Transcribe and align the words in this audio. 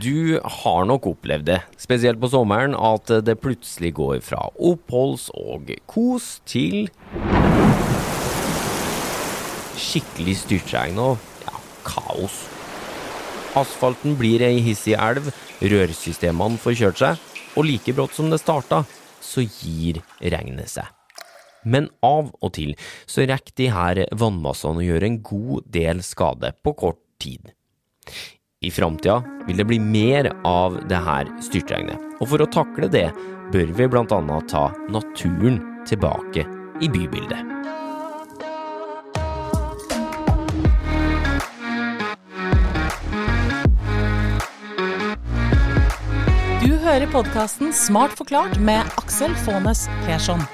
Du 0.00 0.38
har 0.40 0.86
nok 0.88 1.10
opplevd 1.10 1.48
det, 1.50 1.58
spesielt 1.80 2.20
på 2.22 2.30
sommeren, 2.30 2.72
at 2.72 3.10
det 3.26 3.34
plutselig 3.42 3.90
går 3.98 4.20
fra 4.24 4.46
oppholds 4.56 5.26
og 5.36 5.72
kos 5.90 6.38
til 6.48 6.86
skikkelig 9.80 10.36
styrtregn 10.44 11.00
og 11.02 11.18
ja, 11.44 11.60
kaos. 11.84 12.38
Asfalten 13.58 14.16
blir 14.16 14.44
ei 14.46 14.62
hissig 14.64 14.94
elv, 14.94 15.28
rørsystemene 15.60 16.60
får 16.62 16.78
kjørt 16.80 17.02
seg, 17.02 17.28
og 17.58 17.66
like 17.66 17.92
brått 17.96 18.16
som 18.16 18.30
det 18.32 18.40
starta, 18.40 18.84
så 19.20 19.44
gir 19.44 20.00
regnet 20.22 20.70
seg. 20.78 20.86
Men 21.66 21.90
av 22.06 22.30
og 22.40 22.54
til 22.56 22.76
så 23.10 23.26
rekker 23.28 23.58
de 23.58 23.72
her 23.74 24.04
vannmassene 24.16 24.80
å 24.80 24.86
gjøre 24.86 25.10
en 25.10 25.22
god 25.26 25.66
del 25.68 26.04
skade 26.06 26.54
på 26.64 26.78
kort 26.86 27.02
tid. 27.20 27.50
I 28.62 28.70
framtida 28.70 29.22
vil 29.46 29.56
det 29.56 29.64
bli 29.64 29.78
mer 29.80 30.32
av 30.44 30.74
det 30.88 30.98
her 31.00 31.28
styrtregnet, 31.40 31.96
og 32.20 32.28
for 32.28 32.42
å 32.44 32.46
takle 32.52 32.90
det 32.92 33.06
bør 33.54 33.70
vi 33.72 33.86
annet 34.12 34.50
ta 34.52 34.66
naturen 34.92 35.56
tilbake 35.88 36.44
i 36.84 36.90
bybildet. 36.92 37.40
Du 46.60 46.76
hører 46.84 47.08
podkasten 47.16 47.72
Smart 47.72 48.12
forklart 48.12 48.60
med 48.60 48.84
Aksel 49.00 49.32
Faanes 49.46 49.88
Persson. 50.04 50.44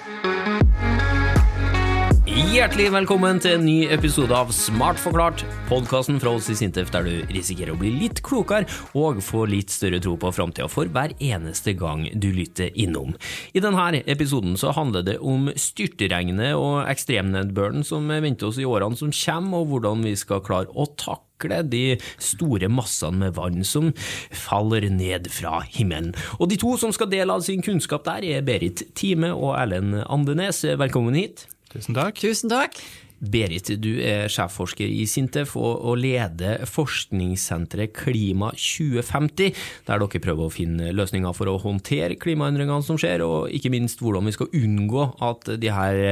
Hjertelig 2.36 2.90
velkommen 2.92 3.38
til 3.40 3.54
en 3.56 3.62
ny 3.64 3.86
episode 3.88 4.34
av 4.36 4.50
Smart 4.52 4.98
forklart, 5.00 5.40
podkasten 5.70 6.18
fra 6.20 6.34
oss 6.36 6.50
i 6.52 6.56
Sintef 6.58 6.90
der 6.92 7.06
du 7.06 7.30
risikerer 7.32 7.72
å 7.72 7.78
bli 7.80 7.94
litt 7.94 8.20
klokere 8.26 8.68
og 8.92 9.22
få 9.24 9.46
litt 9.48 9.72
større 9.72 10.02
tro 10.04 10.18
på 10.20 10.34
framtida 10.36 10.66
for 10.68 10.90
hver 10.92 11.14
eneste 11.16 11.72
gang 11.80 12.04
du 12.12 12.28
lytter 12.36 12.76
innom. 12.76 13.14
I 13.56 13.64
denne 13.64 14.02
episoden 14.04 14.60
så 14.60 14.74
handler 14.76 15.06
det 15.08 15.16
om 15.24 15.48
styrtregnet 15.56 16.52
og 16.60 16.84
ekstremnedbøren 16.84 17.88
som 17.88 18.12
venter 18.12 18.50
oss 18.50 18.60
i 18.60 18.68
årene 18.68 19.00
som 19.00 19.16
kommer, 19.16 19.64
og 19.64 19.72
hvordan 19.72 20.04
vi 20.04 20.12
skal 20.20 20.44
klare 20.44 20.68
å 20.76 20.90
takle 20.92 21.64
de 21.64 21.84
store 22.20 22.68
massene 22.68 23.24
med 23.24 23.40
vann 23.40 23.64
som 23.64 23.94
faller 24.28 24.90
ned 24.92 25.32
fra 25.32 25.62
himmelen. 25.64 26.12
Og 26.36 26.52
de 26.52 26.60
to 26.60 26.76
som 26.76 26.92
skal 26.92 27.08
dele 27.08 27.32
av 27.32 27.48
sin 27.48 27.64
kunnskap 27.64 28.04
der, 28.04 28.28
er 28.28 28.44
Berit 28.44 28.90
Time 28.92 29.32
og 29.32 29.54
Erlend 29.56 30.02
Andenes. 30.04 30.66
Velkommen 30.76 31.16
hit. 31.16 31.48
Tusen 31.76 31.96
takk. 31.96 32.16
Tusen 32.22 32.52
takk. 32.52 32.78
Berit, 33.16 33.70
du 33.80 33.94
er 34.04 34.28
sjefforsker 34.28 34.90
i 34.92 35.06
Sintef 35.08 35.54
og, 35.56 35.78
og 35.88 35.96
leder 36.02 36.66
forskningssenteret 36.68 37.94
Klima 37.96 38.50
2050, 38.52 39.54
der 39.88 40.02
dere 40.02 40.20
prøver 40.20 40.44
å 40.44 40.52
finne 40.52 40.92
løsninger 40.92 41.32
for 41.36 41.48
å 41.48 41.56
håndtere 41.62 42.18
klimaendringene 42.20 42.84
som 42.84 43.00
skjer, 43.00 43.24
og 43.24 43.54
ikke 43.56 43.72
minst 43.72 44.04
hvordan 44.04 44.28
vi 44.28 44.36
skal 44.36 44.52
unngå 44.60 45.06
at 45.24 45.48
de 45.62 45.72
her 45.72 46.02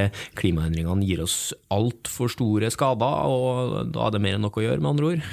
klimaendringene 0.40 1.04
gir 1.04 1.20
oss 1.26 1.52
altfor 1.72 2.32
store 2.32 2.72
skader, 2.72 3.28
og 3.28 3.92
da 3.92 4.08
er 4.08 4.16
det 4.16 4.24
mer 4.24 4.38
enn 4.38 4.48
nok 4.48 4.62
å 4.62 4.64
gjøre, 4.64 4.80
med 4.80 4.94
andre 4.94 5.12
ord. 5.12 5.28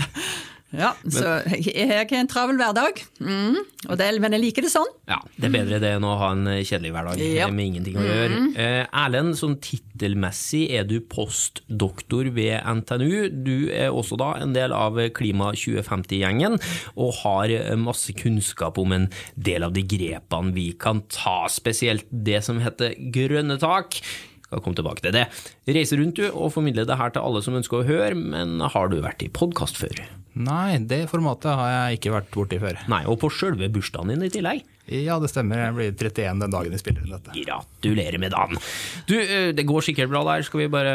Ja, 0.72 0.94
så 1.04 1.42
jeg 1.52 1.84
har 1.90 2.08
en 2.16 2.28
travel 2.30 2.56
hverdag, 2.56 3.02
mm, 3.20 3.56
det, 3.98 4.06
men 4.24 4.32
jeg 4.32 4.40
liker 4.40 4.64
det 4.64 4.70
sånn. 4.72 4.88
Ja, 5.10 5.18
Det 5.36 5.50
er 5.50 5.52
bedre 5.52 5.80
det 5.82 5.90
enn 5.98 6.06
å 6.08 6.14
ha 6.16 6.30
en 6.32 6.46
kjedelig 6.64 6.92
hverdag 6.94 7.20
Ja. 7.20 7.48
med 7.52 7.66
ingenting 7.74 7.98
å 8.00 8.06
gjøre. 8.06 8.38
Eh, 8.56 8.86
Erlend, 9.02 9.36
sånn 9.36 9.58
tittelmessig 9.60 10.70
er 10.78 10.84
du 10.88 10.98
postdoktor 11.00 12.30
ved 12.32 12.62
NTNU. 12.64 13.44
Du 13.44 13.68
er 13.68 13.90
også 13.92 14.16
da 14.16 14.30
en 14.40 14.54
del 14.56 14.72
av 14.72 14.96
Klima 15.12 15.52
2050-gjengen, 15.52 16.56
og 16.96 17.12
har 17.20 17.52
masse 17.76 18.14
kunnskap 18.16 18.78
om 18.80 18.92
en 18.96 19.10
del 19.36 19.62
av 19.68 19.74
de 19.76 19.82
grepene 19.84 20.54
vi 20.56 20.70
kan 20.72 21.02
ta, 21.12 21.42
spesielt 21.52 22.08
det 22.10 22.40
som 22.44 22.60
heter 22.64 22.96
grønne 23.12 23.58
tak. 23.60 24.00
Skal 24.46 24.60
komme 24.64 24.76
tilbake 24.76 25.04
til 25.04 25.12
det. 25.16 25.26
Reiser 25.68 26.00
rundt 26.00 26.16
du 26.16 26.26
og 26.30 26.50
formidler 26.52 26.88
det 26.88 26.96
her 27.00 27.12
til 27.14 27.22
alle 27.24 27.44
som 27.44 27.54
ønsker 27.60 27.80
å 27.82 27.86
høre, 27.88 28.16
men 28.16 28.58
har 28.60 28.88
du 28.92 28.98
vært 29.04 29.24
i 29.24 29.28
podkast 29.32 29.76
før? 29.80 30.00
Nei, 30.32 30.78
det 30.88 31.04
formatet 31.10 31.52
har 31.52 31.72
jeg 31.72 31.98
ikke 31.98 32.14
vært 32.14 32.30
borti 32.32 32.60
før. 32.62 32.78
Nei, 32.88 33.02
og 33.10 33.18
på 33.20 33.28
sjølve 33.32 33.68
bursdagen 33.72 34.14
din 34.14 34.24
i 34.24 34.32
tillegg. 34.32 34.62
Ja, 34.90 35.18
det 35.22 35.30
stemmer. 35.30 35.60
Jeg 35.60 35.76
blir 35.76 35.92
31 35.92 36.40
den 36.42 36.52
dagen 36.52 36.74
vi 36.74 36.80
spiller 36.80 37.04
inn 37.04 37.12
dette. 37.14 37.34
Gratulerer 37.36 38.18
med 38.18 38.32
dagen. 38.34 38.58
Du, 39.06 39.14
det 39.54 39.66
går 39.68 39.84
sikkert 39.86 40.10
bra 40.10 40.24
der. 40.26 40.42
Skal 40.46 40.64
vi 40.64 40.72
bare 40.72 40.94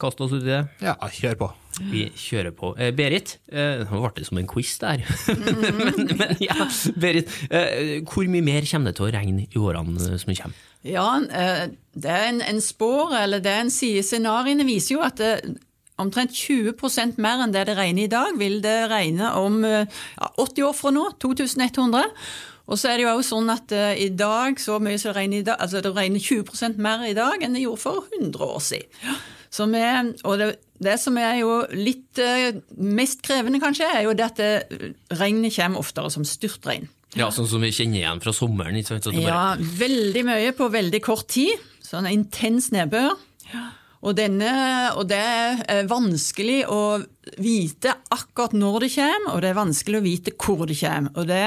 kaste 0.00 0.26
oss 0.26 0.36
ut 0.36 0.44
i 0.44 0.52
det? 0.52 0.60
Ja, 0.84 0.94
kjør 1.10 1.40
på. 1.40 1.50
Vi 1.90 2.04
kjører 2.14 2.54
på. 2.54 2.70
Eh, 2.78 2.92
Berit, 2.94 3.38
eh, 3.50 3.82
nå 3.88 3.98
ble 4.04 4.12
det 4.20 4.28
som 4.28 4.38
en 4.38 4.46
quiz 4.46 4.76
der. 4.78 5.02
men, 5.80 6.06
men 6.14 6.36
ja, 6.44 6.68
Berit, 7.00 7.32
eh, 7.50 7.98
hvor 8.06 8.28
mye 8.30 8.44
mer 8.46 8.68
kommer 8.70 8.92
det 8.92 9.00
til 9.00 9.08
å 9.08 9.12
regne 9.16 9.48
i 9.48 9.58
årene 9.58 10.20
som 10.20 10.30
kommer? 10.30 10.70
Ja, 10.84 11.08
det 11.24 12.10
er 12.12 12.26
en, 12.28 12.42
en 12.44 12.60
spår, 12.60 13.16
eller 13.24 13.40
det 13.42 13.50
er 13.50 13.62
en 13.64 13.72
sier. 13.72 14.04
Scenarioene 14.04 14.66
viser 14.68 14.98
jo 14.98 15.04
at 15.06 15.16
det, 15.18 15.56
omtrent 16.02 16.34
20% 16.34 17.20
mer 17.22 17.44
enn 17.44 17.54
det 17.54 17.66
det 17.68 17.76
regner 17.78 18.06
i 18.08 18.10
dag, 18.10 18.34
vil 18.40 18.58
det 18.64 18.78
regne 18.90 19.30
om 19.38 19.60
eh, 19.66 19.86
ja, 20.18 20.32
80 20.42 20.66
år 20.68 20.74
fra 20.78 20.90
nå, 20.94 21.04
2100. 21.22 22.10
Og 22.64 22.80
så 22.80 22.88
er 22.88 22.96
det 22.96 23.04
jo 23.04 23.12
også 23.12 23.34
sånn 23.36 23.50
at 23.52 23.72
uh, 23.76 23.90
i 24.00 24.08
dag, 24.16 24.56
så 24.56 24.78
mye 24.80 24.96
som 24.96 25.10
det 25.12 25.18
regner 25.18 25.42
i 25.42 25.44
dag, 25.44 25.58
altså 25.60 25.82
det 25.84 25.90
regner 25.92 26.22
20% 26.24 26.78
mer 26.80 27.02
i 27.04 27.12
dag 27.16 27.42
enn 27.44 27.52
det 27.52 27.60
gjorde 27.66 27.82
for 27.82 28.06
100 28.16 28.40
år 28.40 28.62
siden. 28.64 29.18
Så 29.52 29.66
vi, 29.70 29.82
og 30.24 30.38
det, 30.40 30.46
det 30.82 30.94
som 31.02 31.18
er 31.20 31.42
jo 31.42 31.58
litt 31.76 32.22
uh, 32.24 32.56
mest 32.80 33.20
krevende, 33.26 33.60
kanskje, 33.62 33.90
er 33.92 34.06
jo 34.08 34.16
det 34.16 34.24
at 34.30 34.40
det, 34.40 34.88
regnet 35.20 35.52
kommer 35.58 35.84
oftere 35.84 36.08
som 36.14 36.24
styrtregn. 36.24 36.88
Ja, 37.14 37.28
Sånn 37.30 37.46
som 37.46 37.62
vi 37.62 37.70
kjenner 37.70 38.00
igjen 38.00 38.24
fra 38.24 38.32
sommeren? 38.34 38.80
ikke 38.80 38.94
sant? 38.94 39.04
Så 39.06 39.12
det 39.12 39.22
bare- 39.22 39.28
Ja, 39.60 39.68
veldig 39.84 40.24
mye 40.26 40.56
på 40.56 40.66
veldig 40.72 41.02
kort 41.04 41.28
tid. 41.30 41.60
Sånn 41.84 42.08
intens 42.10 42.72
nedbør. 42.74 43.12
Og, 44.04 44.12
denne, 44.18 44.52
og 44.98 45.06
det 45.08 45.20
er 45.20 45.86
vanskelig 45.88 46.64
å 46.68 47.00
vite 47.40 47.94
akkurat 48.12 48.52
når 48.56 48.84
det 48.84 48.90
kommer, 48.98 49.30
og 49.32 49.40
det 49.40 49.50
er 49.50 49.56
vanskelig 49.56 50.00
å 50.00 50.04
vite 50.04 50.34
hvor 50.36 50.66
det 50.68 50.76
kommer. 50.76 51.14
Og 51.16 51.30
det, 51.30 51.40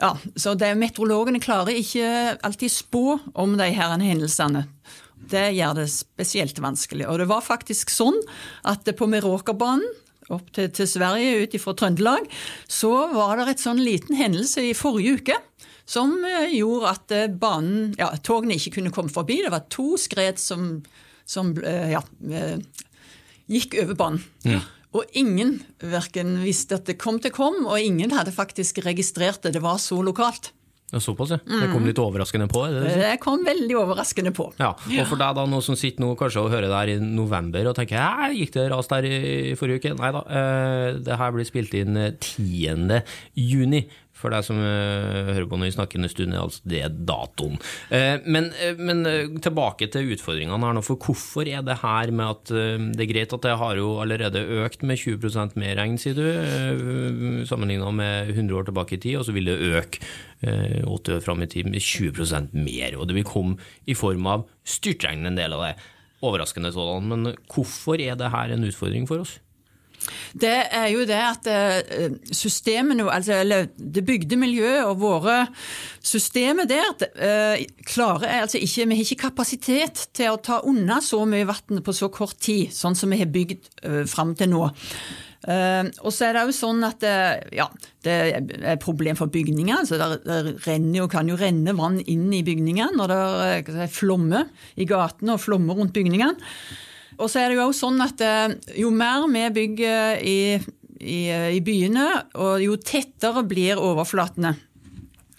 ja, 0.00 0.10
så 0.34 0.56
det, 0.58 0.72
Meteorologene 0.80 1.42
klarer 1.42 1.78
ikke 1.78 2.38
alltid 2.46 2.74
spå 2.74 3.04
om 3.38 3.54
de 3.60 3.70
her 3.76 3.94
hendelsene. 3.94 4.66
Det 5.28 5.48
gjør 5.54 5.80
det 5.80 5.88
spesielt 5.92 6.58
vanskelig. 6.62 7.06
Og 7.06 7.22
det 7.22 7.28
var 7.30 7.46
faktisk 7.46 7.92
sånn 7.94 8.18
at 8.66 8.88
på 8.98 9.08
Meråkerbanen 9.10 9.86
opp 10.34 10.50
til, 10.52 10.68
til 10.74 10.88
Sverige 10.88 11.44
ut 11.44 11.56
fra 11.62 11.74
Trøndelag, 11.78 12.26
så 12.68 12.92
var 13.14 13.38
det 13.38 13.54
et 13.54 13.62
sånn 13.62 13.80
liten 13.80 14.18
hendelse 14.18 14.66
i 14.66 14.76
forrige 14.76 15.18
uke 15.20 15.38
som 15.88 16.18
eh, 16.26 16.52
gjorde 16.58 16.92
at 16.92 17.14
eh, 17.16 17.30
banen, 17.32 17.94
ja, 17.96 18.10
togene 18.24 18.58
ikke 18.58 18.76
kunne 18.78 18.92
komme 18.94 19.12
forbi. 19.12 19.40
Det 19.44 19.52
var 19.54 19.68
to 19.72 19.96
skred 20.00 20.40
som, 20.42 20.82
som 21.28 21.52
eh, 21.60 21.92
ja, 21.92 22.02
eh, 22.32 22.58
gikk 23.52 23.78
over 23.84 23.98
banen. 23.98 24.62
Og 24.96 25.04
ingen 25.20 25.58
verken 25.84 26.38
visste 26.40 26.78
at 26.78 26.88
det 26.88 26.96
kom 27.00 27.18
til 27.20 27.34
kom, 27.34 27.66
og 27.68 27.76
ingen 27.80 28.14
hadde 28.16 28.32
faktisk 28.32 28.80
registrert 28.86 29.42
det. 29.44 29.52
Det 29.58 29.62
var 29.62 29.76
så 29.82 30.00
lokalt. 30.02 30.54
Ja, 30.88 31.00
Såpass, 31.04 31.34
ja. 31.34 31.38
Det 31.44 31.66
kom 31.68 31.84
litt 31.84 31.98
overraskende 32.00 32.46
på? 32.48 32.62
Det 32.72 32.80
det? 32.86 32.92
Det 33.02 33.16
kom 33.20 33.42
veldig 33.44 33.74
overraskende 33.76 34.32
på. 34.32 34.46
Ja, 34.56 34.70
og 34.72 35.10
for 35.10 35.20
deg 35.20 35.34
da, 35.36 35.44
noen 35.44 35.64
som 35.64 35.76
sitter 35.76 36.00
nå 36.00 36.14
kanskje 36.16 36.40
og 36.40 36.48
hører 36.54 36.64
det 36.70 36.78
her 36.78 36.92
i 36.94 36.96
november 37.04 37.68
og 37.68 37.76
tenker 37.76 38.00
«Hæ, 38.00 38.30
gikk 38.38 38.54
det 38.56 38.64
ras 38.72 38.88
der 38.88 39.04
i 39.04 39.52
forrige 39.60 39.82
uke? 39.82 39.92
Nei 40.00 40.12
da, 40.16 40.22
eh, 40.40 40.86
det 41.04 41.18
her 41.20 41.34
blir 41.36 41.48
spilt 41.48 41.76
inn 41.76 42.00
eh, 42.00 42.14
10. 42.16 43.02
juni. 43.36 43.82
For 44.18 44.34
deg 44.34 44.46
som 44.46 44.58
eh, 44.58 45.32
hører 45.32 45.48
på 45.48 45.58
når 45.58 45.70
vi 45.70 45.76
snakker 45.76 46.02
en 46.02 46.10
stund, 46.10 46.34
er 46.34 46.42
altså 46.42 46.62
det 46.68 46.82
datoen. 47.08 47.58
Eh, 47.94 48.18
men, 48.26 48.50
eh, 48.58 48.78
men 48.78 49.04
tilbake 49.44 49.90
til 49.94 50.14
utfordringene 50.16 50.58
her 50.58 50.76
nå, 50.76 50.84
for 50.86 50.98
hvorfor 50.98 51.48
er 51.48 51.62
det 51.66 51.78
her 51.84 52.12
med 52.12 52.34
at 52.34 52.54
det 52.98 53.04
er 53.04 53.12
greit 53.12 53.34
at 53.34 53.44
det 53.46 53.56
har 53.60 53.78
jo 53.78 53.94
allerede 54.02 54.42
økt 54.64 54.82
med 54.86 54.98
20 55.00 55.56
mer 55.58 55.76
regn, 55.78 55.98
sier 56.00 56.18
du, 56.18 57.44
sammenligna 57.48 57.90
med 57.94 58.32
100 58.34 58.58
år 58.58 58.68
tilbake 58.68 58.96
i 58.96 59.02
tid, 59.02 59.18
og 59.20 59.26
så 59.28 59.34
vil 59.36 59.48
det 59.50 59.58
øke 59.58 60.02
eh, 60.42 60.82
80 60.84 61.18
år 61.18 61.24
fram 61.24 61.42
i 61.44 61.50
tid 61.50 61.70
med 61.70 61.84
20% 61.84 62.54
mer, 62.56 62.98
og 62.98 63.08
det 63.08 63.18
vil 63.18 63.28
komme 63.28 63.58
i 63.86 63.96
form 63.98 64.26
av 64.30 64.48
styrtregn 64.68 65.26
en 65.28 65.38
del 65.38 65.56
av 65.56 65.66
det. 65.66 65.74
Overraskende 66.18 66.72
sådan, 66.74 67.12
men 67.12 67.34
hvorfor 67.52 68.00
er 68.02 68.18
det 68.18 68.32
her 68.32 68.50
en 68.50 68.66
utfordring 68.66 69.06
for 69.06 69.22
oss? 69.22 69.38
Det 70.38 70.54
er 70.74 70.88
jo 70.92 71.04
det 71.08 71.18
at 71.18 71.48
eh, 71.52 72.16
systemene, 72.32 73.06
altså 73.12 73.40
eller 73.42 73.68
det 73.76 74.04
bygde 74.06 74.38
miljøet 74.40 74.86
og 74.86 75.00
våre 75.02 75.38
systemer 76.04 76.68
der, 76.68 77.06
eh, 77.16 77.66
klarer 77.88 78.42
altså 78.42 78.58
ikke 78.58 78.88
Vi 78.88 78.98
har 78.98 79.04
ikke 79.04 79.28
kapasitet 79.28 80.08
til 80.16 80.32
å 80.32 80.42
ta 80.42 80.60
unna 80.64 81.00
så 81.04 81.24
mye 81.28 81.48
vann 81.48 81.82
på 81.84 81.94
så 81.96 82.10
kort 82.12 82.38
tid, 82.40 82.72
sånn 82.74 82.96
som 82.96 83.10
vi 83.10 83.20
har 83.20 83.32
bygd 83.32 83.72
fram 84.08 84.34
til 84.38 84.52
nå. 84.52 84.68
Uh, 85.46 85.86
og 86.02 86.10
så 86.10 86.26
er 86.26 86.34
det 86.34 86.40
jo 86.48 86.54
sånn 86.56 86.82
at 86.82 86.98
det, 87.00 87.14
ja, 87.54 87.68
det 88.04 88.16
er 88.58 88.80
problem 88.82 89.16
for 89.18 89.30
bygninger. 89.30 89.86
så 89.86 89.96
Det, 90.00 90.08
det 90.26 90.56
renner 90.66 91.06
kan 91.10 91.30
jo 91.30 91.38
renne 91.38 91.76
vann 91.78 92.00
inn 92.10 92.26
i 92.34 92.42
bygningene 92.46 92.98
når 92.98 93.14
det 93.14 93.78
er, 93.86 93.92
flommer 93.92 94.50
i 94.76 94.88
gatene 94.88 95.36
og 95.36 95.44
flommer 95.44 95.78
rundt 95.78 95.94
bygningene. 95.94 96.34
Og 97.18 97.30
så 97.30 97.42
er 97.42 97.50
det 97.50 97.58
jo 97.58 97.66
også 97.66 97.88
sånn 97.88 98.02
at 98.04 98.22
eh, 98.24 98.56
jo 98.78 98.92
mer 98.94 99.26
vi 99.30 99.46
bygger 99.60 100.22
i 100.22 100.38
i, 100.98 101.30
i 101.30 101.60
byene, 101.62 102.06
og 102.42 102.62
jo 102.62 102.76
tettere 102.82 103.44
blir 103.46 103.78
overflatene. 103.78 104.54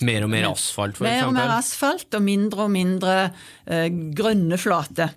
Mer 0.07 0.23
og 0.23 0.31
mer 0.31 0.45
asfalt, 0.47 0.95
for 0.95 1.03
Mer 1.03 1.25
og 1.27 1.33
mer 1.35 1.51
asfalt 1.57 2.15
og 2.15 2.23
mindre 2.23 2.67
og 2.67 2.71
mindre 2.71 3.15
eh, 3.67 3.89
grønne 4.15 4.59
flater. 4.61 5.11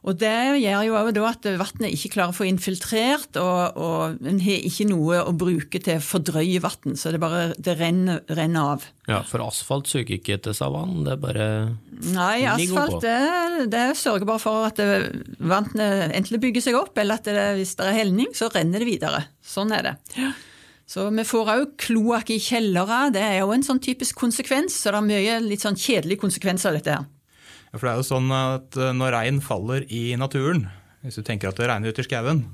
Og 0.00 0.16
Det 0.16 0.32
gjør 0.62 0.84
jo 0.86 0.94
også 0.96 1.12
da 1.12 1.24
at 1.28 1.46
vannet 1.60 1.92
ikke 1.92 2.14
klarer 2.14 2.32
å 2.32 2.36
få 2.36 2.46
infiltrert, 2.48 3.36
og, 3.36 3.76
og 3.76 4.24
en 4.30 4.40
har 4.40 4.64
ikke 4.64 4.86
noe 4.88 5.18
å 5.20 5.34
bruke 5.36 5.80
til 5.82 5.98
å 6.00 6.04
fordrøye 6.04 6.62
vann, 6.64 6.96
så 6.96 7.12
det 7.12 7.20
bare 7.20 7.50
det 7.60 7.76
renner, 7.76 8.22
renner 8.32 8.76
av. 8.76 8.86
Ja, 9.10 9.20
for 9.28 9.44
asfalt 9.44 9.90
suger 9.90 10.16
ikke 10.16 10.38
til 10.40 10.56
seg 10.56 10.72
vann, 10.72 11.02
det 11.04 11.18
er 11.18 11.20
bare 11.20 11.48
Nei, 12.14 12.46
asfalt 12.48 13.02
det, 13.04 13.68
det 13.68 13.84
sørger 14.00 14.24
bare 14.30 14.40
for 14.40 14.70
at 14.70 14.80
vannet 15.36 16.16
enten 16.16 16.40
bygger 16.40 16.64
seg 16.64 16.80
opp, 16.80 16.96
eller 16.96 17.20
at 17.20 17.28
det, 17.28 17.50
hvis 17.60 17.76
det 17.76 17.90
er 17.90 18.00
helning, 18.00 18.32
så 18.36 18.48
renner 18.54 18.80
det 18.80 18.88
videre. 18.88 19.26
Sånn 19.44 19.76
er 19.76 19.90
det. 19.90 19.94
Så 20.90 21.04
Vi 21.14 21.22
får 21.22 21.52
òg 21.52 21.76
kloakk 21.78 22.32
i 22.34 22.40
kjellere, 22.42 23.12
det 23.14 23.20
er 23.22 23.40
jo 23.44 23.52
en 23.54 23.62
sånn 23.62 23.78
typisk 23.84 24.16
konsekvens. 24.18 24.74
Så 24.74 24.90
det 24.90 24.98
er 24.98 25.06
mye 25.06 25.40
litt 25.44 25.62
sånn 25.62 25.78
kjedelige 25.78 26.24
konsekvenser 26.24 26.72
av 26.72 26.80
dette. 26.80 26.96
her. 26.96 27.19
For 27.74 27.86
det 27.86 27.92
er 27.92 28.00
jo 28.00 28.08
sånn 28.08 28.32
at 28.34 28.78
eh, 28.78 28.92
når 28.96 29.14
regn 29.14 29.40
faller 29.44 29.86
i 29.94 30.10
naturen, 30.18 30.66
hvis 31.04 31.20
du 31.20 31.24
tenker 31.26 31.50
at 31.50 31.60
det 31.60 31.68
regner 31.70 31.92
ute 31.92 32.02
i 32.02 32.08
skauen, 32.08 32.44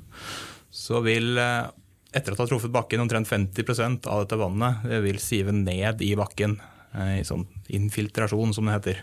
så 0.70 1.00
vil 1.04 1.38
eh, 1.40 1.68
etter 2.12 2.32
at 2.32 2.36
det 2.36 2.44
har 2.44 2.50
truffet 2.52 2.74
bakken, 2.74 3.02
omtrent 3.02 3.28
50 3.28 4.06
av 4.08 4.24
dette 4.24 4.40
vannet 4.40 4.84
det 4.88 5.00
vil 5.04 5.20
sive 5.22 5.54
ned 5.56 6.04
i 6.04 6.12
bakken. 6.18 6.58
eh, 6.92 7.16
I 7.22 7.24
sånn 7.26 7.46
infiltrasjon, 7.72 8.54
som 8.56 8.68
det 8.68 8.78
heter. 8.78 9.02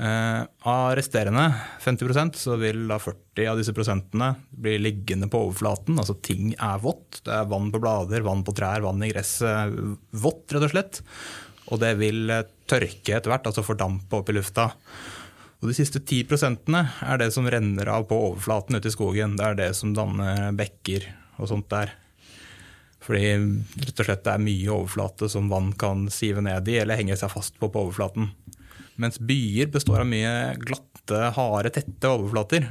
Av 0.00 0.94
resterende 0.96 1.42
50% 1.84 2.38
så 2.40 2.54
vil 2.56 2.86
da 2.88 2.96
40 3.00 3.50
av 3.50 3.58
disse 3.60 3.74
prosentene 3.76 4.30
bli 4.48 4.78
liggende 4.80 5.28
på 5.28 5.42
overflaten. 5.44 5.98
Altså 6.00 6.14
ting 6.24 6.54
er 6.56 6.80
vått. 6.80 7.20
Det 7.26 7.34
er 7.36 7.48
vann 7.50 7.68
på 7.72 7.82
blader, 7.84 8.24
vann 8.24 8.40
på 8.44 8.54
trær, 8.56 8.80
vann 8.86 9.04
i 9.04 9.10
gresset. 9.12 9.76
Vått, 10.16 10.46
rett 10.56 10.64
og 10.64 10.72
slett. 10.72 11.02
Og 11.70 11.80
det 11.82 11.94
vil 12.00 12.30
eh, 12.32 12.46
tørke 12.70 13.16
etter 13.16 13.32
hvert, 13.32 13.48
altså 13.48 13.64
fordampe 13.66 14.20
opp 14.20 14.30
i 14.30 14.36
lufta. 14.36 14.70
Og 15.60 15.68
de 15.68 15.76
siste 15.76 16.00
10 16.00 16.28
prosentene 16.30 16.86
er 17.04 17.20
det 17.20 17.30
som 17.34 17.48
renner 17.50 17.90
av 17.92 18.06
på 18.08 18.18
overflaten 18.30 18.78
ute 18.78 18.88
i 18.88 18.94
skogen. 18.94 19.36
Det 19.36 19.46
er 19.46 19.58
det 19.58 19.72
som 19.78 19.92
danner 19.96 20.54
bekker 20.56 21.04
og 21.40 21.50
sånt 21.50 21.68
der. 21.72 21.92
Fordi 23.00 23.24
rett 23.80 24.00
og 24.00 24.06
slett 24.06 24.24
det 24.26 24.32
er 24.32 24.44
mye 24.44 24.72
overflate 24.72 25.28
som 25.32 25.48
vann 25.52 25.72
kan 25.80 26.06
sive 26.12 26.42
ned 26.44 26.68
i 26.68 26.78
eller 26.82 27.00
henge 27.00 27.16
seg 27.16 27.32
fast 27.32 27.56
på 27.60 27.68
på 27.72 27.86
overflaten. 27.86 28.28
Mens 29.00 29.20
byer 29.20 29.70
består 29.72 30.02
av 30.02 30.08
mye 30.08 30.32
glatte, 30.60 31.20
harde, 31.36 31.72
tette 31.72 32.08
overflater. 32.08 32.68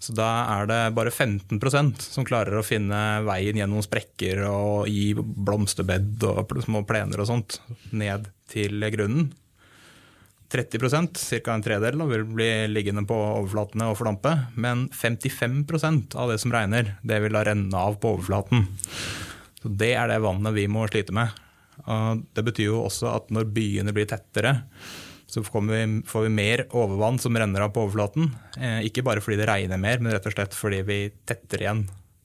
Så 0.00 0.14
da 0.16 0.28
er 0.56 0.68
det 0.70 0.78
bare 0.96 1.12
15% 1.12 2.00
som 2.00 2.24
klarer 2.24 2.56
å 2.56 2.64
finne 2.64 3.20
veien 3.26 3.58
gjennom 3.60 3.84
sprekker 3.84 4.40
og 4.48 4.88
i 4.88 5.12
blomsterbed 5.16 6.24
og 6.24 6.56
små 6.64 6.82
plener 6.88 7.20
og 7.20 7.28
sånt 7.28 7.60
ned 7.92 8.30
til 8.50 8.80
grunnen. 8.94 9.28
30% 10.50 11.20
ca. 11.44 11.54
en 11.54 11.62
tredel, 11.62 12.00
vil 12.10 12.24
bli 12.26 12.48
liggende 12.72 13.04
på 13.06 13.14
overflatene 13.14 13.86
og 13.86 14.00
fordampe. 14.00 14.32
Men 14.58 14.88
55% 14.90 16.16
av 16.18 16.32
det 16.32 16.40
som 16.42 16.54
regner, 16.54 16.96
det 17.06 17.20
vil 17.22 17.36
da 17.36 17.44
renne 17.46 17.84
av 17.84 18.00
på 18.02 18.16
overflaten. 18.16 18.66
Så 19.60 19.70
Det 19.70 19.92
er 19.94 20.08
det 20.10 20.18
vannet 20.24 20.56
vi 20.56 20.66
må 20.66 20.88
slite 20.88 21.14
med. 21.14 21.30
Og 21.86 22.24
det 22.34 22.44
betyr 22.48 22.72
jo 22.72 22.82
også 22.82 23.12
at 23.12 23.30
når 23.30 23.52
byene 23.54 23.94
blir 23.94 24.08
tettere, 24.10 24.56
så 25.30 25.44
vi, 25.44 25.82
får 26.10 26.24
vi 26.26 26.32
mer 26.34 26.64
overvann 26.74 27.20
som 27.22 27.36
renner 27.38 27.62
av 27.62 27.70
på 27.74 27.84
overflaten. 27.86 28.32
Eh, 28.58 28.80
ikke 28.88 29.04
bare 29.06 29.22
fordi 29.22 29.38
det 29.38 29.46
regner 29.50 29.78
mer, 29.78 30.00
men 30.02 30.12
rett 30.16 30.26
og 30.26 30.34
slett 30.34 30.56
fordi 30.58 30.82
vi 30.88 30.98
tetter 31.28 31.62
igjen 31.62 31.84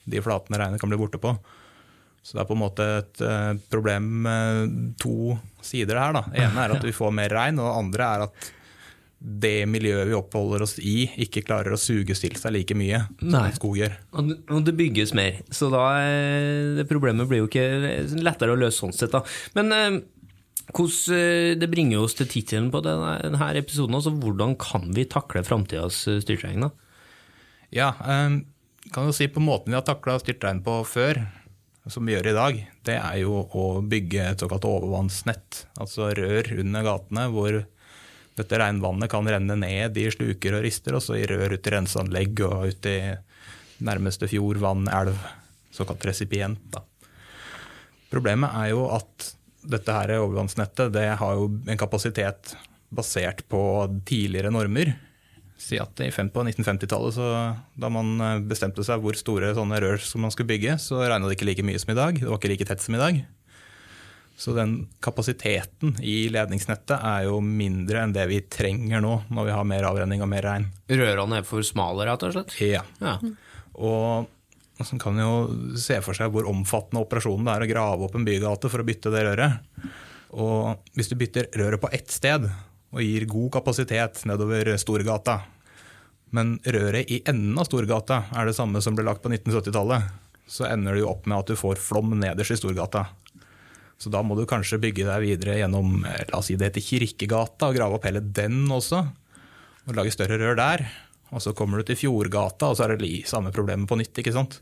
de 0.10 0.22
flatene 0.26 0.58
regnet 0.62 0.82
kan 0.82 0.90
bli 0.90 0.98
borte 1.02 1.22
på. 1.22 1.36
Så 2.26 2.34
det 2.34 2.42
er 2.42 2.50
på 2.50 2.56
en 2.58 2.64
måte 2.64 2.86
et 3.04 3.22
eh, 3.22 3.54
problem 3.70 4.10
med 4.26 4.76
to 5.02 5.36
sider 5.62 6.02
her. 6.02 6.18
Da. 6.18 6.26
Det 6.34 6.42
ene 6.48 6.66
er 6.66 6.74
at 6.80 6.86
vi 6.90 6.94
får 6.98 7.14
mer 7.14 7.34
regn, 7.38 7.62
og 7.62 7.70
det 7.70 7.80
andre 7.84 8.12
er 8.16 8.26
at 8.30 8.52
det 9.26 9.64
miljøet 9.70 10.10
vi 10.10 10.14
oppholder 10.18 10.62
oss 10.66 10.76
i, 10.78 11.06
ikke 11.24 11.42
klarer 11.48 11.74
å 11.74 11.80
suge 11.82 12.14
til 12.18 12.36
seg 12.38 12.52
like 12.54 12.76
mye 12.78 13.00
Nei. 13.24 13.46
som 13.48 13.56
skog 13.58 13.78
gjør. 13.80 13.96
Og 14.22 14.66
det- 14.66 14.76
bygges 14.76 15.14
mer, 15.18 15.40
så 15.50 15.70
da 15.74 15.86
eh, 16.04 16.74
det 16.78 16.86
problemet 16.90 17.30
blir 17.30 17.42
jo 17.44 17.48
ikke 17.48 18.20
lettere 18.22 18.54
å 18.54 18.60
løse 18.60 18.82
sånn 18.82 18.94
sett. 18.94 19.14
da. 19.16 19.24
Men 19.56 19.72
eh, 19.72 20.02
hvordan, 20.74 21.10
eh, 21.14 21.54
det 21.60 21.70
bringer 21.70 22.02
oss 22.02 22.18
til 22.18 22.30
tittelen 22.32 22.72
på 22.74 22.82
denne, 22.86 23.20
denne 23.22 23.52
episoden. 23.60 23.96
altså 23.96 24.14
Hvordan 24.16 24.56
kan 24.58 24.92
vi 24.94 25.06
takle 25.06 25.44
framtidas 25.44 26.06
styrtregn? 26.24 26.66
da? 26.66 26.72
Ja, 27.72 27.94
um, 28.02 28.46
kan 28.94 29.06
jo 29.06 29.14
si 29.14 29.28
på 29.28 29.42
måten 29.44 29.74
vi 29.74 29.78
har 29.78 29.86
takla 29.86 30.18
styrtregn 30.22 30.64
på 30.64 30.80
før, 30.88 31.20
som 31.88 32.06
vi 32.06 32.16
gjør 32.16 32.32
i 32.32 32.36
dag, 32.38 32.60
det 32.88 32.98
er 32.98 33.18
jo 33.22 33.44
å 33.46 33.82
bygge 33.86 34.32
et 34.32 34.42
såkalt 34.42 34.66
overvannsnett. 34.66 35.66
Altså 35.78 36.10
rør 36.18 36.50
under 36.60 36.86
gatene 36.86 37.28
hvor 37.34 37.60
dette 38.36 38.60
regnvannet 38.60 39.12
kan 39.12 39.28
renne 39.30 39.56
ned 39.60 39.98
i 39.98 40.10
sluker 40.12 40.58
og 40.58 40.66
rister, 40.66 40.98
og 40.98 41.04
så 41.06 41.20
i 41.20 41.28
rør 41.30 41.56
ut 41.56 41.68
i 41.68 41.74
renseanlegg 41.76 42.42
og 42.48 42.74
ut 42.74 42.90
i 42.90 42.98
nærmeste 43.86 44.28
fjord, 44.32 44.60
vann, 44.64 44.90
elv. 44.90 45.20
Såkalt 45.76 46.06
resipient. 46.08 46.62
Da. 46.72 46.82
Problemet 48.12 48.54
er 48.56 48.72
jo 48.72 48.86
at 48.96 49.34
dette 49.70 49.96
her 49.96 50.16
overvannsnettet 50.20 50.94
det 50.96 51.08
har 51.20 51.36
jo 51.38 51.50
en 51.68 51.80
kapasitet 51.82 52.56
basert 52.96 53.44
på 53.52 53.62
tidligere 54.08 54.54
normer. 54.54 54.94
Si 55.58 55.80
at 55.80 56.02
i 56.04 56.10
på 56.12 56.44
1950-tallet, 56.44 57.18
da 57.80 57.90
man 57.90 58.20
eh, 58.22 58.44
bestemte 58.44 58.84
seg 58.84 59.00
hvor 59.02 59.16
store 59.18 59.54
sånne 59.56 59.80
rør 59.82 60.02
som 60.04 60.26
man 60.26 60.34
skulle 60.34 60.52
bygge, 60.52 60.76
så 60.84 61.00
regna 61.00 61.30
det 61.30 61.38
ikke 61.38 61.48
like 61.48 61.66
mye 61.66 61.80
som 61.82 61.94
i 61.94 61.98
dag. 61.98 62.20
Det 62.20 62.28
var 62.28 62.42
ikke 62.42 62.52
like 62.52 62.68
tett 62.68 62.84
som 62.84 62.98
i 62.98 63.02
dag. 63.02 63.24
Så 64.36 64.52
den 64.52 64.74
kapasiteten 65.00 65.96
i 66.04 66.28
ledningsnettet 66.28 67.00
er 67.00 67.30
jo 67.30 67.40
mindre 67.40 68.02
enn 68.04 68.14
det 68.16 68.26
vi 68.28 68.42
trenger 68.52 69.00
nå, 69.04 69.14
når 69.32 69.48
vi 69.48 69.56
har 69.56 69.68
mer 69.70 69.88
avrenning 69.88 70.24
og 70.26 70.32
mer 70.32 70.44
regn. 70.44 70.68
Rørene 70.92 71.40
er 71.40 71.48
for 71.48 71.64
smale, 71.64 72.04
rett 72.10 72.26
og 72.28 72.36
slett? 72.36 72.58
Ja. 72.60 72.84
Ja. 73.00 73.16
Og 73.76 74.28
man 74.80 75.02
kan 75.02 75.20
jo 75.20 75.34
se 75.80 76.02
for 76.04 76.18
seg 76.18 76.34
hvor 76.34 76.48
omfattende 76.52 77.04
operasjonen 77.06 77.48
det 77.48 77.56
er 77.56 77.66
å 77.66 77.72
grave 77.72 78.08
opp 78.08 78.16
en 78.18 78.28
bygate 78.28 78.72
for 78.72 78.84
å 78.84 78.88
bytte 78.88 79.14
det 79.14 79.24
røret. 79.28 79.84
Og 80.36 80.92
hvis 80.98 81.12
du 81.12 81.16
bytter 81.20 81.48
røret 81.56 81.82
på 81.82 81.92
ett 81.96 82.12
sted 82.12 82.48
og 82.48 83.04
gir 83.04 83.28
god 83.30 83.54
kapasitet 83.56 84.24
nedover 84.28 84.74
Storgata, 84.80 85.40
men 86.36 86.58
røret 86.66 87.12
i 87.12 87.22
enden 87.28 87.56
av 87.60 87.70
Storgata 87.70 88.26
er 88.36 88.50
det 88.50 88.58
samme 88.58 88.82
som 88.84 88.98
ble 88.98 89.06
lagt 89.08 89.24
på 89.24 89.32
1970-tallet, 89.32 90.10
så 90.48 90.68
ender 90.68 90.96
det 90.96 91.06
jo 91.06 91.12
opp 91.14 91.28
med 91.30 91.40
at 91.40 91.52
du 91.52 91.58
får 91.58 91.80
flom 91.82 92.12
nederst 92.20 92.58
i 92.58 92.60
Storgata. 92.60 93.06
Så 93.98 94.12
da 94.12 94.22
må 94.26 94.36
du 94.36 94.44
kanskje 94.50 94.82
bygge 94.82 95.08
deg 95.08 95.24
videre 95.24 95.60
gjennom 95.62 96.04
eh, 96.04 96.26
la 96.28 96.42
oss 96.42 96.50
si 96.52 96.58
det 96.60 96.70
heter 96.70 96.84
Kirkegata, 96.84 97.70
og 97.70 97.78
grave 97.78 97.98
opp 97.98 98.08
hele 98.10 98.20
den 98.20 98.66
også. 98.68 99.06
Og 99.86 99.96
lage 99.96 100.14
større 100.14 100.38
rør 100.42 100.58
der. 100.60 100.84
Og 101.34 101.42
så 101.42 101.54
kommer 101.58 101.82
du 101.82 101.88
til 101.90 101.98
Fjordgata, 101.98 102.70
og 102.70 102.78
så 102.78 102.86
er 102.86 102.96
det 102.98 103.10
samme 103.28 103.52
problemet 103.52 103.90
på 103.90 103.98
nytt. 103.98 104.14
ikke 104.22 104.32
sant? 104.36 104.60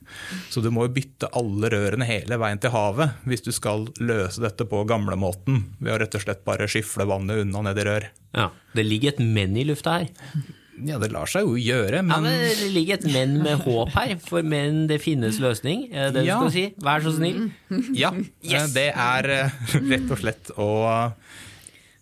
Så 0.49 0.61
du 0.63 0.69
må 0.71 0.87
jo 0.87 0.93
bytte 0.95 1.27
alle 1.35 1.69
rørene 1.69 2.07
hele 2.07 2.37
veien 2.39 2.57
til 2.63 2.71
havet 2.73 3.19
hvis 3.27 3.43
du 3.43 3.51
skal 3.51 3.89
løse 3.99 4.41
dette 4.41 4.65
på 4.65 4.83
gamlemåten. 4.87 5.63
Ved 5.83 5.93
å 5.93 5.99
rett 6.01 6.15
og 6.15 6.23
slett 6.23 6.43
bare 6.47 6.67
skyfle 6.71 7.05
vannet 7.09 7.43
unna 7.43 7.61
ned 7.67 7.77
i 7.77 7.87
rør. 7.89 8.07
ja. 8.33 8.49
Det 8.73 8.85
ligger 8.87 9.09
et 9.13 9.19
men 9.19 9.55
i 9.57 9.63
lufta 9.67 9.99
her. 9.99 10.07
Ja, 10.83 10.97
det 10.97 11.11
lar 11.13 11.29
seg 11.29 11.43
jo 11.45 11.53
gjøre, 11.53 11.99
men, 12.01 12.09
Ja, 12.09 12.19
men 12.21 12.39
Det 12.57 12.71
ligger 12.73 12.93
et 12.97 13.03
men 13.13 13.35
med 13.43 13.59
håp 13.61 13.91
her, 13.93 14.15
for 14.17 14.41
men 14.41 14.87
det 14.89 14.97
finnes 15.03 15.37
løsning. 15.39 15.91
Det 15.91 16.13
det 16.15 16.25
Ja. 16.25 16.39
du 16.41 16.49
skal 16.49 16.51
si? 16.51 16.73
Vær 16.81 17.03
så 17.05 17.13
snill. 17.13 17.51
Ja, 17.93 18.09
Yes. 18.41 18.73
det 18.73 18.87
er 18.95 19.29
eh, 19.29 19.49
rett 19.77 20.09
og 20.09 20.17
slett 20.17 20.49
å 20.57 21.13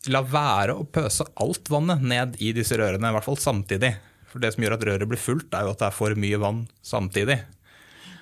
la 0.08 0.22
være 0.24 0.74
å 0.80 0.86
pøse 0.88 1.26
alt 1.36 1.68
vannet 1.70 2.02
ned 2.02 2.38
i 2.40 2.54
disse 2.54 2.78
rørene, 2.80 3.10
i 3.10 3.12
hvert 3.12 3.28
fall 3.28 3.36
samtidig. 3.36 3.92
For 4.32 4.42
det 4.44 4.54
som 4.56 4.64
gjør 4.64 4.78
at 4.78 4.86
røret 4.88 5.10
blir 5.12 5.20
fullt, 5.20 5.52
er 5.54 5.68
jo 5.68 5.74
at 5.74 5.82
det 5.82 5.90
er 5.90 5.98
for 5.98 6.16
mye 6.16 6.40
vann 6.40 6.64
samtidig. 6.86 7.42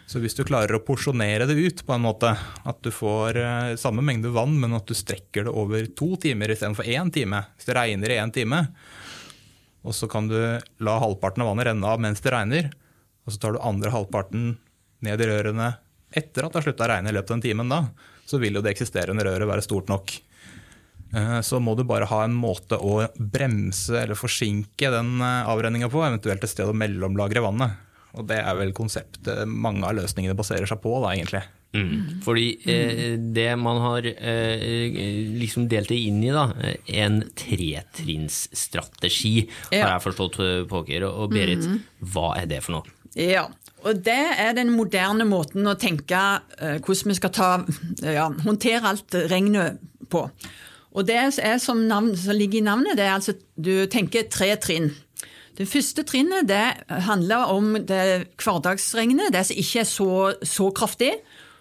Så 0.10 0.18
hvis 0.24 0.34
du 0.34 0.42
klarer 0.42 0.74
å 0.74 0.82
porsjonere 0.82 1.46
det 1.46 1.54
ut 1.54 1.84
på 1.86 1.94
en 1.94 2.02
måte, 2.02 2.32
at 2.34 2.80
du 2.82 2.90
får 2.90 3.38
eh, 3.38 3.74
samme 3.78 4.02
mengde 4.02 4.32
vann, 4.34 4.56
men 4.58 4.74
at 4.74 4.90
du 4.90 4.96
strekker 4.98 5.46
det 5.46 5.54
over 5.54 5.86
to 5.94 6.16
timer 6.22 6.50
istedenfor 6.50 6.90
én 6.90 7.12
time, 7.14 7.44
hvis 7.54 7.70
det 7.70 7.76
regner 7.78 8.16
i 8.16 8.18
én 8.18 8.34
time, 8.34 8.64
og 9.86 9.94
så 9.96 10.10
kan 10.10 10.26
du 10.28 10.40
la 10.82 10.96
halvparten 11.04 11.46
av 11.46 11.52
vannet 11.52 11.70
renne 11.70 11.92
av 11.94 12.02
mens 12.02 12.26
det 12.26 12.34
regner, 12.34 12.72
og 13.22 13.36
så 13.36 13.44
tar 13.44 13.54
du 13.54 13.62
andre 13.62 13.94
halvparten 13.94 14.50
ned 15.06 15.22
i 15.22 15.30
rørene 15.30 15.76
etter 16.10 16.42
at 16.42 16.52
det 16.56 16.58
har 16.58 16.66
slutta 16.66 16.88
å 16.88 16.90
regne 16.90 17.14
i 17.14 17.16
løpet 17.16 17.30
av 17.30 17.38
den 17.38 17.46
timen, 17.46 17.70
da, 17.70 17.84
så 18.26 18.42
vil 18.42 18.58
jo 18.58 18.66
det 18.66 18.74
eksisterende 18.74 19.24
røret 19.26 19.46
være 19.46 19.66
stort 19.66 19.94
nok. 19.94 20.16
Eh, 21.14 21.40
Så 21.42 21.60
må 21.60 21.76
du 21.78 21.84
bare 21.84 22.06
ha 22.10 22.24
en 22.24 22.36
måte 22.38 22.78
å 22.78 23.02
bremse 23.18 23.96
eller 24.04 24.16
forsinke 24.20 24.92
den 24.94 25.22
avrenninga 25.22 25.90
på, 25.90 26.04
eventuelt 26.06 26.44
et 26.44 26.50
sted 26.52 26.70
å 26.70 26.76
mellomlagre 26.78 27.42
vannet. 27.46 27.78
Og 28.18 28.26
det 28.30 28.40
er 28.42 28.56
vel 28.58 28.72
konseptet 28.74 29.46
mange 29.46 29.86
av 29.86 29.94
løsningene 30.00 30.38
baserer 30.38 30.66
seg 30.70 30.80
på, 30.82 30.96
da, 31.04 31.14
egentlig. 31.14 31.44
Mm. 31.78 32.22
Fordi 32.26 32.46
eh, 32.66 33.18
det 33.20 33.52
man 33.62 33.78
har 33.84 34.02
eh, 34.10 34.96
liksom 35.38 35.68
delt 35.70 35.92
det 35.94 36.00
inn 36.08 36.24
i, 36.26 36.32
da, 36.34 36.48
eh, 36.66 36.80
en 37.04 37.20
tretrinnsstrategi, 37.38 39.34
har 39.72 39.92
jeg 39.94 40.06
forstått 40.08 40.40
Påker. 40.72 41.06
Og 41.10 41.30
Berit, 41.34 41.68
hva 42.02 42.32
er 42.40 42.50
det 42.50 42.64
for 42.66 42.80
noe? 42.80 42.96
Ja, 43.18 43.48
Og 43.86 44.02
det 44.04 44.18
er 44.42 44.54
den 44.58 44.74
moderne 44.76 45.26
måten 45.30 45.66
å 45.70 45.78
tenke 45.80 46.20
eh, 46.60 46.80
hvordan 46.84 47.14
vi 47.14 47.16
skal 47.16 47.32
ta, 47.38 47.52
ja, 48.04 48.26
håndtere 48.44 48.90
alt 48.90 49.16
regnet 49.32 49.80
på. 50.12 50.26
Og 50.98 51.06
det 51.06 51.18
er 51.20 51.60
som, 51.62 51.84
navn, 51.88 52.16
som 52.18 52.38
ligger 52.38 52.62
i 52.62 52.66
navnet, 52.66 52.98
det 52.98 53.06
er 53.06 53.18
altså 53.18 53.36
du 53.56 53.86
tenker 53.92 54.30
tre 54.32 54.56
trinn. 54.62 54.90
Det 55.60 55.68
første 55.68 56.06
trinnet 56.08 56.48
det 56.48 56.64
handler 57.06 57.52
om 57.52 57.74
det 57.84 58.32
hverdagsregnet, 58.40 59.34
det 59.36 59.44
som 59.50 59.60
ikke 59.60 59.84
er 59.84 59.90
så, 59.90 60.12
så 60.42 60.70
kraftig. 60.72 61.12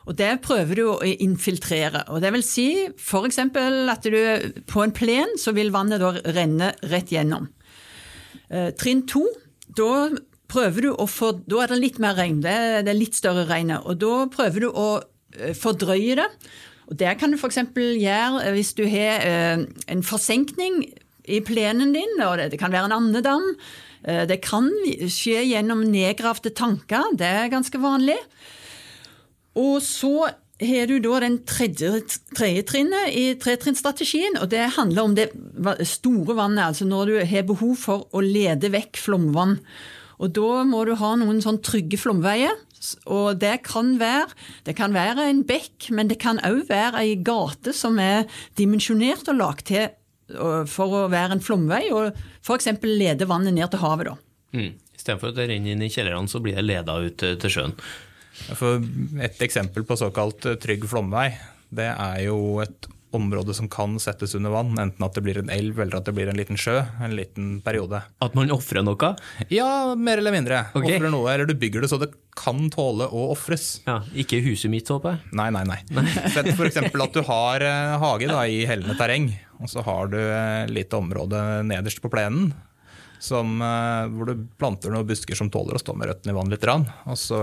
Og 0.08 0.16
Det 0.16 0.38
prøver 0.40 0.78
du 0.78 0.85
å 0.88 1.04
infiltrere. 1.04 2.06
Og 2.08 2.23
det 2.25 2.30
vil 2.32 2.44
si 2.47 2.68
f.eks. 2.88 3.40
at 3.42 4.08
du 4.08 4.20
på 4.70 4.85
en 4.85 4.94
plen 4.97 5.35
så 5.37 5.52
vil 5.56 5.75
vannet 5.75 6.00
da 6.00 6.14
renne 6.32 6.73
rett 6.88 7.12
gjennom. 7.12 7.50
Eh, 8.49 8.70
trinn 8.80 9.04
to, 9.11 9.26
da 9.68 10.08
prøver 10.49 10.87
du 10.87 10.90
å 10.94 11.04
få, 11.11 11.35
da 11.44 11.61
er 11.64 11.75
det 11.75 11.82
litt 11.82 11.99
mer 12.00 12.16
regn, 12.16 12.40
det 12.40 12.56
det 12.87 12.94
er 12.94 13.02
litt 13.02 13.18
større 13.18 13.44
regnet. 13.50 13.85
Og 13.85 14.00
da 14.00 14.14
prøver 14.32 14.64
du 14.64 14.70
å 14.70 14.88
eh, 15.37 15.52
fordrøye 15.52 16.16
det. 16.23 16.28
Og 16.88 16.97
Det 16.97 17.18
kan 17.21 17.30
du 17.30 17.37
f.eks. 17.37 17.61
gjøre 17.76 18.42
eh, 18.45 18.54
hvis 18.57 18.73
du 18.78 18.87
har 18.88 19.26
en 19.88 20.02
forsenkning 20.02 20.83
i 21.28 21.42
plenen 21.45 21.92
din, 21.92 22.16
og 22.25 22.38
det 22.40 22.59
kan 22.59 22.73
være 22.73 22.88
en 22.88 22.97
andedam. 22.97 23.45
Det 24.00 24.38
kan 24.40 24.71
skje 25.11 25.42
gjennom 25.45 25.83
nedgravde 25.85 26.54
tanker, 26.57 27.11
det 27.18 27.26
er 27.26 27.50
ganske 27.52 27.76
vanlig. 27.83 28.16
Og 29.59 29.83
så 29.85 30.30
har 30.59 30.88
du 30.90 30.97
da 31.02 31.21
den 31.23 31.38
tredje, 31.47 32.00
tredje 32.35 32.64
trinnet 32.66 33.12
i 33.14 33.26
tretrinnsstrategien, 33.38 34.40
og 34.42 34.50
det 34.50 34.64
handler 34.75 35.04
om 35.04 35.14
det 35.14 35.28
store 35.87 36.35
vannet. 36.38 36.64
Altså 36.64 36.88
når 36.88 37.12
du 37.12 37.18
har 37.30 37.47
behov 37.47 37.76
for 37.78 38.09
å 38.11 38.23
lede 38.25 38.73
vekk 38.75 38.99
flomvann. 38.99 39.59
Og 40.18 40.33
da 40.35 40.64
må 40.66 40.83
du 40.87 40.97
ha 40.99 41.12
noen 41.18 41.38
sånn 41.45 41.61
trygge 41.62 42.00
flomveier. 42.00 42.57
Og 43.11 43.38
det 43.40 43.58
kan 43.66 43.97
være, 44.00 44.28
det 44.66 44.76
kan 44.78 44.94
være 44.97 45.28
en 45.28 45.44
bekk, 45.49 45.90
men 45.94 46.11
det 46.11 46.20
kan 46.23 46.40
òg 46.47 46.66
være 46.70 47.02
ei 47.04 47.16
gate 47.25 47.75
som 47.76 47.99
er 48.02 48.28
dimensjonert 48.58 49.28
og 49.32 49.40
lagd 49.40 49.66
til 49.73 49.88
for 50.68 50.92
å 50.92 51.06
være 51.08 51.38
en 51.38 51.40
flomvei, 51.40 51.87
og 51.94 52.12
f.eks. 52.44 52.68
lede 52.85 53.28
vannet 53.28 53.56
ned 53.56 53.70
til 53.73 53.80
havet. 53.80 54.11
da. 54.11 54.16
Mm. 54.52 54.75
Istedenfor 54.99 55.32
at 55.32 55.38
det 55.38 55.49
renner 55.49 55.73
inn 55.73 55.85
i 55.87 55.88
kjellerne, 55.92 56.28
så 56.28 56.42
blir 56.44 56.58
det 56.58 56.66
leda 56.66 56.99
ut 57.00 57.23
til 57.23 57.52
sjøen. 57.52 57.73
For 58.58 58.82
et 59.25 59.40
eksempel 59.42 59.87
på 59.88 59.97
såkalt 59.99 60.47
eh, 60.47 60.58
trygg 60.61 60.85
flomvei, 60.90 61.30
det 61.75 61.88
er 61.90 62.20
jo 62.26 62.61
et 62.62 62.88
område 63.16 63.54
som 63.54 63.68
kan 63.68 63.96
settes 64.02 64.34
under 64.34 64.52
vann. 64.52 64.74
Enten 64.78 65.04
at 65.04 65.16
det 65.16 65.24
blir 65.24 65.40
en 65.40 65.50
elv 65.52 65.80
eller 65.80 65.98
at 66.00 66.08
det 66.08 66.14
blir 66.16 66.30
en 66.30 66.38
liten 66.38 66.58
sjø 66.60 66.78
en 67.04 67.16
liten 67.16 67.50
periode. 67.64 68.02
At 68.24 68.36
man 68.38 68.52
ofrer 68.54 68.84
noe? 68.84 69.14
Ja, 69.52 69.94
mer 69.96 70.20
eller 70.22 70.34
mindre. 70.34 70.64
Okay. 70.74 70.96
Offrer 70.98 71.12
noe, 71.12 71.32
Eller 71.32 71.48
du 71.48 71.54
bygger 71.58 71.84
det 71.84 71.90
så 71.92 72.00
det 72.00 72.10
kan 72.38 72.68
tåle 72.70 73.08
å 73.08 73.28
ofres. 73.32 73.80
Ja, 73.88 74.00
ikke 74.14 74.40
huset 74.44 74.70
mitt, 74.72 74.88
håper 74.92 75.16
jeg? 75.16 75.34
Nei, 75.38 75.48
nei, 75.54 75.64
nei. 75.68 75.80
Sett 76.34 76.52
f.eks. 76.54 76.80
at 76.84 77.16
du 77.16 77.22
har 77.26 77.64
eh, 77.66 77.98
hage 78.02 78.30
da, 78.30 78.44
i 78.46 78.62
hellende 78.68 78.96
terreng, 78.98 79.32
og 79.58 79.70
så 79.72 79.82
har 79.86 80.12
du 80.12 80.20
et 80.20 80.72
lite 80.72 81.00
område 81.00 81.42
nederst 81.66 82.02
på 82.04 82.12
plenen 82.12 82.52
som, 83.18 83.62
eh, 83.62 84.06
hvor 84.14 84.30
du 84.30 84.46
planter 84.58 84.92
noen 84.94 85.06
busker 85.08 85.34
som 85.34 85.50
tåler 85.50 85.74
å 85.74 85.82
stå 85.82 85.94
med 85.98 86.10
røttene 86.10 86.34
i 86.34 86.38
vann 86.38 86.52
litt. 86.52 86.66
Og 86.68 87.18
så 87.18 87.40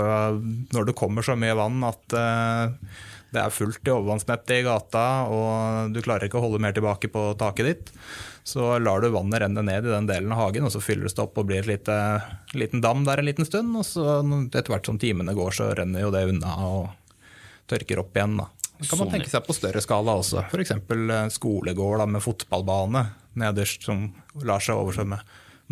når 0.72 0.90
det 0.90 0.98
kommer 0.98 1.26
så 1.26 1.36
mye 1.40 1.58
vann 1.58 1.84
at 1.88 2.16
eh, 2.16 2.96
det 3.36 3.44
er 3.44 3.54
fullt 3.54 3.86
i 3.86 3.94
overvannsnettet 3.94 4.56
i 4.58 4.64
gata, 4.66 5.06
og 5.32 5.92
du 5.94 6.02
klarer 6.06 6.28
ikke 6.28 6.40
å 6.40 6.46
holde 6.48 6.62
mer 6.64 6.76
tilbake 6.76 7.12
på 7.12 7.28
taket 7.40 7.70
ditt, 7.70 7.92
så 8.46 8.76
lar 8.80 9.02
du 9.02 9.10
vannet 9.14 9.42
renne 9.42 9.64
ned 9.66 9.88
i 9.88 9.94
den 9.94 10.10
delen 10.10 10.34
av 10.34 10.44
hagen, 10.44 10.68
og 10.68 10.74
så 10.74 10.82
fylles 10.84 11.18
det 11.18 11.24
opp 11.24 11.40
og 11.42 11.48
blir 11.50 11.66
en 11.66 12.58
liten 12.58 12.84
dam 12.84 13.06
der 13.08 13.22
en 13.22 13.28
liten 13.28 13.48
stund. 13.48 13.74
Og 13.80 13.88
så 13.88 14.20
etter 14.46 14.70
hvert 14.70 14.86
som 14.86 15.00
timene 15.02 15.34
går, 15.36 15.56
så 15.58 15.72
renner 15.78 16.06
jo 16.06 16.12
det 16.14 16.28
unna 16.30 16.54
og 16.68 16.92
tørker 17.72 18.04
opp 18.04 18.16
igjen. 18.16 18.38
da. 18.38 18.50
Det 18.78 18.90
kan 18.92 19.02
man 19.02 19.14
tenke 19.14 19.32
seg 19.32 19.46
på 19.48 19.56
større 19.56 19.82
skala 19.82 20.18
også. 20.20 20.44
F.eks. 20.52 20.76
skolegård 21.40 22.06
med 22.12 22.24
fotballbane 22.24 23.06
nederst 23.40 23.88
som 23.88 24.10
lar 24.46 24.64
seg 24.64 24.78
oversvømme. 24.78 25.20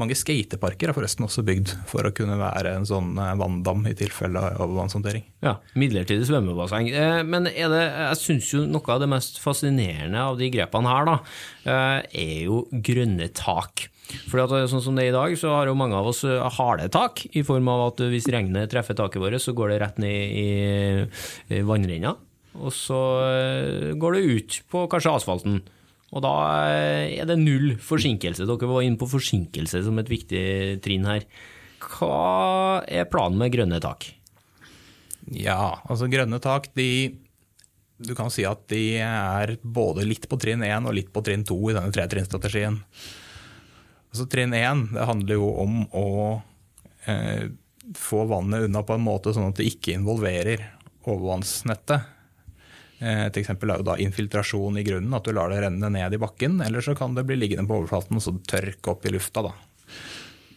Mange 0.02 0.16
skateparker 0.18 0.90
er 0.90 0.96
forresten 0.98 1.26
også 1.28 1.44
bygd 1.46 1.70
for 1.86 2.08
å 2.08 2.12
kunne 2.18 2.34
være 2.40 2.72
en 2.80 2.86
sånn 2.90 3.12
eh, 3.22 3.34
vanndam 3.38 3.84
i 3.86 3.94
tilfelle 3.98 4.42
overvannshåndtering. 4.56 5.26
Ja, 5.46 5.60
midlertidig 5.78 6.26
svømmebasseng. 6.26 6.90
Eh, 6.90 7.20
men 7.28 7.46
det, 7.46 7.54
jeg 7.62 8.18
syns 8.18 8.50
jo 8.56 8.64
noe 8.66 8.90
av 8.90 9.04
det 9.04 9.10
mest 9.12 9.38
fascinerende 9.44 10.24
av 10.32 10.40
de 10.40 10.50
grepene 10.54 10.90
her, 10.90 11.06
da, 11.12 11.18
eh, 11.68 12.00
er 12.24 12.40
jo 12.48 12.64
grønne 12.74 13.30
tak. 13.38 13.86
For 14.32 14.42
sånn 14.68 14.82
som 14.84 14.98
det 14.98 15.06
er 15.06 15.12
i 15.12 15.16
dag, 15.16 15.38
så 15.40 15.54
har 15.54 15.70
jo 15.70 15.78
mange 15.78 15.98
av 15.98 16.10
oss 16.10 16.24
harde 16.58 16.90
tak, 16.94 17.24
i 17.38 17.46
form 17.46 17.70
av 17.72 17.86
at 17.92 18.04
hvis 18.10 18.28
regnet 18.34 18.74
treffer 18.74 18.98
taket 18.98 19.22
vårt, 19.22 19.38
så 19.42 19.54
går 19.56 19.76
det 19.76 19.80
rett 19.86 20.02
ned 20.02 20.34
i 21.54 21.62
vannrenna. 21.66 22.18
Og 22.60 22.74
så 22.76 23.00
går 23.98 24.18
det 24.18 24.26
ut 24.28 24.60
på 24.70 24.84
kanskje 24.92 25.16
asfalten. 25.16 25.64
Og 26.14 26.22
da 26.22 26.34
er 26.70 27.26
det 27.26 27.40
null 27.42 27.74
forsinkelse. 27.82 28.46
Dere 28.46 28.70
var 28.70 28.86
inne 28.86 29.00
på 29.02 29.10
forsinkelse 29.10 29.82
som 29.86 29.98
et 29.98 30.12
viktig 30.12 30.44
trinn 30.86 31.08
her. 31.10 31.26
Hva 31.84 32.84
er 32.86 33.10
planen 33.10 33.42
med 33.42 33.54
grønne 33.56 33.82
tak? 33.84 34.12
Ja, 35.34 35.80
altså 35.88 36.10
grønne 36.12 36.40
tak, 36.44 36.70
de 36.76 37.20
Du 38.04 38.12
kan 38.18 38.32
si 38.34 38.44
at 38.44 38.66
de 38.68 38.98
er 39.00 39.56
både 39.62 40.04
litt 40.04 40.26
på 40.28 40.36
trinn 40.42 40.64
1 40.66 40.90
og 40.90 40.96
litt 40.98 41.12
på 41.14 41.22
trinn 41.24 41.46
2 41.48 41.56
i 41.72 41.76
denne 41.78 41.94
tretrinnsstrategien. 41.94 42.82
Altså 44.12 44.26
trinn 44.28 44.54
1 44.58 44.90
det 44.92 45.06
handler 45.08 45.40
jo 45.40 45.52
om 45.64 45.78
å 45.96 46.08
eh, 47.08 47.48
få 47.96 48.26
vannet 48.28 48.66
unna 48.68 48.84
på 48.84 48.98
en 48.98 49.06
måte 49.06 49.32
sånn 49.34 49.54
at 49.54 49.62
det 49.62 49.70
ikke 49.72 49.96
involverer 49.96 50.66
overvannsnettet. 51.06 52.13
Eh, 53.04 53.26
et 53.28 53.42
eksempel 53.42 53.74
er 53.74 53.82
jo 53.82 53.90
da 53.92 54.00
infiltrasjon 54.00 54.80
i 54.80 54.86
grunnen, 54.88 55.14
at 55.18 55.28
du 55.28 55.36
lar 55.36 55.52
det 55.52 55.62
renne 55.66 55.92
ned 55.92 56.16
i 56.16 56.22
bakken. 56.22 56.62
Eller 56.64 56.84
så 56.86 56.96
kan 56.96 57.18
det 57.18 57.28
bli 57.28 57.40
liggende 57.40 57.68
på 57.68 57.82
overflaten 57.82 58.20
og 58.20 58.24
så 58.24 58.36
tørke 58.48 58.96
opp 58.96 59.08
i 59.08 59.14
lufta. 59.14 59.44
da. 59.50 59.54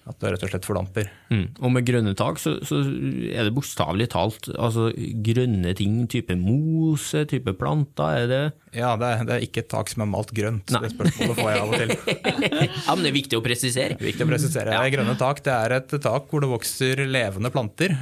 At 0.07 0.21
det 0.23 0.31
rett 0.31 0.45
og 0.47 0.51
slett 0.53 0.67
fordamper. 0.69 1.09
Mm. 1.35 1.47
Og 1.67 1.73
med 1.75 1.87
grønne 1.89 2.13
tak 2.15 2.39
så, 2.39 2.53
så 2.63 2.79
er 2.79 3.49
det 3.49 3.55
bokstavelig 3.57 4.07
talt 4.13 4.47
altså 4.55 4.93
grønne 4.95 5.73
ting, 5.75 5.97
type 6.07 6.37
mose, 6.39 7.25
type 7.27 7.57
planter, 7.59 8.21
er 8.21 8.31
det 8.31 8.43
Ja, 8.79 8.93
det 9.01 9.09
er, 9.09 9.25
det 9.27 9.35
er 9.35 9.47
ikke 9.49 9.65
et 9.65 9.73
tak 9.73 9.91
som 9.91 10.05
er 10.07 10.13
malt 10.13 10.31
grønt. 10.37 10.71
Nei. 10.71 10.85
Det 10.85 10.93
spørsmålet 10.95 11.41
får 11.41 11.51
jeg 11.51 11.65
av 11.65 11.75
og 11.75 11.83
til. 11.83 11.95
ja, 12.71 12.95
Men 12.95 13.03
det 13.03 13.11
er 13.11 13.19
viktig 13.19 13.41
å 13.41 13.43
presisere. 13.43 13.99
Viktig 13.99 14.29
å 14.29 14.31
presisere. 14.31 14.79
Ja. 14.79 14.87
Grønne 14.95 15.19
tak 15.19 15.43
det 15.43 15.57
er 15.57 15.81
et 15.81 15.99
tak 16.07 16.31
hvor 16.31 16.45
det 16.45 16.55
vokser 16.55 17.03
levende 17.11 17.51
planter. 17.51 17.99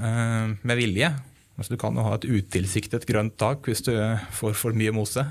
Uh, 0.00 0.56
med 0.64 0.80
vilje. 0.80 1.12
Altså, 1.60 1.74
du 1.74 1.80
kan 1.80 1.96
jo 1.98 2.06
ha 2.06 2.16
et 2.16 2.24
utilsiktet 2.24 3.04
grønt 3.08 3.36
tak 3.40 3.66
hvis 3.68 3.84
du 3.84 3.92
får 4.32 4.54
for 4.56 4.76
mye 4.76 4.94
mose. 4.96 5.26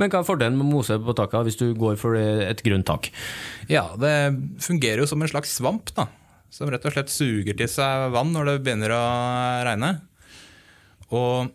Men 0.00 0.08
hva 0.08 0.22
er 0.22 0.26
fordelen 0.26 0.56
med 0.56 0.70
mose 0.70 0.96
på 0.96 1.14
taket 1.14 1.44
hvis 1.46 1.58
du 1.60 1.66
går 1.76 1.98
for 2.00 2.16
et 2.16 2.62
grønt 2.64 2.88
tak? 2.88 3.10
Ja, 3.68 3.90
Det 4.00 4.14
fungerer 4.64 5.04
jo 5.04 5.10
som 5.10 5.20
en 5.20 5.28
slags 5.30 5.52
svamp, 5.58 5.92
da. 5.94 6.08
Som 6.48 6.72
rett 6.72 6.86
og 6.88 6.94
slett 6.94 7.12
suger 7.12 7.58
til 7.58 7.68
seg 7.68 8.08
vann 8.14 8.32
når 8.32 8.48
det 8.48 8.62
begynner 8.64 8.94
å 8.96 9.04
regne. 9.68 9.90
Og 11.12 11.52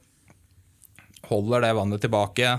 holder 1.31 1.65
det 1.65 1.73
vannet 1.79 2.05
tilbake 2.05 2.53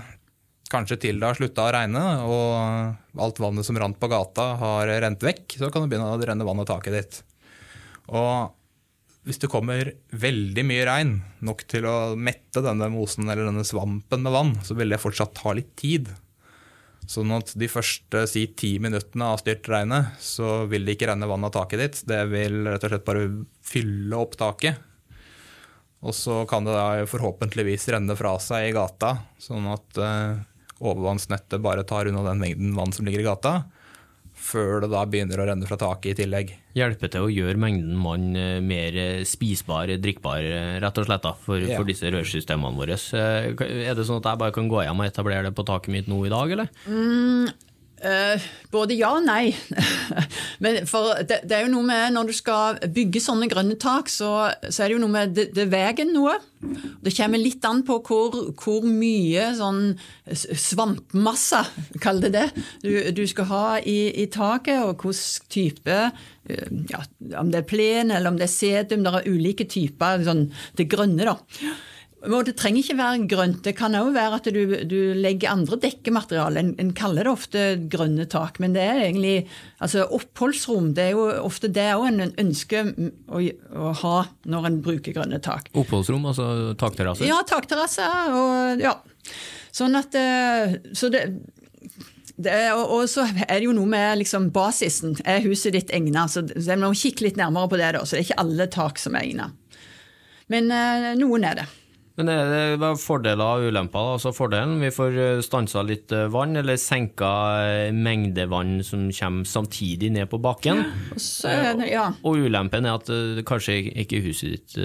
kanskje 0.73 0.97
til 1.05 1.21
det 1.21 1.29
har 1.29 1.37
slutta 1.37 1.67
å 1.67 1.73
regne 1.75 2.03
og 2.25 3.21
alt 3.23 3.39
vannet 3.41 3.67
som 3.67 3.77
rant 3.79 3.99
på 3.99 4.09
gata 4.09 4.47
har 4.59 4.89
rent 5.05 5.23
vekk, 5.23 5.59
så 5.59 5.69
kan 5.69 5.85
det 5.85 5.93
begynne 5.93 6.09
å 6.09 6.19
renne 6.19 6.47
vann 6.47 6.61
av 6.63 6.67
taket 6.69 6.97
ditt. 6.97 7.19
Og 8.09 8.49
hvis 9.23 9.39
det 9.39 9.49
kommer 9.51 9.93
veldig 10.19 10.65
mye 10.67 10.83
regn, 10.87 11.13
nok 11.47 11.63
til 11.71 11.87
å 11.87 12.13
mette 12.19 12.63
denne 12.63 12.89
mosen 12.91 13.29
eller 13.29 13.47
denne 13.47 13.63
svampen 13.67 14.23
med 14.25 14.35
vann, 14.35 14.53
så 14.67 14.75
vil 14.75 14.91
det 14.91 14.99
fortsatt 14.99 15.35
ta 15.37 15.53
litt 15.55 15.71
tid. 15.79 16.11
Sånn 17.07 17.31
at 17.35 17.51
de 17.59 17.67
første 17.71 18.23
si 18.31 18.45
ti 18.59 18.73
minuttene 18.83 19.29
av 19.31 19.39
styrtregnet, 19.39 20.19
så 20.23 20.63
vil 20.71 20.83
det 20.83 20.97
ikke 20.97 21.09
renne 21.11 21.27
vann 21.27 21.47
av 21.47 21.53
taket 21.55 21.81
ditt. 21.81 22.01
Det 22.07 22.19
vil 22.31 22.63
rett 22.67 22.83
og 22.83 22.91
slett 22.93 23.07
bare 23.07 23.29
fylle 23.63 24.19
opp 24.19 24.35
taket. 24.39 24.79
Og 26.03 26.15
så 26.15 26.41
kan 26.47 26.67
det 26.67 26.75
da 26.75 27.05
forhåpentligvis 27.07 27.87
renne 27.95 28.15
fra 28.19 28.35
seg 28.43 28.69
i 28.69 28.75
gata, 28.75 29.15
sånn 29.39 29.69
at 29.71 29.99
eh, 30.03 30.41
overvannsnettet 30.83 31.63
bare 31.63 31.87
tar 31.87 32.11
unna 32.11 32.25
den 32.27 32.43
mengden 32.43 32.75
vann 32.75 32.91
som 32.91 33.07
ligger 33.07 33.23
i 33.23 33.29
gata 33.29 33.61
før 34.33 34.83
det 34.83 34.89
da 34.93 35.03
begynner 35.09 35.39
å 35.39 35.47
renne 35.47 35.67
fra 35.69 35.77
taket 35.79 36.13
i 36.13 36.23
tillegg. 36.23 36.53
Hjelper 36.77 37.11
til 37.13 37.25
å 37.25 37.31
gjøre 37.31 37.59
mengden 37.61 37.99
vann 38.03 38.31
eh, 38.39 38.59
mer 38.63 38.97
eh, 38.99 39.25
spisbar, 39.27 39.91
drikkbar, 40.01 40.41
eh, 40.43 40.77
rett 40.83 41.01
og 41.01 41.07
slett, 41.07 41.25
da, 41.25 41.33
for, 41.37 41.61
ja. 41.61 41.77
for 41.77 41.89
disse 41.89 42.09
rørsystemene 42.13 42.79
våre. 42.79 42.97
Er 42.97 43.93
det 43.93 44.07
sånn 44.07 44.21
at 44.21 44.31
jeg 44.31 44.41
bare 44.41 44.55
kan 44.55 44.71
gå 44.71 44.81
hjem 44.85 45.03
og 45.03 45.09
etablere 45.09 45.47
det 45.47 45.55
på 45.57 45.67
taket 45.67 45.93
mitt 45.93 46.09
nå 46.11 46.23
i 46.25 46.33
dag, 46.33 46.55
eller? 46.57 46.73
Mm, 46.89 47.51
Eh, 48.03 48.45
både 48.73 48.97
ja 48.97 49.13
og 49.15 49.23
nei. 49.23 49.53
Men 50.63 50.81
for 50.89 51.21
det, 51.23 51.43
det, 51.47 51.55
er 51.55 51.61
jo 51.63 51.71
noe 51.71 51.87
med 51.87 52.15
Når 52.15 52.27
du 52.27 52.33
skal 52.35 52.79
bygge 52.91 53.21
sånne 53.23 53.47
grønne 53.51 53.77
tak, 53.79 54.11
så, 54.11 54.49
så 54.67 54.83
er 54.83 54.91
det 54.91 54.97
jo 54.97 55.03
noe 55.05 55.13
med 55.13 55.35
Det, 55.37 55.45
det 55.55 55.69
veien 55.71 56.11
noe. 56.11 56.35
Det 57.03 57.13
kommer 57.15 57.39
litt 57.39 57.63
an 57.67 57.83
på 57.87 57.99
hvor, 58.07 58.35
hvor 58.59 58.83
mye 58.87 59.49
sånn 59.55 59.95
svampmasse, 60.31 61.59
kall 62.03 62.21
det 62.23 62.31
det, 62.35 62.45
du, 62.83 62.91
du 63.15 63.23
skal 63.27 63.49
ha 63.49 63.65
i, 63.79 63.97
i, 64.23 64.29
taket, 64.31 64.79
og 64.83 65.03
hvilken 65.03 65.49
type 65.51 65.97
eh, 65.99 66.69
ja, 66.91 67.03
Om 67.39 67.51
det 67.51 67.63
er 67.63 67.67
plen 67.67 68.11
eller 68.11 68.31
om 68.31 68.39
det 68.39 68.49
er 68.49 68.55
sedum. 68.55 69.03
Det 69.03 69.15
er 69.15 69.31
ulike 69.31 69.67
typer. 69.69 70.23
Sånn, 70.27 70.47
det 70.79 70.89
grønne, 70.91 71.27
da. 71.27 71.37
Og 72.23 72.45
det 72.47 72.53
trenger 72.55 72.79
ikke 72.79 72.95
være 72.95 73.25
grønt. 73.27 73.57
Det 73.65 73.73
kan 73.75 73.95
òg 73.99 74.13
være 74.15 74.37
at 74.37 74.45
du, 74.55 74.61
du, 74.87 74.99
legger 75.19 75.51
andre 75.51 75.79
dekkemateriale. 75.83 76.61
En, 76.61 76.69
en, 76.79 76.93
kaller 76.95 77.27
det 77.27 77.33
ofte 77.33 77.63
grønne 77.91 78.25
tak, 78.31 78.61
men 78.63 78.75
det 78.77 78.85
er 78.85 79.01
egentlig 79.09 79.33
altså 79.83 80.05
oppholdsrom. 80.07 80.93
Det 80.95 81.09
er 81.09 81.17
jo 81.17 81.25
ofte 81.43 81.71
det 81.73 81.89
òg 81.97 82.07
en 82.13 82.35
ønsker 82.45 82.93
å, 83.27 83.41
å, 83.43 83.91
ha 84.03 84.15
når 84.47 84.69
en 84.69 84.79
bruker 84.85 85.17
grønne 85.17 85.41
tak. 85.43 85.67
Oppholdsrom, 85.75 86.29
altså 86.31 86.47
takterrasse? 86.79 87.27
Ja, 87.27 87.41
takterrasse. 87.47 88.07
Og 88.31 88.83
ja. 88.83 88.95
Sånn 89.73 89.97
at 89.97 90.15
eh, 90.15 90.77
Så 90.95 91.09
det 91.09 92.49
er, 92.49 92.73
og 92.73 93.05
så 93.11 93.27
er 93.27 93.59
det 93.59 93.67
jo 93.67 93.75
noe 93.75 93.89
med 93.89 94.23
liksom 94.23 94.47
basisen. 94.55 95.17
Er 95.27 95.43
huset 95.43 95.75
ditt 95.75 95.91
egnet? 95.93 96.31
Så 96.31 96.47
jeg 96.47 96.79
må 96.79 96.95
kikke 96.97 97.27
litt 97.27 97.37
nærmere 97.39 97.69
på 97.69 97.83
det. 97.83 97.93
da, 97.97 98.07
så 98.07 98.15
Det 98.15 98.23
er 98.23 98.27
ikke 98.29 98.43
alle 98.47 98.71
tak 98.71 99.01
som 99.01 99.19
er 99.19 99.27
egnet. 99.27 99.79
Men 100.51 100.71
eh, 100.71 101.13
noen 101.19 101.51
er 101.51 101.63
det. 101.63 101.71
Men 102.13 102.29
er 102.29 102.75
det 102.77 102.89
fordeler 103.01 103.41
og 103.41 103.71
ulemper? 103.71 104.11
Altså 104.15 104.29
Fordelen, 104.35 104.75
vi 104.83 104.91
får 104.93 105.15
eh, 105.17 105.39
stansa 105.41 105.81
litt 105.85 106.11
eh, 106.13 106.27
vann, 106.29 106.53
eller 106.59 106.77
senka 106.77 107.29
eh, 107.65 107.95
mengde 107.95 108.45
vann 108.51 108.75
som 108.85 109.07
kommer 109.09 109.49
samtidig 109.49 110.11
ned 110.13 110.29
på 110.29 110.37
bakken. 110.43 110.83
Det, 111.17 111.87
ja. 111.89 112.05
Og 112.21 112.45
ulempen 112.45 112.85
er 112.85 112.99
at 112.99 113.09
kanskje 113.49 113.79
ikke 114.03 114.21
huset 114.27 114.53
ditt 114.53 114.75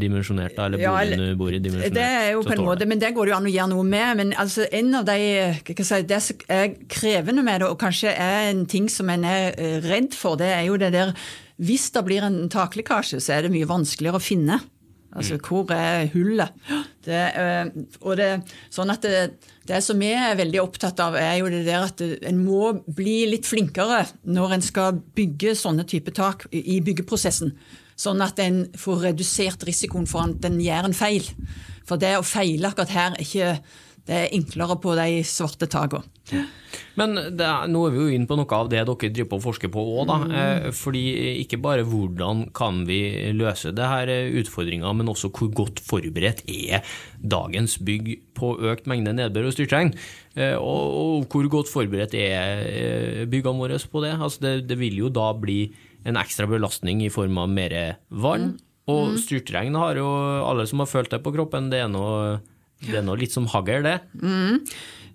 dimensjonert, 0.00 0.58
eller 0.58 0.82
boligen 0.82 1.22
du 1.22 1.38
bor 1.38 1.54
i 1.54 1.62
dimensjonert. 1.62 1.94
Det 1.94 2.08
er 2.16 2.32
jo 2.32 2.42
på 2.42 2.56
en 2.56 2.64
måte, 2.66 2.90
men 2.90 3.02
det 3.02 3.12
går 3.14 3.30
det 3.30 3.34
jo 3.34 3.38
an 3.38 3.46
å 3.46 3.54
gjøre 3.54 3.70
noe 3.76 3.86
med. 3.92 4.10
Men 4.18 4.34
altså, 4.42 4.66
en 4.74 4.90
av 4.98 5.06
de 5.06 5.20
si, 5.86 6.02
Det 6.10 6.20
som 6.24 6.44
er 6.50 6.74
krevende 6.90 7.46
med 7.46 7.62
det, 7.62 7.70
og 7.70 7.78
kanskje 7.78 8.10
er 8.10 8.50
en 8.50 8.66
ting 8.66 8.90
som 8.90 9.10
en 9.12 9.28
er 9.28 9.54
redd 9.86 10.18
for, 10.18 10.40
det 10.40 10.50
er 10.56 10.66
jo 10.66 10.80
det 10.82 10.90
der 10.98 11.14
Hvis 11.60 11.90
det 11.94 12.02
blir 12.08 12.26
en 12.26 12.42
taklekkasje, 12.50 13.22
så 13.22 13.36
er 13.36 13.46
det 13.46 13.54
mye 13.54 13.70
vanskeligere 13.70 14.18
å 14.18 14.24
finne. 14.24 14.58
Altså, 15.10 15.40
hvor 15.42 15.66
er 15.74 16.06
hullet? 16.12 16.52
Det, 17.02 17.18
eh, 17.18 17.70
og 18.04 18.16
det, 18.20 18.28
sånn 18.70 18.92
at 18.92 19.02
det, 19.02 19.22
det, 19.66 19.80
som 19.82 19.98
vi 19.98 20.12
er 20.14 20.38
veldig 20.38 20.60
opptatt 20.62 21.02
av, 21.02 21.16
er 21.18 21.40
jo 21.40 21.50
det 21.50 21.64
der 21.66 21.88
at 21.88 22.02
en 22.04 22.40
må 22.44 22.72
bli 22.86 23.24
litt 23.32 23.48
flinkere 23.48 24.04
når 24.30 24.56
en 24.56 24.64
skal 24.64 25.00
bygge 25.18 25.56
sånne 25.58 25.86
type 25.90 26.14
tak 26.14 26.46
i 26.54 26.78
byggeprosessen. 26.86 27.56
Sånn 28.00 28.22
at 28.24 28.38
en 28.40 28.62
får 28.78 29.06
redusert 29.10 29.66
risikoen 29.66 30.06
for 30.08 30.30
at 30.30 30.46
en 30.46 30.60
gjør 30.62 30.88
en 30.88 30.96
feil. 30.96 31.26
For 31.88 32.00
det 32.00 32.14
å 32.16 32.26
feile 32.26 32.70
akkurat 32.70 32.94
her 32.94 33.16
er 33.16 33.24
ikke 33.26 33.54
det 34.10 34.16
er 34.16 34.32
enklere 34.34 34.78
på 34.80 34.94
de 34.98 35.20
svarte 35.26 35.68
takene. 35.70 36.06
Men 36.98 37.16
er, 37.18 37.66
nå 37.70 37.82
er 37.86 37.94
vi 37.94 38.00
jo 38.02 38.14
inne 38.14 38.28
på 38.28 38.36
noe 38.38 38.56
av 38.56 38.70
det 38.70 38.82
dere 38.86 39.10
driver 39.10 39.28
på 39.32 39.38
å 39.40 39.44
forske 39.44 39.70
på 39.72 39.82
òg, 39.82 40.02
da. 40.10 40.16
Mm. 40.20 40.32
Eh, 40.40 40.68
fordi 40.76 41.02
ikke 41.42 41.60
bare 41.62 41.86
hvordan 41.86 42.46
kan 42.56 42.82
vi 42.88 43.00
løse 43.36 43.72
det 43.76 43.88
her 43.90 44.12
utfordringa, 44.40 44.92
men 44.96 45.10
også 45.10 45.32
hvor 45.34 45.50
godt 45.62 45.82
forberedt 45.84 46.42
er 46.50 46.86
dagens 47.20 47.78
bygg 47.86 48.12
på 48.38 48.54
økt 48.70 48.90
mengde 48.90 49.14
nedbør 49.16 49.50
og 49.50 49.56
styrtregn? 49.56 49.94
Eh, 50.36 50.56
og, 50.56 50.96
og, 51.02 51.28
hvor 51.30 51.50
godt 51.52 51.72
forberedt 51.72 52.16
er 52.18 52.64
eh, 52.66 53.22
byggene 53.30 53.64
våre 53.64 53.80
på 53.90 54.04
det? 54.04 54.16
Altså 54.18 54.46
det? 54.46 54.56
det? 54.70 54.80
vil 54.80 55.02
jo 55.02 55.12
da 55.12 55.30
bli 55.36 55.62
en 56.08 56.16
ekstra 56.16 56.46
belastning 56.48 57.02
i 57.04 57.12
form 57.12 57.38
av 57.42 57.50
mer 57.52 57.74
vann. 58.08 58.54
Mm. 58.54 58.68
Og 58.90 59.02
mm. 59.12 59.18
styrtregn 59.22 59.76
har 59.78 59.98
jo 60.00 60.08
alle 60.46 60.64
som 60.66 60.82
har 60.82 60.90
følt 60.90 61.12
det 61.12 61.20
på 61.22 61.32
kroppen, 61.34 61.68
det 61.70 61.82
er 61.84 61.90
nå 61.92 63.18
litt 63.20 63.34
som 63.34 63.48
hagl, 63.52 63.84
det. 63.86 63.98
Mm. 64.16 64.64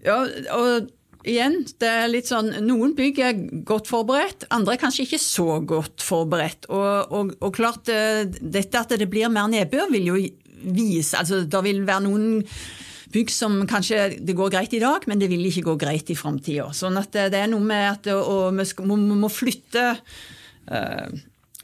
Ja, 0.06 0.20
og 0.54 0.92
igjen, 1.26 1.60
det 1.82 1.90
er 1.90 2.10
litt 2.12 2.30
sånn 2.30 2.54
Noen 2.66 2.96
bygg 2.98 3.20
er 3.24 3.44
godt 3.68 3.90
forberedt, 3.90 4.48
andre 4.54 4.76
er 4.76 4.82
kanskje 4.82 5.06
ikke 5.06 5.22
så 5.22 5.60
godt 5.66 6.04
forberedt. 6.06 6.70
Og, 6.70 7.14
og, 7.14 7.36
og 7.42 7.54
klart, 7.56 7.92
eh, 7.92 8.24
dette 8.40 8.82
at 8.82 8.96
det 8.96 9.10
blir 9.12 9.32
mer 9.34 9.50
nedbør, 9.52 9.92
vil 9.94 10.12
jo 10.14 10.18
vise 10.66 11.20
Altså, 11.20 11.44
det 11.46 11.62
vil 11.66 11.84
være 11.86 12.06
noen 12.08 12.42
bygg 13.16 13.32
som 13.32 13.60
kanskje 13.70 14.18
det 14.26 14.36
går 14.38 14.52
greit 14.54 14.74
i 14.76 14.82
dag, 14.82 15.06
men 15.10 15.22
det 15.22 15.30
vil 15.32 15.46
ikke 15.48 15.68
gå 15.70 15.76
greit 15.86 16.10
i 16.12 16.18
framtida. 16.18 16.72
Sånn 16.76 16.98
at 17.00 17.14
det 17.14 17.40
er 17.40 17.52
noe 17.52 17.64
med 17.64 17.86
at 17.92 18.10
og 18.16 18.58
vi 18.58 18.88
må, 18.90 18.98
må 18.98 19.30
flytte 19.32 19.86
uh, 19.94 21.08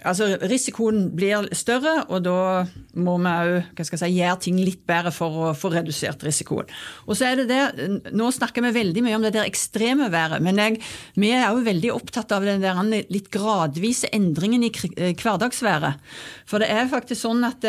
Altså, 0.07 0.31
Risikoen 0.49 1.11
blir 1.13 1.45
større, 1.53 2.07
og 2.09 2.23
da 2.25 2.63
må 2.97 3.17
vi 3.21 3.31
òg 3.31 3.81
si, 3.85 4.09
gjøre 4.15 4.39
ting 4.41 4.57
litt 4.61 4.81
bedre 4.89 5.11
for 5.13 5.49
å 5.49 5.51
få 5.57 5.69
redusert 5.75 6.23
risikoen. 6.25 6.71
Og 7.05 7.19
så 7.19 7.29
er 7.29 7.41
det 7.41 7.47
det, 7.51 7.99
Nå 8.17 8.31
snakker 8.33 8.65
vi 8.65 8.73
veldig 8.79 9.03
mye 9.05 9.19
om 9.19 9.25
det 9.25 9.33
der 9.35 9.49
ekstreme 9.49 10.09
været, 10.13 10.41
men 10.41 10.57
jeg, 10.61 10.81
vi 11.21 11.31
er 11.35 11.51
òg 11.51 11.61
veldig 11.67 11.93
opptatt 11.93 12.33
av 12.33 12.47
den 12.47 12.65
der 12.65 12.81
litt 13.13 13.29
gradvise 13.33 14.09
endringen 14.15 14.65
i 14.65 14.73
eh, 14.95 15.13
hverdagsværet. 15.13 16.01
For 16.49 16.63
det 16.63 16.71
er 16.73 16.89
faktisk 16.91 17.21
sånn 17.21 17.45
at, 17.45 17.65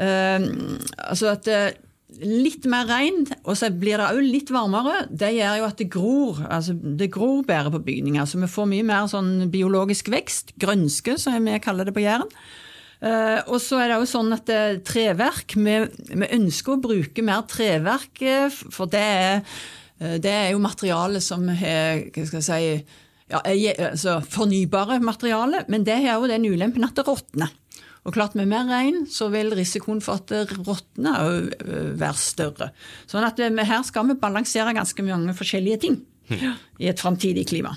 uh, 0.00 0.48
altså 1.10 1.34
at 1.34 1.48
litt 2.20 2.66
mer 2.70 2.88
regn, 2.88 3.24
og 3.42 3.56
så 3.58 3.70
blir 3.72 4.00
det 4.00 4.08
òg 4.12 4.20
litt 4.24 4.52
varmere, 4.52 5.04
det 5.08 5.32
gjør 5.36 5.60
jo 5.60 5.66
at 5.68 5.80
det 5.80 5.88
gror. 5.92 6.40
Altså, 6.46 6.74
det 6.74 7.10
gror 7.14 7.44
bedre 7.48 7.72
på 7.74 7.82
bygninger. 7.86 8.28
Så 8.28 8.40
vi 8.42 8.50
får 8.50 8.68
mye 8.70 8.86
mer 8.86 9.10
sånn 9.10 9.48
biologisk 9.52 10.10
vekst. 10.12 10.54
Grønske, 10.60 11.16
som 11.20 11.36
vi 11.46 11.60
kaller 11.62 11.88
det 11.88 11.96
på 11.96 12.04
Jæren. 12.04 12.30
Uh, 13.00 13.40
og 13.48 13.56
så 13.64 13.78
er 13.80 13.88
det 13.88 13.96
jo 14.02 14.08
sånn 14.10 14.34
at 14.36 14.44
det, 14.44 14.82
treverk 14.84 15.54
vi, 15.56 15.76
vi, 16.10 16.26
ønsker 16.36 16.74
å 16.74 16.82
bruke 16.84 17.22
mer 17.24 17.46
treverk, 17.48 18.20
uh, 18.20 18.58
for 18.68 18.92
det 18.92 19.00
er, 19.00 19.62
det 20.20 20.34
er 20.34 20.50
jo 20.52 20.60
materiale 20.60 21.22
som 21.24 21.46
er 21.48 22.10
hva 22.12 22.26
skal 22.28 22.42
jeg 22.42 22.44
si, 22.44 22.98
ja, 23.32 23.40
er, 23.40 23.80
altså, 23.94 24.18
fornybare 24.20 24.98
materiale, 25.00 25.64
men 25.72 25.86
det 25.88 25.96
har 26.04 26.20
jo 26.20 26.28
den 26.28 26.44
ulempen 26.52 26.84
at 26.84 27.00
det 27.00 27.06
råtner. 27.08 27.56
Og 28.08 28.14
klart 28.16 28.36
Med 28.38 28.48
mer 28.48 28.64
regn 28.64 29.04
så 29.10 29.28
vil 29.32 29.52
risikoen 29.52 30.00
for 30.00 30.22
at 30.22 30.30
det 30.32 30.56
råtner 30.56 31.50
være 32.00 32.16
større. 32.16 32.70
Sånn 33.10 33.26
at 33.26 33.40
her 33.40 33.84
skal 33.84 34.08
vi 34.08 34.16
balansere 34.20 34.72
ganske 34.76 35.04
mange 35.04 35.36
forskjellige 35.36 35.82
ting 35.84 36.00
i 36.80 36.88
et 36.88 37.02
framtidig 37.02 37.44
klima. 37.50 37.76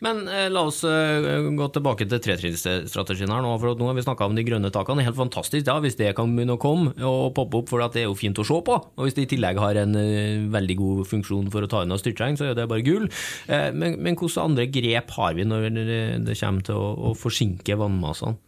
Men 0.00 0.22
eh, 0.28 0.48
la 0.48 0.62
oss 0.64 0.80
eh, 0.88 1.46
gå 1.56 1.66
tilbake 1.74 2.06
til 2.08 2.22
tretrinnsstrategien 2.24 3.32
her 3.32 3.44
nå. 3.44 3.52
for 3.60 3.76
Nå 3.76 3.90
har 3.90 3.98
vi 3.98 4.04
snakka 4.06 4.30
om 4.30 4.36
de 4.36 4.44
grønne 4.46 4.72
takene. 4.72 5.04
Helt 5.04 5.18
fantastisk 5.18 5.68
ja, 5.68 5.76
hvis 5.84 5.98
det 6.00 6.14
kan 6.16 6.32
begynne 6.36 6.56
å 6.56 6.60
komme 6.60 6.94
og 7.04 7.34
poppe 7.36 7.60
opp, 7.60 7.68
for 7.68 7.84
det 7.84 8.02
er 8.02 8.08
jo 8.08 8.16
fint 8.16 8.40
å 8.40 8.46
se 8.46 8.56
på. 8.64 8.78
Og 8.96 9.06
hvis 9.06 9.18
det 9.18 9.26
i 9.26 9.32
tillegg 9.34 9.60
har 9.60 9.82
en 9.82 9.96
eh, 10.00 10.40
veldig 10.52 10.78
god 10.80 11.04
funksjon 11.12 11.50
for 11.52 11.66
å 11.66 11.70
ta 11.70 11.84
unna 11.84 12.00
styrtregn, 12.00 12.40
så 12.40 12.48
er 12.48 12.56
det 12.56 12.68
bare 12.70 12.86
gull. 12.86 13.10
Eh, 13.46 13.68
men, 13.76 14.00
men 14.00 14.16
hvilke 14.16 14.46
andre 14.46 14.70
grep 14.72 15.12
har 15.18 15.36
vi 15.36 15.48
når 15.48 15.68
det 15.76 16.38
kommer 16.40 16.64
til 16.64 16.80
å, 16.80 16.94
å 17.10 17.16
forsinke 17.18 17.76
vannmassene? 17.80 18.40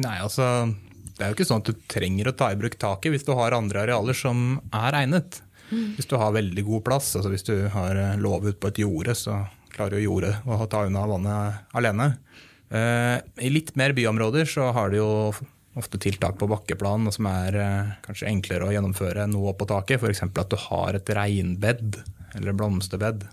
Nei, 0.00 0.16
altså 0.18 0.46
det 1.14 1.22
er 1.22 1.30
jo 1.30 1.36
ikke 1.36 1.46
sånn 1.46 1.62
at 1.62 1.70
du 1.70 1.82
trenger 1.90 2.30
å 2.30 2.36
ta 2.36 2.50
i 2.50 2.58
bruk 2.58 2.74
taket 2.80 3.14
hvis 3.14 3.26
du 3.26 3.34
har 3.38 3.54
andre 3.54 3.84
arealer 3.84 4.16
som 4.18 4.56
er 4.74 4.96
egnet. 5.04 5.38
Mm. 5.70 5.94
Hvis 5.96 6.08
du 6.10 6.16
har 6.18 6.34
veldig 6.34 6.64
god 6.66 6.84
plass, 6.86 7.12
altså 7.16 7.30
hvis 7.32 7.46
du 7.46 7.54
har 7.72 7.98
eh, 7.98 8.16
låve 8.20 8.52
ut 8.52 8.60
på 8.60 8.72
et 8.72 8.80
jorde, 8.82 9.14
så 9.18 9.44
klarer 9.74 9.98
jo 9.98 10.10
jordet 10.10 10.34
å 10.46 10.58
ta 10.70 10.84
unna 10.86 11.04
vannet 11.08 11.76
alene. 11.78 12.08
Eh, 12.74 13.16
I 13.46 13.52
litt 13.52 13.74
mer 13.78 13.94
byområder 13.96 14.48
så 14.50 14.72
har 14.74 14.90
de 14.90 15.00
jo 15.00 15.10
ofte 15.78 15.98
tiltak 16.02 16.36
på 16.38 16.50
bakkeplan 16.50 17.08
som 17.14 17.30
er 17.30 17.58
eh, 17.62 17.94
kanskje 18.04 18.28
enklere 18.30 18.66
å 18.66 18.74
gjennomføre 18.74 19.24
enn 19.24 19.34
noe 19.34 19.54
på 19.58 19.70
taket. 19.70 20.02
F.eks. 20.02 20.26
at 20.26 20.50
du 20.50 20.58
har 20.66 20.98
et 20.98 21.14
regnbed 21.14 22.02
eller 22.34 22.58
blomsterbed 22.58 23.26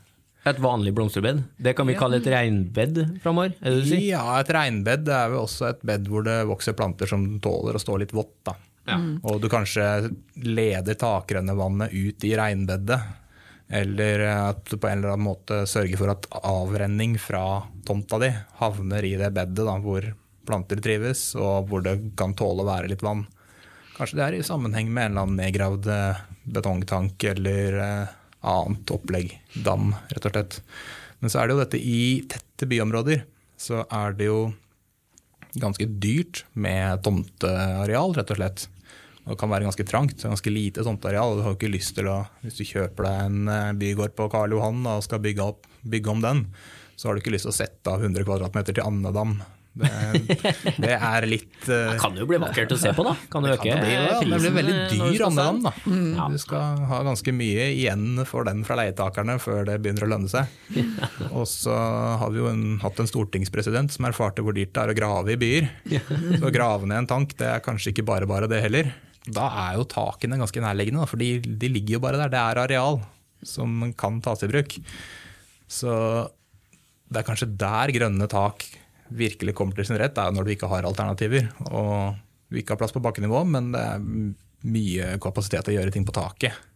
et 0.50 0.60
vanlig 0.60 0.94
blomsterbed? 0.98 1.44
Det 1.58 1.76
kan 1.78 1.90
vi 1.90 1.96
kalle 2.00 2.18
et 2.18 2.28
regnbed 2.34 2.98
framover? 3.22 3.54
Ja, 4.02 4.24
et 4.40 4.50
regnbed 4.54 5.10
er 5.14 5.36
jo 5.36 5.44
også 5.46 5.70
et 5.70 5.82
bed 5.86 6.10
hvor 6.10 6.26
det 6.26 6.40
vokser 6.50 6.78
planter 6.78 7.10
som 7.10 7.28
tåler 7.44 7.78
å 7.78 7.82
stå 7.82 8.00
litt 8.02 8.16
vått. 8.16 8.38
da. 8.48 8.56
Ja. 8.90 8.98
Mm. 8.98 9.20
Og 9.24 9.42
du 9.42 9.50
kanskje 9.52 10.10
leder 10.42 10.98
takrennevannet 10.98 11.94
ut 11.94 12.26
i 12.26 12.34
regnbedet. 12.38 13.00
Eller 13.72 14.26
at 14.28 14.66
du 14.68 14.76
på 14.76 14.90
en 14.90 15.00
eller 15.00 15.14
annen 15.14 15.30
måte 15.30 15.62
sørger 15.70 16.00
for 16.00 16.12
at 16.12 16.26
avrenning 16.44 17.16
fra 17.22 17.62
tomta 17.88 18.20
di 18.20 18.32
havner 18.60 19.06
i 19.08 19.14
det 19.20 19.30
bedet 19.32 19.64
da, 19.64 19.78
hvor 19.80 20.10
planter 20.48 20.82
trives, 20.84 21.30
og 21.40 21.70
hvor 21.70 21.86
det 21.86 21.94
kan 22.20 22.34
tåle 22.36 22.66
å 22.66 22.68
være 22.68 22.90
litt 22.92 23.06
vann. 23.06 23.24
Kanskje 23.96 24.18
det 24.18 24.26
er 24.26 24.36
i 24.40 24.44
sammenheng 24.44 24.90
med 24.92 25.06
en 25.06 25.14
eller 25.14 25.28
annen 25.28 25.40
nedgravd 25.40 25.88
eh, 25.94 26.20
betongtank 26.52 27.24
eller 27.32 27.78
eh, 27.86 28.18
annet 28.42 28.92
opplegg. 28.94 29.36
Dam, 29.66 29.94
rett 30.10 30.28
og 30.28 30.36
slett. 30.36 30.60
Men 31.22 31.30
så 31.30 31.42
er 31.42 31.48
det 31.48 31.56
jo 31.56 31.62
dette 31.62 31.82
i 31.82 32.02
tette 32.30 32.68
byområder. 32.70 33.24
Så 33.62 33.84
er 33.86 34.18
det 34.18 34.30
jo 34.30 34.42
ganske 35.62 35.86
dyrt 36.02 36.46
med 36.54 37.04
tomteareal, 37.06 38.16
rett 38.18 38.34
og 38.34 38.40
slett. 38.40 38.68
Og 39.22 39.36
det 39.36 39.40
kan 39.42 39.52
være 39.52 39.68
ganske 39.68 39.86
trangt, 39.86 40.24
ganske 40.26 40.54
lite 40.54 40.86
tomteareal. 40.86 41.38
Du 41.38 41.46
har 41.46 41.56
ikke 41.58 41.70
lyst 41.70 41.94
til 41.98 42.10
å, 42.10 42.24
Hvis 42.42 42.58
du 42.58 42.66
kjøper 42.66 43.06
deg 43.06 43.26
en 43.28 43.52
eh, 43.54 43.74
bygård 43.78 44.16
på 44.18 44.30
Karl 44.34 44.56
Johan 44.56 44.82
og 44.90 45.04
skal 45.06 45.22
bygge, 45.22 45.46
opp, 45.46 45.68
bygge 45.86 46.10
om 46.10 46.24
den, 46.24 46.46
så 46.96 47.08
har 47.08 47.16
du 47.16 47.22
ikke 47.22 47.34
lyst 47.36 47.46
til 47.46 47.54
å 47.54 47.60
sette 47.60 47.94
av 47.94 48.02
100 48.02 48.26
kvm 48.26 48.64
til 48.66 48.82
Andedam. 48.82 49.38
Det, 49.72 49.88
det 50.84 50.96
er 50.98 51.26
litt 51.30 51.54
uh, 51.70 51.94
Det 51.94 52.00
kan 52.02 52.18
jo 52.20 52.26
bli 52.28 52.40
vakkert 52.44 52.74
å 52.76 52.78
se 52.80 52.92
på, 52.96 53.06
da. 53.08 53.14
Kan 53.32 53.46
det 53.46 53.54
øke 53.54 53.70
kan 53.70 53.80
det 53.80 53.86
bli, 53.86 53.94
ja. 53.96 54.18
Det 54.20 54.40
blir 54.42 54.56
veldig 54.58 54.74
du 54.76 54.82
dyr 54.92 55.14
skal 55.16 55.28
Andedam, 55.30 55.62
da. 55.64 55.72
Ja. 56.18 56.26
Du 56.34 56.42
skal 56.44 56.82
ha 56.90 57.00
ganske 57.08 57.34
mye 57.36 57.70
igjen 57.78 58.26
for 58.28 58.48
den 58.48 58.66
fra 58.68 58.78
leietakerne 58.82 59.38
før 59.40 59.64
det 59.70 59.78
begynner 59.84 60.08
å 60.08 60.12
lønne 60.12 60.32
seg. 60.32 60.52
Og 61.38 61.48
så 61.50 61.78
har 62.22 62.34
vi 62.34 62.42
jo 62.42 62.50
en, 62.52 62.66
hatt 62.84 63.00
en 63.00 63.10
stortingspresident 63.10 63.96
som 63.96 64.10
erfarte 64.10 64.44
hvor 64.44 64.58
dyrt 64.58 64.74
det 64.76 64.84
er 64.84 64.92
å 64.92 64.98
grave 64.98 65.36
i 65.36 65.40
byer. 65.40 65.72
Så 65.88 66.44
å 66.50 66.54
grave 66.54 66.90
ned 66.90 67.06
en 67.06 67.10
tank, 67.14 67.38
det 67.40 67.48
er 67.54 67.64
kanskje 67.64 67.96
ikke 67.96 68.08
bare 68.12 68.28
bare 68.30 68.52
det 68.52 68.60
heller. 68.66 68.92
Da 69.32 69.48
er 69.70 69.80
jo 69.80 69.88
takene 69.88 70.40
ganske 70.42 70.64
nærliggende, 70.64 71.06
da, 71.06 71.10
for 71.10 71.22
de, 71.22 71.38
de 71.40 71.72
ligger 71.72 72.00
jo 72.00 72.04
bare 72.04 72.20
der. 72.26 72.34
Det 72.34 72.44
er 72.44 72.64
areal 72.66 73.02
som 73.46 73.92
kan 73.98 74.20
tas 74.24 74.44
i 74.44 74.52
bruk. 74.52 74.76
Så 75.72 75.96
det 77.12 77.22
er 77.22 77.28
kanskje 77.28 77.54
der 77.60 77.92
grønne 77.96 78.28
tak 78.32 78.66
virkelig 79.12 79.56
kommer 79.58 79.78
til 79.78 79.88
sin 79.88 80.00
rett, 80.00 80.18
er 80.18 80.34
når 80.34 80.48
du 80.48 80.54
ikke 80.56 80.70
har 80.72 80.88
alternativer. 80.88 81.50
Og 81.70 82.18
du 82.52 82.60
ikke 82.60 82.76
har 82.76 82.82
plass 82.82 82.96
på 82.96 83.04
bakkenivå, 83.04 83.44
men 83.48 83.72
det 83.76 83.82
er 83.82 84.04
mye 84.72 85.16
kapasitet 85.24 85.66
til 85.66 85.76
å 85.76 85.80
gjøre 85.80 85.96
ting 85.96 86.06
på 86.08 86.16
taket. 86.16 86.68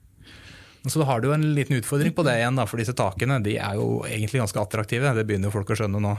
Så 0.85 1.01
har 1.01 1.21
du 1.21 1.31
en 1.33 1.43
liten 1.57 1.79
utfordring 1.79 2.13
på 2.13 2.23
det 2.27 2.35
igjen, 2.37 2.57
da, 2.59 2.67
for 2.69 2.77
disse 2.77 2.93
takene 2.93 3.39
de 3.43 3.55
er 3.57 3.77
jo 3.79 4.03
egentlig 4.05 4.43
ganske 4.43 4.61
attraktive. 4.61 5.13
Det 5.17 5.25
begynner 5.25 5.53
folk 5.53 5.71
å 5.73 5.77
skjønne 5.79 6.01
nå. 6.01 6.13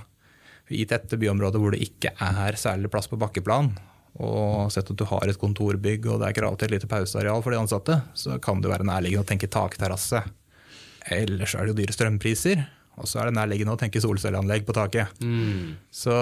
I 0.75 0.83
tette 0.91 1.19
byområder 1.21 1.63
hvor 1.63 1.77
det 1.77 1.85
ikke 1.85 2.11
er 2.19 2.59
særlig 2.59 2.91
plass 2.91 3.07
på 3.07 3.19
bakkeplan, 3.21 3.71
og 4.19 4.73
sett 4.75 4.91
at 4.91 4.99
du 4.99 5.05
har 5.07 5.29
et 5.29 5.39
kontorbygg 5.39 6.09
og 6.11 6.23
det 6.23 6.31
er 6.31 6.39
krav 6.41 6.57
til 6.59 6.67
et 6.67 6.75
lite 6.75 6.89
pauseareal 6.91 7.45
for 7.45 7.55
de 7.55 7.61
ansatte, 7.61 8.01
så 8.19 8.41
kan 8.43 8.63
det 8.65 8.73
være 8.73 8.89
nærliggende 8.89 9.23
å 9.23 9.29
tenke 9.29 9.51
takterrasse. 9.53 10.25
Ellers 11.15 11.55
er 11.55 11.63
det 11.63 11.75
jo 11.75 11.79
dyre 11.79 11.95
strømpriser, 11.95 12.65
og 12.97 13.09
så 13.09 13.21
er 13.23 13.31
det 13.31 13.37
nærliggende 13.39 13.75
å 13.77 13.81
tenke 13.81 14.01
solcelleanlegg 14.03 14.65
på 14.69 14.75
taket. 14.77 15.13
Så 15.93 16.15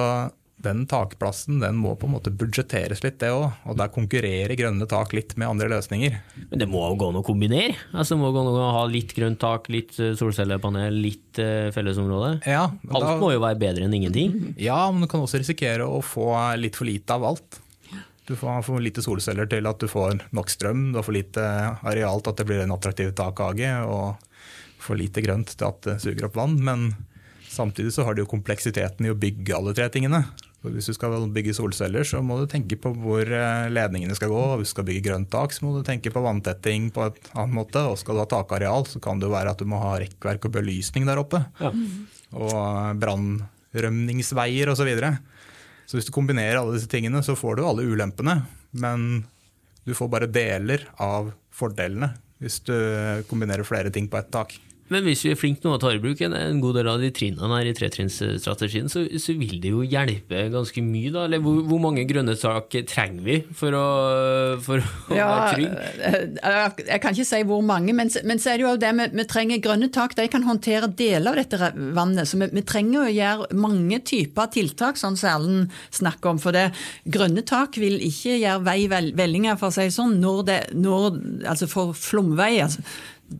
den 0.65 0.85
takplassen 0.89 1.59
den 1.61 1.77
må 1.77 1.93
på 1.99 2.07
en 2.07 2.13
måte 2.15 2.31
budsjetteres 2.33 3.03
litt, 3.05 3.19
det 3.21 3.29
òg. 3.35 3.51
Og 3.69 3.77
der 3.77 3.91
konkurrerer 3.93 4.55
grønne 4.57 4.87
tak 4.89 5.11
litt 5.13 5.35
med 5.37 5.51
andre 5.51 5.67
løsninger. 5.75 6.15
Men 6.53 6.63
det 6.63 6.69
må 6.71 6.85
jo 6.89 6.95
gå 7.03 7.09
an 7.11 7.19
å 7.21 7.25
kombinere? 7.27 7.75
Altså, 7.93 8.15
det 8.15 8.21
må 8.23 8.31
gå 8.33 8.41
an 8.45 8.53
å 8.55 8.69
ha 8.79 8.85
litt 8.89 9.13
grønt 9.17 9.41
tak, 9.43 9.69
litt 9.75 9.99
eh, 10.01 10.15
solcellepanel, 10.17 10.95
litt 11.05 11.41
eh, 11.43 11.69
fellesområde? 11.75 12.39
Ja, 12.49 12.69
Alt 12.71 13.05
da- 13.09 13.19
må 13.21 13.33
jo 13.35 13.43
være 13.45 13.61
bedre 13.61 13.85
enn 13.89 13.99
ingenting. 13.99 14.55
Ja, 14.63 14.79
men 14.95 15.05
du 15.05 15.11
kan 15.11 15.27
også 15.27 15.43
risikere 15.43 15.85
å 15.91 16.01
få 16.07 16.31
litt 16.63 16.79
for 16.81 16.89
lite 16.89 17.19
av 17.19 17.27
alt. 17.35 17.61
Du 18.25 18.33
får 18.41 18.63
for 18.65 18.81
lite 18.81 19.03
solceller 19.05 19.45
til 19.53 19.67
at 19.69 19.83
du 19.83 19.91
får 19.91 20.23
nok 20.33 20.49
strøm, 20.49 20.87
du 20.95 20.97
har 20.97 21.05
for 21.05 21.13
lite 21.13 21.43
areal 21.85 22.23
til 22.25 22.33
at 22.33 22.39
det 22.41 22.47
blir 22.49 22.63
en 22.65 22.73
attraktiv 22.73 23.11
takhage, 23.19 23.69
og 23.85 24.15
for 24.85 24.99
lite 25.01 25.23
grønt 25.25 25.55
til 25.57 25.67
at 25.69 25.83
det 25.89 25.99
suger 26.05 26.29
opp 26.29 26.37
vann. 26.39 26.59
Men 26.65 26.91
samtidig 27.49 27.95
så 27.97 28.05
har 28.07 28.15
du 28.17 28.25
jo 28.25 28.31
kompleksiteten 28.31 29.07
i 29.09 29.13
å 29.13 29.19
bygge 29.19 29.57
alle 29.57 29.73
tre 29.77 29.89
tingene. 29.95 30.25
Så 30.65 30.71
hvis 30.73 30.87
du 30.89 30.95
skal 30.97 31.27
bygge 31.29 31.53
solceller, 31.59 32.07
så 32.09 32.23
må 32.25 32.39
du 32.41 32.47
tenke 32.49 32.79
på 32.81 32.89
hvor 32.97 33.21
eh, 33.29 33.67
ledningene 33.69 34.15
skal 34.17 34.31
gå. 34.33 34.39
og 34.55 34.63
Hvis 34.63 34.71
du 34.73 34.77
skal 34.79 34.87
bygge 34.89 35.03
grønt 35.11 35.29
tak, 35.33 35.53
så 35.53 35.67
må 35.67 35.75
du 35.77 35.83
tenke 35.85 36.09
på 36.15 36.23
vanntetting 36.25 36.87
på 36.95 37.05
et 37.11 37.19
annet 37.37 37.53
måte. 37.59 37.83
Og 37.91 37.99
skal 38.01 38.17
du 38.17 38.23
ha 38.23 38.29
takareal, 38.33 38.87
så 38.89 39.03
kan 39.05 39.21
det 39.21 39.29
jo 39.29 39.35
være 39.35 39.53
at 39.53 39.61
du 39.61 39.69
må 39.69 39.81
ha 39.83 39.99
rekkverk 40.01 40.49
og 40.49 40.55
belysning 40.57 41.05
der 41.09 41.21
oppe 41.21 41.43
Ja. 41.61 41.73
og 42.33 42.97
brannrømningsveier 43.03 44.73
osv. 44.73 44.81
Så, 44.85 44.89
videre. 44.89 45.13
så 45.87 45.99
hvis 45.99 46.09
du 46.09 46.15
kombinerer 46.17 46.59
alle 46.61 46.77
disse 46.79 46.89
tingene, 46.93 47.21
så 47.25 47.37
får 47.39 47.57
du 47.61 47.65
alle 47.69 47.85
ulempene, 47.85 48.41
men 48.73 49.25
du 49.85 49.93
får 49.97 50.09
bare 50.13 50.31
deler 50.33 50.87
av 50.97 51.33
fordelene 51.55 52.15
hvis 52.43 52.59
du 52.67 52.75
kombinerer 53.31 53.65
flere 53.65 53.93
ting 53.95 54.09
på 54.11 54.19
ett 54.19 54.31
tak. 54.35 54.57
Men 54.93 55.07
hvis 55.07 55.23
vi 55.25 55.31
er 55.33 55.39
flinke 55.41 55.65
nå 55.65 55.75
og 55.77 55.81
tar 55.81 55.97
i 55.97 56.01
bruk 56.03 56.21
en, 56.27 56.35
en 56.37 56.59
god 56.61 56.77
del 56.77 56.89
av 56.93 57.01
de 57.01 57.09
trinnene 57.17 57.57
her 57.57 57.71
i 57.71 57.75
tretrinnsstrategien, 57.77 58.91
så, 58.93 59.07
så 59.23 59.33
vil 59.39 59.57
det 59.63 59.71
jo 59.73 59.81
hjelpe 59.81 60.43
ganske 60.53 60.83
mye, 60.85 61.13
da? 61.15 61.23
Eller 61.25 61.41
hvor, 61.45 61.63
hvor 61.71 61.81
mange 61.81 62.05
grønne 62.09 62.35
tak 62.37 62.75
trenger 62.91 63.25
vi 63.25 63.39
for 63.57 63.77
å, 63.79 63.85
for 64.65 64.85
å 64.85 65.17
Ja, 65.19 65.29
være 65.31 65.55
trygg? 65.55 65.79
eh, 66.11 66.83
jeg 66.91 67.01
kan 67.01 67.17
ikke 67.17 67.29
si 67.31 67.41
hvor 67.49 67.65
mange, 67.65 67.95
men, 67.97 68.13
men 68.29 68.43
så 68.43 68.53
er 68.53 68.61
det 68.61 68.67
jo 68.67 68.75
det 68.83 68.93
vi, 69.01 69.09
vi 69.23 69.27
trenger 69.31 69.63
grønne 69.65 69.89
tak. 69.95 70.17
De 70.19 70.29
kan 70.31 70.45
håndtere 70.45 70.91
deler 70.93 71.33
av 71.33 71.41
dette 71.41 71.73
vannet. 71.97 72.29
Så 72.29 72.43
vi, 72.43 72.51
vi 72.53 72.67
trenger 72.69 73.07
å 73.07 73.15
gjøre 73.15 73.49
mange 73.65 74.03
typer 74.05 74.53
tiltak, 74.53 75.01
sånn 75.01 75.17
som 75.21 75.33
Erlend 75.33 75.81
snakker 75.97 76.35
om. 76.35 76.43
For 76.45 76.53
det 76.57 76.69
grønne 77.09 77.47
tak 77.49 77.81
vil 77.81 77.97
ikke 78.05 78.37
gjøre 78.37 78.61
vei 78.69 78.79
vel, 78.93 79.11
vellinger, 79.17 79.57
for 79.61 79.73
å 79.73 79.79
si 79.79 79.89
det 79.89 79.97
sånn, 79.97 80.19
når 80.21 80.45
det, 80.51 80.61
når, 80.77 81.19
altså 81.55 81.71
for 81.73 81.97
flomvei. 81.97 82.53
altså 82.69 82.85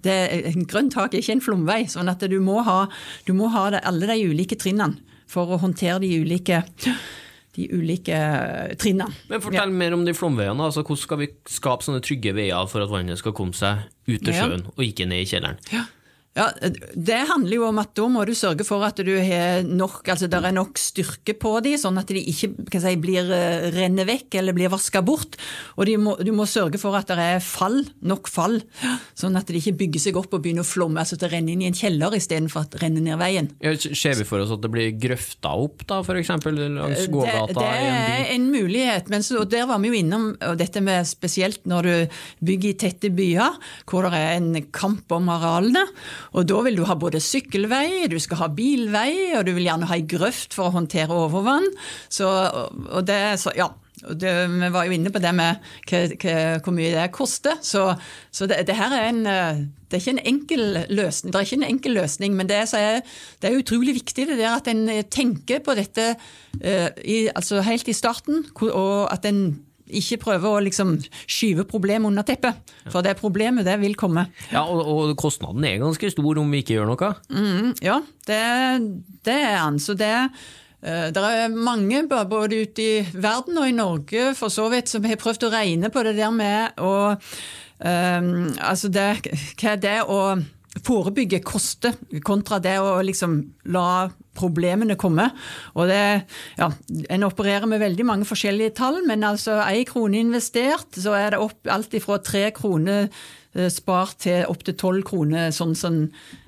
det, 0.03 0.19
en 0.55 0.65
grønn 0.67 0.91
tak 0.91 1.15
er 1.15 1.23
ikke 1.23 1.33
en 1.39 1.41
flomvei, 1.45 1.85
sånn 1.91 2.09
at 2.11 2.21
du 2.31 2.39
må 2.41 2.63
ha, 2.67 2.87
du 3.27 3.33
må 3.37 3.49
ha 3.55 3.69
det, 3.71 3.81
alle 3.87 4.07
de 4.11 4.19
ulike 4.31 4.57
trinnene 4.61 4.99
for 5.31 5.51
å 5.55 5.59
håndtere 5.63 6.01
de 6.05 6.11
ulike, 6.21 6.63
de 7.57 7.69
ulike 7.73 8.19
trinnene. 8.79 9.15
Men 9.31 9.41
fortell 9.43 9.71
mer 9.73 9.95
om 9.97 10.05
de 10.07 10.13
flomveiene. 10.15 10.61
Altså, 10.67 10.83
hvordan 10.85 11.03
skal 11.05 11.19
vi 11.23 11.29
skape 11.51 11.87
sånne 11.87 12.03
trygge 12.05 12.35
veier 12.37 12.67
for 12.71 12.85
at 12.85 12.91
vannet 12.93 13.19
skal 13.19 13.33
komme 13.37 13.55
seg 13.57 13.87
ut 14.09 14.21
til 14.25 14.35
Ja. 14.35 14.45
sjøen, 14.49 14.67
og 14.77 14.83
ikke 14.85 15.07
ned 15.09 15.23
i 15.25 15.29
kjelleren? 15.31 15.59
Ja. 15.73 15.85
Ja, 16.35 16.49
Det 16.95 17.21
handler 17.29 17.55
jo 17.55 17.67
om 17.69 17.79
at 17.79 17.93
da 17.95 18.09
må 18.11 18.25
du 18.27 18.33
sørge 18.35 18.65
for 18.67 18.83
at 18.83 18.99
du 19.07 19.13
har 19.23 19.63
nok, 19.63 20.03
altså 20.11 20.27
der 20.31 20.49
er 20.49 20.55
nok 20.55 20.81
styrke 20.83 21.37
på 21.39 21.53
de, 21.63 21.77
sånn 21.79 22.01
at 22.01 22.11
de 22.11 22.19
ikke 22.19 22.51
kan 22.73 22.83
si, 22.83 22.95
blir 22.99 23.31
eh, 23.31 23.69
renner 23.75 24.09
vekk 24.09 24.35
eller 24.41 24.57
blir 24.57 24.73
vaska 24.73 25.03
bort. 25.07 25.39
Og 25.79 25.93
må, 26.03 26.17
du 26.19 26.33
må 26.35 26.47
sørge 26.51 26.81
for 26.83 26.99
at 26.99 27.13
det 27.13 27.19
er 27.23 27.45
fall, 27.45 27.85
nok 28.03 28.27
fall, 28.31 28.59
sånn 29.15 29.39
at 29.39 29.47
de 29.47 29.61
ikke 29.61 29.77
bygger 29.85 30.05
seg 30.09 30.19
opp 30.19 30.35
og 30.35 30.43
begynner 30.43 30.67
å 30.67 30.69
flomme, 30.69 30.99
altså 31.03 31.15
at 31.19 31.23
det 31.27 31.31
renner 31.37 31.55
inn 31.55 31.63
i 31.63 31.69
en 31.71 31.79
kjeller 31.79 32.19
istedenfor 32.19 32.67
at 32.67 32.75
det 32.75 32.83
renner 32.83 33.07
ned 33.07 33.21
veien. 33.23 33.53
Ja, 33.63 33.77
Ser 33.95 34.19
vi 34.19 34.27
for 34.27 34.43
oss 34.43 34.51
at 34.51 34.65
det 34.65 34.73
blir 34.75 34.91
grøfta 34.99 35.55
opp, 35.55 35.87
da, 35.87 36.01
f.eks. 36.03 36.33
langs 36.35 37.05
Det, 37.05 37.09
gågata 37.15 37.47
det 37.47 37.61
det 37.61 37.71
er 37.95 38.35
en 38.35 38.51
mulighet, 38.51 39.13
men 39.13 39.23
så, 39.23 39.39
og 39.45 39.55
der 39.55 39.69
var 39.71 39.79
vi 39.83 39.93
jo 39.93 40.01
innom 40.03 40.27
og 40.35 40.59
dette 40.59 40.83
med 40.83 41.07
spesielt 41.07 41.63
når 41.71 41.87
du 41.87 42.19
bygger 42.51 42.73
i 42.73 42.77
tette 42.89 43.13
byer, 43.15 43.63
hvor 43.87 44.11
det 44.11 44.19
er 44.19 44.37
en 44.41 44.51
kamp 44.75 45.15
om 45.15 45.31
arealene. 45.31 45.87
Og 46.33 46.49
da 46.49 46.61
vil 46.67 46.79
du 46.79 46.85
ha 46.89 46.97
både 46.99 47.23
sykkelvei, 47.23 48.09
du 48.11 48.19
skal 48.23 48.45
ha 48.45 48.51
bilvei, 48.53 49.35
og 49.39 49.47
du 49.47 49.55
vil 49.55 49.69
gjerne 49.69 49.89
ha 49.91 49.99
ei 49.99 50.07
grøft 50.09 50.57
for 50.57 50.71
å 50.71 50.77
håndtere 50.79 51.15
overvann. 51.15 51.67
Så, 52.09 52.29
og 52.91 53.03
det, 53.09 53.23
så 53.45 53.55
ja. 53.59 53.71
Det, 54.05 54.31
vi 54.51 54.69
var 54.75 54.85
jo 54.85 54.93
inne 54.93 55.09
på 55.15 55.21
det 55.23 55.31
med 55.33 55.63
hvor 55.87 56.75
mye 56.75 56.91
det 56.93 57.05
koster. 57.15 57.61
Så, 57.65 57.87
så 58.35 58.49
det, 58.51 58.59
det 58.69 58.75
her 58.77 58.93
er 58.93 59.07
en 59.09 59.21
eh, 59.31 59.63
det 59.95 60.01
er 60.01 60.03
ikke 60.03 60.15
en 60.17 60.27
enkel 60.27 60.63
løsning, 60.91 61.31
det 61.31 61.39
er 61.39 61.47
ikke 61.47 61.59
en 61.61 61.69
enkel 61.69 61.95
løsning, 61.95 62.35
men 62.35 62.49
det 62.51 62.57
er, 62.75 63.01
det 63.39 63.47
er 63.47 63.61
utrolig 63.61 63.95
viktig 63.95 64.27
det 64.27 64.41
der 64.41 64.57
at 64.57 64.67
en 64.67 64.89
tenker 65.07 65.63
på 65.63 65.77
dette 65.79 66.09
eh, 66.61 66.89
i, 66.99 67.19
altså 67.31 67.63
helt 67.63 67.89
i 67.89 67.95
starten, 67.95 68.43
og 68.67 69.13
at 69.15 69.29
en 69.31 69.45
ikke 69.85 70.21
prøve 70.23 70.49
å 70.51 70.63
liksom 70.65 70.97
skyve 71.27 71.67
problemet 71.69 72.09
under 72.09 72.27
teppet. 72.27 72.75
For 72.93 73.05
det 73.05 73.17
problemet, 73.21 73.67
det 73.67 73.77
vil 73.83 73.97
komme. 73.99 74.27
Ja, 74.53 74.65
og, 74.65 74.83
og 74.89 75.15
kostnaden 75.21 75.65
er 75.69 75.83
ganske 75.83 76.11
stor 76.13 76.41
om 76.41 76.53
vi 76.55 76.63
ikke 76.65 76.79
gjør 76.79 76.93
noe. 76.93 77.11
Mm, 77.29 77.73
ja, 77.85 77.99
det, 78.29 78.43
det 79.27 79.39
er 79.39 79.59
den. 79.59 79.81
Så 79.83 79.97
det 79.99 80.13
eh, 80.15 81.11
det 81.15 81.21
er 81.21 81.53
mange 81.53 82.05
både 82.09 82.65
ute 82.65 82.85
i 82.85 83.05
verden 83.13 83.61
og 83.61 83.69
i 83.69 83.77
Norge 83.77 84.33
for 84.39 84.53
så 84.53 84.71
vidt 84.73 84.93
som 84.93 85.05
har 85.09 85.21
prøvd 85.21 85.49
å 85.49 85.55
regne 85.55 85.93
på 85.93 86.05
det 86.07 86.17
der 86.19 86.35
med 86.35 86.81
å 86.81 86.95
um, 87.15 88.53
Altså 88.61 88.89
det, 88.93 89.09
hva 89.61 89.77
det 89.81 89.99
å 90.09 90.21
forebygge 90.83 91.41
koste, 91.47 91.95
kontra 92.27 92.59
det 92.63 92.75
å 92.83 92.99
liksom 93.05 93.37
la 93.75 94.09
problemene 94.35 94.97
komme. 94.99 95.29
Og 95.79 95.87
det, 95.91 96.25
ja, 96.59 96.71
En 97.11 97.27
opererer 97.27 97.69
med 97.71 97.83
veldig 97.83 98.07
mange 98.07 98.27
forskjellige 98.27 98.75
tall, 98.81 99.01
men 99.07 99.25
altså 99.25 99.61
én 99.69 99.87
krone 99.87 100.19
investert, 100.19 100.91
så 100.99 101.15
er 101.15 101.35
det 101.35 101.43
opp 101.43 101.71
alt 101.71 101.95
ifra 101.95 102.19
tre 102.19 102.49
kroner 102.57 103.07
eh, 103.55 103.71
spart 103.71 104.19
til 104.27 104.43
opptil 104.51 104.75
tolv 104.81 105.07
kroner, 105.07 105.55
sånn 105.55 105.77
som 105.79 106.01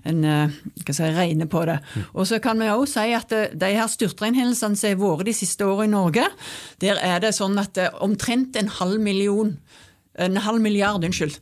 en 0.05 0.25
eh, 0.25 0.59
si, 0.91 1.07
regner 1.15 1.47
på 1.47 1.63
det. 1.71 1.79
Og 2.15 2.27
så 2.27 2.43
kan 2.43 2.59
vi 2.59 2.73
også 2.73 3.07
si 3.07 3.15
at 3.15 3.33
eh, 3.37 3.55
de 3.55 3.73
her 3.79 3.91
styrtregnhendelsene 3.93 4.75
som 4.75 4.91
har 4.91 5.03
vært 5.05 5.31
de 5.31 5.37
siste 5.37 5.67
årene 5.67 5.93
i 5.93 5.95
Norge, 5.95 6.27
der 6.83 6.99
er 6.99 7.23
det 7.23 7.37
sånn 7.39 7.59
at 7.63 7.79
omtrent 8.03 8.59
en 8.59 8.75
halv 8.81 8.99
million 9.03 9.55
en 10.17 10.39
halv 10.41 10.63
milliard, 10.65 11.05
unnskyld, 11.05 11.37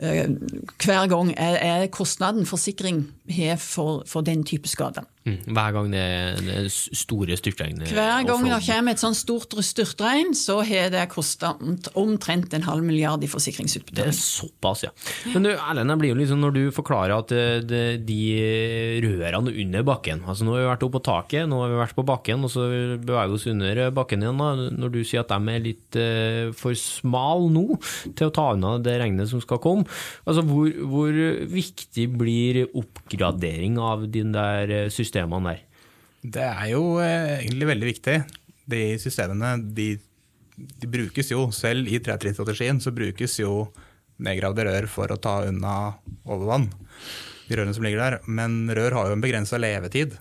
hver 0.00 1.08
gang 1.12 1.34
er, 1.36 1.86
kostnaden 1.92 2.46
forsikring 2.48 3.02
har 3.36 3.58
for, 3.60 4.04
for 4.08 4.24
den 4.24 4.44
type 4.48 4.68
skader. 4.70 5.04
Mm. 5.28 5.52
Hver 5.52 5.74
gang 5.74 5.90
det 5.92 6.00
er 6.00 6.68
store 6.72 7.36
styrtregn? 7.36 7.82
eh, 7.84 7.90
Hver 7.92 8.24
gang 8.24 8.46
det 8.48 8.60
kommer 8.64 8.94
et 8.94 9.02
sånt 9.02 9.18
stort 9.18 9.52
styrtregn, 9.52 10.32
så 10.32 10.62
har 10.64 10.88
det 10.94 11.02
kosta 11.12 11.52
omtrent 12.00 12.54
en 12.56 12.64
halv 12.64 12.86
milliard 12.86 13.20
i 13.22 13.28
Det 13.28 14.06
er 14.06 14.16
såpass, 14.16 14.86
ja. 14.86 14.90
Men 15.34 15.44
du, 15.44 15.50
Erlend, 15.52 15.92
jeg 15.92 16.00
blir 16.00 16.14
jo 16.14 16.18
liksom 16.22 16.40
når 16.40 16.56
du 16.56 16.62
forklarer 16.72 17.18
at 17.18 17.34
eh, 17.36 17.60
det, 17.60 17.82
de 18.08 18.20
rørene 19.04 19.52
under 19.52 19.84
bakken 19.84 20.24
altså 20.24 20.46
Nå 20.46 20.54
har 20.56 20.62
vi 20.62 20.70
vært 20.70 20.86
oppe 20.86 20.96
på 20.96 21.04
taket, 21.10 21.44
nå 21.50 21.60
har 21.60 21.68
vi 21.74 21.80
vært 21.82 21.98
på 21.98 22.06
bakken, 22.08 22.46
og 22.48 22.54
så 22.54 22.64
beveger 22.96 23.28
vi 23.28 23.36
oss 23.36 23.46
under 23.52 23.82
bakken 24.00 24.24
igjen. 24.24 24.40
da. 24.40 24.70
Når 24.80 24.94
du 24.96 25.00
sier 25.04 25.20
at 25.20 25.34
de 25.34 25.52
er 25.52 25.64
litt 25.68 26.00
eh, 26.00 26.48
for 26.56 26.72
smale 26.78 27.52
nå 27.52 27.66
til 28.16 28.30
å 28.30 28.34
ta 28.34 28.48
unna 28.56 28.78
det 28.80 28.96
regnet 29.04 29.28
som 29.28 29.44
skal 29.44 29.60
komme, 29.60 29.84
altså 30.24 30.44
hvor, 30.46 30.70
hvor 30.92 31.18
viktig 31.50 32.06
blir 32.20 32.62
oppgradering 32.68 33.78
av 33.80 34.06
de 34.12 34.24
der 34.34 34.74
eh, 34.76 34.92
systemene 34.92 35.54
der? 35.54 35.66
Det 36.20 36.46
er 36.46 36.70
jo 36.74 36.84
eh, 37.00 37.40
egentlig 37.40 37.70
veldig 37.70 37.90
viktig. 37.90 38.16
De 38.70 38.82
systemene 39.00 39.54
de, 39.76 39.92
de 40.56 40.90
brukes 40.90 41.32
jo, 41.32 41.48
selv 41.56 41.88
i 41.88 42.00
3.3-strategien 42.02 42.82
så 42.82 42.92
brukes 42.94 43.38
jo 43.40 43.70
nedgravde 44.20 44.66
rør 44.68 44.88
for 44.90 45.12
å 45.12 45.20
ta 45.20 45.40
unna 45.48 45.94
overvann. 46.28 46.68
De 47.48 47.56
rørene 47.56 47.74
som 47.74 47.86
ligger 47.86 48.02
der. 48.02 48.18
Men 48.28 48.68
rør 48.76 48.98
har 48.98 49.08
jo 49.08 49.16
en 49.16 49.24
begrensa 49.24 49.58
levetid. 49.58 50.18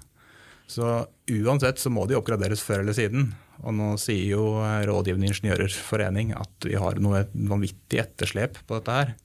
Så 0.70 1.04
uansett 1.30 1.82
så 1.82 1.92
må 1.94 2.06
de 2.08 2.18
oppgraderes 2.18 2.64
før 2.64 2.84
eller 2.84 2.96
siden. 2.98 3.32
Og 3.66 3.76
nå 3.76 3.94
sier 4.00 4.36
jo 4.38 4.44
eh, 4.64 4.86
Rådgivende 4.88 5.30
ingeniørers 5.30 5.78
forening 5.84 6.32
at 6.38 6.68
vi 6.68 6.78
har 6.80 7.02
noe 7.04 7.26
vanvittig 7.34 8.04
etterslep 8.06 8.62
på 8.66 8.80
dette 8.80 9.00
her. 9.02 9.16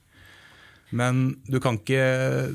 Men 0.89 1.41
du 1.47 1.59
kan 1.63 1.79
ikke 1.79 2.51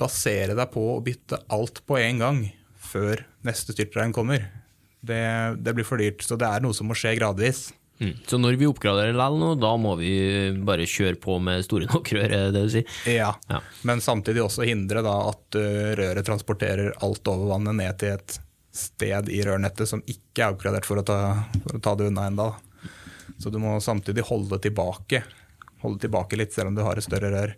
basere 0.00 0.56
deg 0.56 0.70
på 0.72 0.84
å 0.94 1.00
bytte 1.04 1.40
alt 1.52 1.82
på 1.88 1.98
en 2.00 2.22
gang 2.22 2.44
før 2.76 3.24
neste 3.46 3.74
styrtregn 3.74 4.14
kommer. 4.16 4.46
Det, 5.06 5.22
det 5.62 5.74
blir 5.76 5.86
for 5.86 6.00
dyrt, 6.00 6.24
så 6.24 6.38
det 6.40 6.48
er 6.48 6.64
noe 6.64 6.76
som 6.76 6.88
må 6.90 6.96
skje 6.98 7.16
gradvis. 7.18 7.68
Mm. 7.96 8.12
Så 8.28 8.36
når 8.38 8.58
vi 8.60 8.66
oppgraderer 8.68 9.14
likevel 9.16 9.38
nå, 9.40 9.50
da 9.60 9.70
må 9.80 9.94
vi 9.96 10.12
bare 10.66 10.88
kjøre 10.88 11.16
på 11.20 11.38
med 11.40 11.64
store 11.64 11.88
nok 11.88 12.10
rør, 12.12 12.34
det 12.52 12.64
du 12.66 12.72
sier? 12.74 12.98
Ja. 13.08 13.30
Ja. 13.48 13.62
Men 13.88 14.02
samtidig 14.04 14.44
også 14.44 14.66
hindre 14.68 15.04
da 15.06 15.14
at 15.30 15.56
røret 16.00 16.26
transporterer 16.26 16.92
alt 17.06 17.32
over 17.32 17.54
vannet 17.54 17.78
ned 17.80 18.00
til 18.02 18.16
et 18.18 18.38
sted 18.76 19.30
i 19.32 19.40
rørnettet 19.46 19.88
som 19.88 20.02
ikke 20.04 20.44
er 20.44 20.52
oppgradert 20.52 20.88
for 20.88 21.00
å 21.00 21.06
ta, 21.06 21.20
for 21.62 21.78
å 21.78 21.82
ta 21.82 21.94
det 21.96 22.10
unna 22.10 22.26
enda. 22.28 22.50
Så 23.40 23.52
du 23.52 23.58
må 23.62 23.78
samtidig 23.84 24.26
holde 24.28 24.58
tilbake, 24.60 25.22
holde 25.80 26.04
tilbake 26.04 26.36
litt, 26.40 26.52
selv 26.52 26.72
om 26.72 26.76
du 26.76 26.84
har 26.84 27.00
et 27.00 27.06
større 27.06 27.32
rør. 27.32 27.56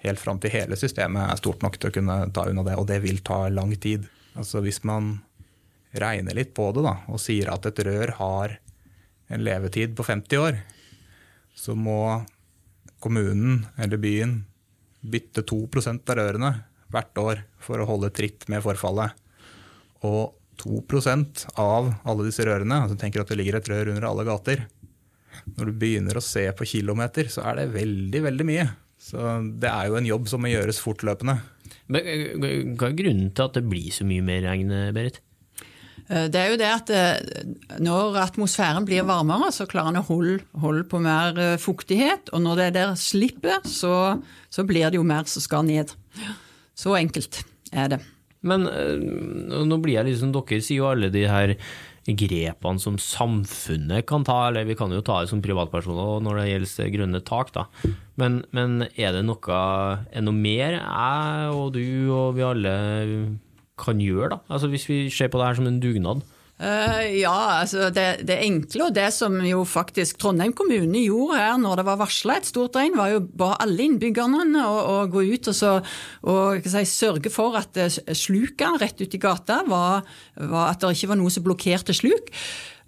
Helt 0.00 0.20
fram 0.20 0.40
til 0.40 0.52
hele 0.54 0.78
systemet 0.80 1.28
er 1.28 1.40
stort 1.40 1.64
nok 1.64 1.76
til 1.76 1.90
å 1.90 1.94
kunne 1.94 2.16
ta 2.34 2.46
unna 2.48 2.64
det, 2.64 2.76
og 2.80 2.88
det 2.88 3.00
vil 3.04 3.20
ta 3.24 3.42
lang 3.52 3.74
tid. 3.76 4.06
Altså 4.38 4.62
Hvis 4.64 4.82
man 4.88 5.18
regner 5.92 6.36
litt 6.38 6.54
på 6.56 6.70
det 6.72 6.84
da, 6.86 6.96
og 7.10 7.20
sier 7.20 7.50
at 7.52 7.66
et 7.68 7.82
rør 7.84 8.14
har 8.20 8.58
en 9.30 9.44
levetid 9.44 9.96
på 9.98 10.06
50 10.06 10.40
år, 10.40 10.60
så 11.54 11.76
må 11.76 12.22
kommunen 13.02 13.66
eller 13.80 14.00
byen 14.00 14.40
bytte 15.00 15.44
2% 15.48 16.12
av 16.12 16.18
rørene 16.18 16.52
hvert 16.90 17.20
år 17.20 17.42
for 17.62 17.80
å 17.80 17.88
holde 17.88 18.12
tritt 18.14 18.46
med 18.52 18.62
forfallet. 18.64 19.14
Og 20.06 20.36
2% 20.60 21.46
av 21.60 21.94
alle 22.04 22.26
disse 22.28 22.44
rørene, 22.44 22.82
altså 22.84 22.98
tenker 23.00 23.22
at 23.22 23.32
det 23.32 23.38
ligger 23.40 23.60
et 23.60 23.70
rør 23.70 23.92
under 23.94 24.08
alle 24.08 24.26
gater, 24.28 24.66
når 25.56 25.70
du 25.70 25.78
begynner 25.80 26.18
å 26.18 26.24
se 26.24 26.44
på 26.56 26.66
kilometer, 26.68 27.30
så 27.32 27.44
er 27.48 27.60
det 27.60 27.72
veldig, 27.76 28.22
veldig 28.26 28.46
mye. 28.48 28.66
Så 29.00 29.24
det 29.62 29.70
er 29.70 29.88
jo 29.88 29.96
en 29.98 30.08
jobb 30.08 30.28
som 30.28 30.42
må 30.44 30.50
gjøres 30.52 30.80
fortløpende. 30.84 31.38
Men 31.90 32.06
eh, 32.06 32.62
Hva 32.76 32.90
er 32.90 32.98
grunnen 32.98 33.30
til 33.34 33.46
at 33.48 33.56
det 33.56 33.64
blir 33.70 33.90
så 33.94 34.04
mye 34.08 34.24
mer 34.24 34.44
regn, 34.44 34.72
Berit? 34.96 35.20
Eh, 36.10 36.26
Det 36.28 36.40
er 36.40 36.52
jo 36.52 36.58
det 36.60 36.68
at 36.68 36.92
eh, 36.94 37.42
når 37.80 38.18
atmosfæren 38.26 38.86
blir 38.88 39.06
varmere, 39.08 39.50
så 39.54 39.66
klarer 39.70 39.94
den 39.94 40.02
å 40.02 40.06
holde, 40.10 40.38
holde 40.60 40.84
på 40.90 41.00
mer 41.02 41.38
eh, 41.38 41.56
fuktighet. 41.62 42.32
Og 42.34 42.44
når 42.44 42.64
det 42.64 42.70
der 42.76 42.94
slipper, 43.00 43.60
så, 43.64 44.20
så 44.52 44.66
blir 44.68 44.90
det 44.90 45.00
jo 45.00 45.06
mer 45.06 45.24
som 45.30 45.44
skal 45.44 45.66
ned. 45.68 45.94
Så 46.76 46.96
enkelt 46.98 47.42
er 47.72 47.94
det. 47.94 48.02
Men 48.40 48.64
nå 49.68 49.76
blir 49.84 49.98
jeg 49.98 50.06
liksom, 50.08 50.30
dere 50.32 50.62
sier 50.64 50.78
jo 50.78 50.86
alle 50.88 51.10
de 51.12 51.26
her 51.28 51.50
grepene 52.08 52.80
som 52.80 52.96
samfunnet 53.00 54.06
kan 54.08 54.24
ta, 54.24 54.48
eller 54.48 54.64
vi 54.68 54.76
kan 54.78 54.92
jo 54.92 55.02
ta 55.04 55.20
det 55.20 55.30
som 55.30 55.42
privatpersoner 55.44 56.24
når 56.24 56.40
det 56.40 56.48
gjelder 56.48 56.94
grønne 56.96 57.20
tak, 57.26 57.52
da. 57.54 57.66
Men, 58.20 58.40
men 58.56 58.88
er 58.96 59.14
det 59.16 59.22
noe, 59.28 59.60
er 60.08 60.24
noe 60.24 60.36
mer 60.36 60.78
jeg 60.78 61.54
og 61.54 61.72
du 61.76 61.84
og 62.16 62.36
vi 62.38 62.46
alle 62.46 62.74
kan 63.80 64.00
gjøre, 64.02 64.34
da? 64.34 64.40
Altså 64.52 64.68
Hvis 64.72 64.88
vi 64.88 65.02
ser 65.12 65.30
på 65.32 65.40
det 65.40 65.50
her 65.50 65.60
som 65.60 65.68
en 65.68 65.80
dugnad? 65.82 66.24
Eh, 66.60 67.20
ja, 67.22 67.62
altså 67.62 67.86
det, 67.94 68.26
det 68.28 68.36
enkle 68.44 68.90
og 68.90 68.96
det 68.96 69.06
som 69.16 69.38
jo 69.46 69.62
faktisk 69.64 70.18
Trondheim 70.20 70.52
kommune 70.52 71.06
gjorde 71.06 71.38
her 71.40 71.54
når 71.60 71.80
det 71.80 71.84
var 71.88 72.00
varsla 72.02 72.36
et 72.36 72.48
stort 72.50 72.76
regn, 72.76 72.98
var 73.00 73.14
jo 73.14 73.22
ba 73.24 73.54
alle 73.64 73.86
innbyggerne 73.86 74.66
å, 74.68 74.74
å 74.76 74.96
gå 75.08 75.22
ut 75.30 75.48
og, 75.48 75.56
så, 75.56 75.70
og 76.28 76.68
si, 76.68 76.82
sørge 76.90 77.32
for 77.32 77.56
at 77.56 77.80
eh, 77.80 78.12
sluka 78.12 78.74
rett 78.82 79.00
ut 79.00 79.16
i 79.16 79.22
gata 79.22 79.62
var, 79.70 80.04
var 80.36 80.74
at 80.74 80.84
det 80.84 80.92
ikke 80.98 81.14
var 81.14 81.20
noe 81.22 81.32
som 81.32 81.46
blokkerte 81.48 81.96
sluk. 81.96 82.28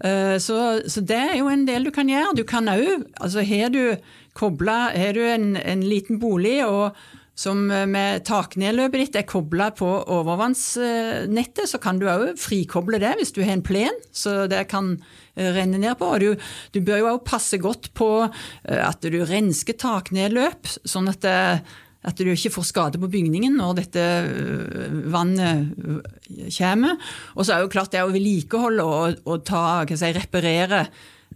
Uh, 0.02 0.34
Så, 0.42 0.56
så 0.90 0.98
det 1.06 1.14
er 1.14 1.36
jo 1.38 1.46
en 1.46 1.62
del 1.62 1.84
du 1.86 1.92
kan 1.94 2.08
gjøre. 2.10 2.34
Du 2.34 2.42
kan 2.48 2.66
òg 2.66 3.04
altså 3.22 3.44
Har 3.46 3.70
du 3.70 3.94
kobla 4.34 4.90
Har 4.90 5.14
du 5.14 5.20
en, 5.22 5.52
en 5.56 5.84
liten 5.86 6.18
bolig 6.18 6.56
og 6.66 6.96
som 7.38 7.64
med 7.66 8.24
taknedløpet 8.28 9.06
ditt 9.06 9.16
er 9.16 9.24
kobla 9.28 9.70
på 9.74 9.88
overvannsnettet, 10.12 11.64
så 11.70 11.80
kan 11.80 12.00
du 12.00 12.04
òg 12.12 12.34
frikoble 12.40 13.00
det 13.00 13.14
hvis 13.18 13.32
du 13.32 13.40
har 13.40 13.54
en 13.56 13.64
plen, 13.64 13.96
så 14.12 14.44
det 14.50 14.66
kan 14.70 14.92
eh, 15.34 15.48
renne 15.56 15.80
ned 15.80 15.96
på. 16.00 16.10
Og 16.12 16.20
du, 16.20 16.50
du 16.76 16.82
bør 16.84 17.00
jo 17.00 17.14
òg 17.14 17.24
passe 17.28 17.56
godt 17.62 17.90
på 17.96 18.10
eh, 18.26 18.82
at 18.82 19.00
du 19.00 19.22
rensker 19.28 19.78
taknedløp, 19.80 20.68
sånn 20.84 21.08
at, 21.08 21.24
det, 21.24 21.72
at 22.04 22.20
du 22.20 22.30
ikke 22.34 22.52
får 22.58 22.68
skade 22.68 23.00
på 23.00 23.10
bygningen 23.16 23.56
når 23.56 23.80
dette 23.80 24.06
eh, 24.20 25.00
vannet 25.16 25.72
eh, 25.80 26.46
kommer. 26.60 27.00
Og 27.32 27.48
så 27.48 27.56
er 27.56 27.64
jo 27.64 27.72
klart 27.72 27.96
det 27.96 28.04
å 28.04 28.12
vedlikeholde 28.12 28.86
og, 28.86 29.24
og 29.24 29.44
ta, 29.48 29.82
si, 29.88 30.12
reparere 30.20 30.84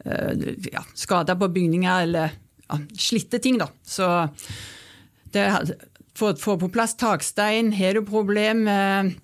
eh, 0.04 0.48
ja, 0.68 0.84
skader 0.92 1.40
på 1.40 1.54
bygninger 1.56 2.08
eller 2.10 2.40
ja, 2.66 2.82
slitte 3.00 3.40
ting, 3.40 3.56
da. 3.64 3.72
Så 3.80 4.12
det, 5.36 5.76
få, 6.16 6.32
få 6.40 6.56
på 6.60 6.70
plass 6.72 6.96
takstein, 6.98 7.72
har 7.76 7.96
du 7.96 8.04
problem 8.08 8.64
med 8.66 9.14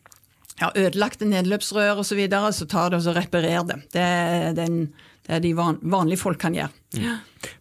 ja, 0.61 0.71
ødelagte 0.77 1.29
nedløpsrør 1.29 2.03
osv., 2.03 2.13
så, 2.13 2.19
videre, 2.19 2.53
så 2.55 2.69
tar 2.69 2.93
det 2.93 3.01
og 3.01 3.07
så 3.07 3.17
reparerer 3.17 3.67
det. 3.69 3.79
Det 3.95 4.05
er, 4.05 4.53
den, 4.57 4.83
det 5.27 5.37
er 5.39 5.45
de 5.45 5.53
van, 5.59 5.81
vanlige 5.83 6.23
folk 6.23 6.41
kan 6.43 6.57
gjøre. 6.57 6.71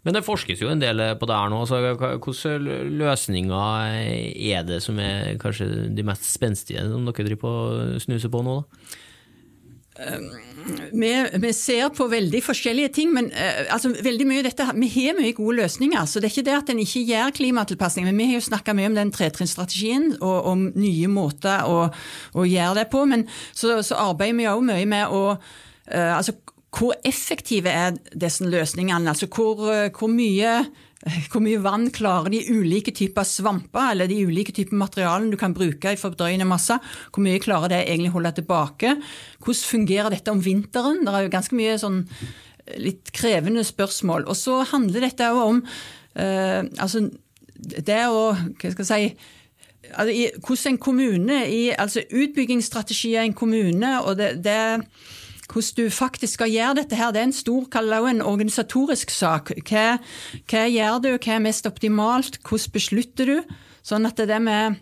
Men 0.03 0.17
det 0.17 0.25
forskes 0.27 0.61
jo 0.61 0.69
en 0.69 0.81
del 0.81 1.01
på 1.17 1.29
det 1.29 1.37
her 1.37 1.53
nå. 1.53 1.61
Så 1.69 1.79
hvilke 1.81 2.57
løsninger 2.91 3.95
er 4.51 4.67
det 4.67 4.81
som 4.83 4.99
er 5.01 5.37
kanskje 5.41 5.69
de 5.95 6.05
mest 6.05 6.27
spenstige 6.27 6.83
som 6.89 7.07
dere 7.07 7.29
driver 7.31 7.45
på 7.45 7.53
snuser 8.03 8.33
på 8.33 8.43
nå? 8.45 8.59
da? 8.61 8.99
Vi, 10.91 11.09
vi 11.33 11.49
ser 11.53 11.89
på 11.91 12.05
veldig 12.07 12.39
forskjellige 12.45 12.93
ting, 12.95 13.09
men 13.11 13.27
eh, 13.35 13.65
altså, 13.73 13.91
veldig 14.03 14.27
mye 14.29 14.43
dette, 14.45 14.65
vi 14.77 14.87
har 14.93 15.17
mye 15.17 15.35
gode 15.35 15.57
løsninger. 15.59 16.05
så 16.07 16.19
Det 16.19 16.29
er 16.29 16.35
ikke 16.35 16.47
det 16.47 16.55
at 16.57 16.71
en 16.71 16.79
ikke 16.79 17.03
gjør 17.09 17.33
klimatilpasning, 17.35 18.07
men 18.07 18.21
vi 18.21 18.29
har 18.29 18.39
jo 18.39 18.45
snakka 18.45 18.75
mye 18.77 18.91
om 18.91 18.95
den 18.95 19.11
tretrinnsstrategien 19.11 20.13
og 20.21 20.47
om 20.53 20.63
nye 20.79 21.09
måter 21.11 21.67
å, 21.67 21.89
å 22.33 22.47
gjøre 22.47 22.79
det 22.79 22.87
på. 22.93 23.03
Men 23.11 23.27
så, 23.51 23.81
så 23.83 23.99
arbeider 23.99 24.39
vi 24.39 24.47
òg 24.53 24.63
mye 24.71 24.87
med 24.89 25.11
å 25.11 25.25
eh, 25.35 26.15
altså, 26.15 26.37
Hvor 26.71 26.95
effektive 27.03 27.67
er 27.67 27.97
disse 28.15 28.47
løsningene? 28.47 29.11
Altså 29.11 29.27
hvor, 29.27 29.67
eh, 29.73 29.91
hvor 29.91 30.07
mye 30.07 30.61
hvor 31.31 31.41
mye 31.41 31.61
vann 31.61 31.87
klarer 31.93 32.29
de 32.33 32.43
ulike 32.53 32.93
typer 32.93 33.25
svamper 33.25 33.93
eller 33.93 34.09
de 34.09 34.19
ulike 34.27 34.53
typer 34.55 34.77
materialene 34.77 35.33
du 35.33 35.39
kan 35.39 35.55
bruke 35.55 35.93
i 35.93 35.99
fordøyende 35.99 36.47
masse? 36.49 36.77
Hvor 37.09 37.25
mye 37.25 37.41
klarer 37.41 37.73
det 37.73 37.81
egentlig 37.87 38.11
å 38.13 38.17
holde 38.19 38.35
tilbake? 38.37 38.95
Hvordan 39.41 39.67
fungerer 39.73 40.13
dette 40.13 40.33
om 40.33 40.43
vinteren? 40.45 41.01
Det 41.05 41.13
er 41.13 41.25
jo 41.25 41.33
ganske 41.33 41.57
mye 41.57 41.75
sånn 41.81 42.03
litt 42.77 43.11
krevende 43.15 43.63
spørsmål. 43.65 44.27
Og 44.29 44.37
så 44.37 44.61
handler 44.71 45.07
dette 45.07 45.29
òg 45.33 45.41
om 45.47 45.61
eh, 46.15 46.61
altså 46.77 47.07
det 47.61 48.03
å 48.09 48.31
Hva 48.33 48.71
skal 48.73 48.81
jeg 48.81 48.89
si 48.89 49.29
altså, 49.91 50.13
i, 50.13 50.27
hvordan 50.37 50.73
en 50.73 50.81
kommune 50.81 51.39
i, 51.49 51.61
altså 51.71 52.03
Utbyggingsstrategier 52.09 53.21
i 53.21 53.29
en 53.29 53.37
kommune, 53.37 53.91
og 54.01 54.17
det, 54.17 54.31
det 54.45 54.57
hvordan 55.51 55.77
du 55.77 55.89
faktisk 55.93 56.39
skal 56.39 56.51
gjøre 56.51 56.77
dette 56.81 56.97
her, 56.97 57.11
det 57.11 57.21
er 57.21 57.29
en 57.29 57.35
stor, 57.35 57.65
det 57.67 58.03
en 58.09 58.21
organisatorisk 58.21 59.11
sak. 59.11 59.51
Hva, 59.67 59.97
hva 60.49 60.67
gjør 60.71 61.01
du, 61.03 61.09
hva 61.17 61.35
er 61.35 61.43
mest 61.43 61.67
optimalt, 61.67 62.39
hvordan 62.47 62.75
beslutter 62.75 63.25
du? 63.25 63.57
Sånn 63.83 64.05
at 64.07 64.17
det 64.17 64.41
med 64.41 64.79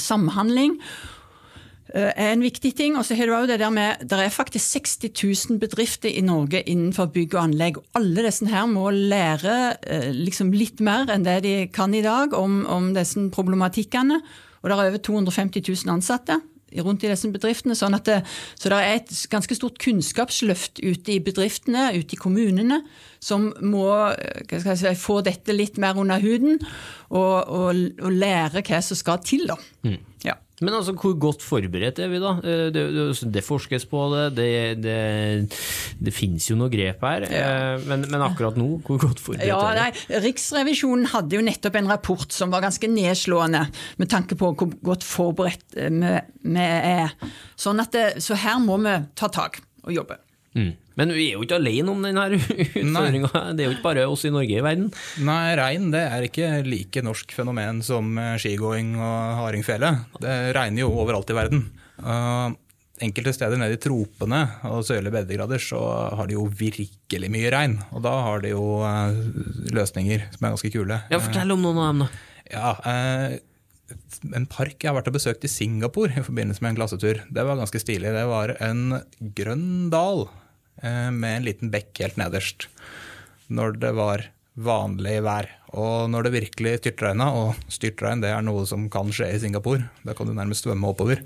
samhandling. 0.00 0.80
eh, 1.94 2.12
er 2.16 2.32
en 2.32 2.42
viktig 2.42 2.74
ting. 2.74 2.96
Og 2.96 3.04
så 3.06 3.14
har 3.14 3.26
du 3.26 3.34
òg 3.36 3.46
det 3.46 3.60
der 3.60 3.70
med 3.70 4.02
Det 4.08 4.18
er 4.18 4.28
faktisk 4.28 4.64
60 4.64 5.48
000 5.50 5.60
bedrifter 5.60 6.08
i 6.08 6.20
Norge 6.20 6.62
innenfor 6.62 7.06
bygg 7.06 7.34
og 7.34 7.44
anlegg. 7.44 7.78
Alle 7.94 8.26
disse 8.26 8.46
her 8.46 8.66
må 8.66 8.90
lære 8.90 9.76
eh, 9.86 10.10
liksom 10.10 10.52
litt 10.52 10.80
mer 10.80 11.06
enn 11.12 11.24
det 11.24 11.42
de 11.44 11.68
kan 11.68 11.94
i 11.94 12.02
dag 12.02 12.34
om, 12.34 12.66
om 12.66 12.92
disse 12.94 13.30
problematikkene. 13.30 14.20
Og 14.62 14.70
det 14.70 14.74
er 14.74 14.90
over 14.90 14.98
250 14.98 15.62
000 15.86 15.94
ansatte 15.94 16.40
rundt 16.84 17.04
i 17.04 17.10
disse 17.10 17.30
bedriftene. 17.32 17.76
Sånn 17.78 17.96
det, 18.06 18.20
så 18.58 18.72
det 18.72 18.80
er 18.80 19.00
et 19.00 19.12
ganske 19.32 19.56
stort 19.58 19.78
kunnskapsløft 19.82 20.82
ute 20.82 21.16
i 21.16 21.20
bedriftene, 21.24 21.88
ute 21.96 22.16
i 22.16 22.20
kommunene, 22.20 22.82
som 23.22 23.48
må 23.64 23.88
si, 24.50 24.92
få 25.00 25.20
dette 25.26 25.54
litt 25.56 25.80
mer 25.82 25.98
under 25.98 26.22
huden 26.22 26.60
og, 27.08 27.48
og, 27.48 27.80
og, 28.02 28.10
lære 28.12 28.62
hva 28.66 28.82
som 28.84 28.98
skal 28.98 29.22
til. 29.24 29.46
da. 29.50 29.58
Mm. 29.86 29.98
Ja. 30.56 30.64
Men 30.64 30.74
altså, 30.78 30.94
hvor 30.96 31.12
godt 31.20 31.42
forberedt 31.44 31.98
er 32.00 32.08
vi, 32.08 32.20
da? 32.22 32.32
Eh, 32.40 32.66
det, 32.72 32.84
det, 32.94 33.32
det 33.34 33.44
forskes 33.44 33.84
på 33.90 34.06
det, 34.14 34.24
det, 34.38 34.50
det, 34.80 34.96
det 36.00 36.14
finnes 36.16 36.46
jo 36.48 36.56
noe 36.56 36.72
grep 36.72 37.04
her. 37.04 37.26
Ja. 37.28 37.44
Eh, 37.76 37.84
men, 37.84 38.06
men, 38.08 38.24
akkurat 38.24 38.56
nå, 38.56 38.70
hvor 38.86 39.00
godt 39.02 39.20
forberedt 39.20 39.50
ja, 39.50 39.60
er 39.74 39.92
vi? 39.92 40.20
Riksrevisjonen 40.24 41.10
hadde 41.12 41.36
jo 41.36 41.44
nettopp 41.44 41.76
en 41.80 41.92
rapport 41.92 42.32
som 42.32 42.54
var 42.54 42.64
ganske 42.64 42.88
nedslående 42.88 43.66
med 44.00 44.12
tanke 44.12 44.38
på 44.40 44.54
hvor 44.56 44.72
godt 44.92 45.04
forberedt 45.04 45.76
eh, 45.76 46.20
vi, 46.46 46.66
er. 46.66 47.12
Sånn 47.60 47.82
at 47.84 48.00
så 48.22 48.38
her 48.40 48.60
må 48.64 48.80
vi 48.80 48.96
ta 49.18 49.28
tak 49.32 49.60
og 49.84 49.92
jobbe. 49.92 50.22
Mm. 50.56 50.72
Men 50.96 51.12
vi 51.12 51.28
er 51.28 51.36
jo 51.36 51.44
ikke 51.44 51.58
alene 51.60 51.92
om 51.92 52.04
denne 52.04 52.26
utfordringa. 52.32 53.30
Det 53.52 53.64
er 53.64 53.68
jo 53.68 53.74
ikke 53.76 53.84
bare 53.84 54.04
oss 54.08 54.24
i 54.24 54.32
Norge 54.32 54.56
i 54.56 54.64
verden. 54.64 54.88
Nei, 55.28 55.40
rein 55.58 55.90
det 55.92 56.04
er 56.08 56.28
ikke 56.28 56.52
like 56.66 57.02
norsk 57.04 57.34
fenomen 57.36 57.82
som 57.84 58.16
eh, 58.20 58.36
skigåing 58.40 58.94
og 58.96 59.42
hardingfele. 59.42 59.92
Det 60.22 60.36
regner 60.56 60.86
jo 60.86 60.94
overalt 60.96 61.32
i 61.32 61.36
verden. 61.36 61.66
Uh, 62.00 62.48
enkelte 63.04 63.34
steder 63.36 63.60
nede 63.60 63.76
i 63.76 63.80
tropene 63.80 64.40
og 64.68 64.84
sørlige 64.88 65.12
breddegrader 65.12 65.60
så 65.60 65.80
har 66.16 66.28
de 66.28 66.36
jo 66.38 66.46
virkelig 66.48 67.30
mye 67.32 67.52
regn. 67.52 67.76
Og 67.92 68.04
da 68.06 68.14
har 68.30 68.40
de 68.44 68.54
jo 68.54 68.64
uh, 68.80 69.12
løsninger 69.76 70.30
som 70.32 70.48
er 70.48 70.56
ganske 70.56 70.72
kule. 70.72 71.02
Ja, 71.12 71.20
Fortell 71.20 71.52
om 71.52 71.66
noen 71.66 71.82
av 71.82 71.92
dem, 71.92 72.06
da. 72.06 72.32
Ja, 72.46 72.72
uh, 72.88 74.32
en 74.32 74.48
park 74.48 74.80
jeg 74.80 74.88
har 74.88 74.96
vært 74.96 75.12
og 75.12 75.18
besøkt 75.18 75.44
i 75.44 75.52
Singapore 75.52 76.16
i 76.16 76.24
forbindelse 76.24 76.64
med 76.64 76.72
en 76.72 76.80
klassetur. 76.80 77.20
Det 77.28 77.44
var 77.46 77.60
ganske 77.60 77.84
stilig. 77.84 78.16
Det 78.16 78.26
var 78.32 78.56
en 78.64 78.96
grønn 79.36 79.92
dal 79.92 80.24
Eh, 80.24 80.45
med 80.82 81.30
en 81.30 81.46
liten 81.46 81.70
bekk 81.72 82.02
helt 82.02 82.18
nederst. 82.20 82.66
Når 83.48 83.78
det 83.80 83.92
var 83.96 84.26
vanlig 84.56 85.18
vær. 85.24 85.48
Og 85.76 86.08
når 86.10 86.26
det 86.26 86.34
virkelig 86.36 86.78
styrtregna, 86.80 87.28
og 87.36 87.72
styrtregn 87.72 88.22
det 88.24 88.32
er 88.32 88.44
noe 88.44 88.64
som 88.68 88.88
kan 88.92 89.12
skje 89.12 89.28
i 89.34 89.42
Singapore, 89.42 89.90
da 90.06 90.16
kan 90.16 90.28
du 90.28 90.34
nærmest 90.36 90.64
svømme 90.64 90.88
oppover, 90.88 91.20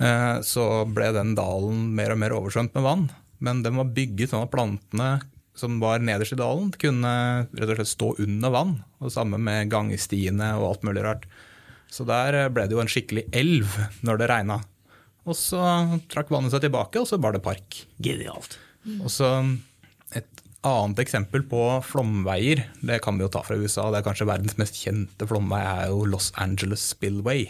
eh, 0.00 0.40
så 0.46 0.86
ble 0.88 1.12
den 1.16 1.34
dalen 1.36 1.90
mer 1.96 2.14
og 2.14 2.20
mer 2.22 2.36
oversvømt 2.38 2.74
med 2.76 2.86
vann. 2.86 3.06
Men 3.44 3.62
den 3.66 3.76
var 3.76 3.92
bygget 3.92 4.32
sånn 4.32 4.46
at 4.46 4.54
plantene 4.54 5.10
som 5.54 5.76
var 5.82 6.02
nederst 6.02 6.34
i 6.34 6.40
dalen, 6.40 6.72
kunne 6.80 7.14
rett 7.52 7.74
og 7.74 7.78
slett 7.78 7.92
stå 7.92 8.14
under 8.24 8.54
vann. 8.54 8.76
Og 9.04 9.12
samme 9.14 9.38
med 9.38 9.70
gangstiene 9.70 10.54
og 10.58 10.70
alt 10.72 10.86
mulig 10.88 11.04
rart. 11.04 11.28
Så 11.92 12.06
der 12.08 12.48
ble 12.50 12.64
det 12.66 12.74
jo 12.74 12.82
en 12.82 12.90
skikkelig 12.90 13.28
elv 13.36 13.76
når 14.02 14.18
det 14.18 14.30
regna. 14.32 14.62
Og 15.28 15.36
så 15.38 15.60
trakk 16.10 16.32
vannet 16.32 16.52
seg 16.52 16.64
tilbake, 16.64 17.00
og 17.00 17.06
så 17.08 17.20
var 17.22 17.36
det 17.36 17.44
park. 17.44 17.84
Genialt. 18.02 18.58
Og 19.00 19.10
så 19.12 19.30
Et 20.14 20.42
annet 20.64 21.00
eksempel 21.02 21.42
på 21.48 21.60
flomveier, 21.84 22.62
det 22.80 23.00
kan 23.04 23.18
vi 23.18 23.24
jo 23.24 23.32
ta 23.32 23.42
fra 23.44 23.56
USA. 23.58 23.90
Det 23.90 24.00
er 24.00 24.06
kanskje 24.06 24.28
verdens 24.30 24.56
mest 24.60 24.78
kjente 24.80 25.26
flomvei 25.28 25.60
er 25.60 25.90
jo 25.90 26.06
Los 26.08 26.30
Angeles 26.40 26.84
Spillway. 26.94 27.48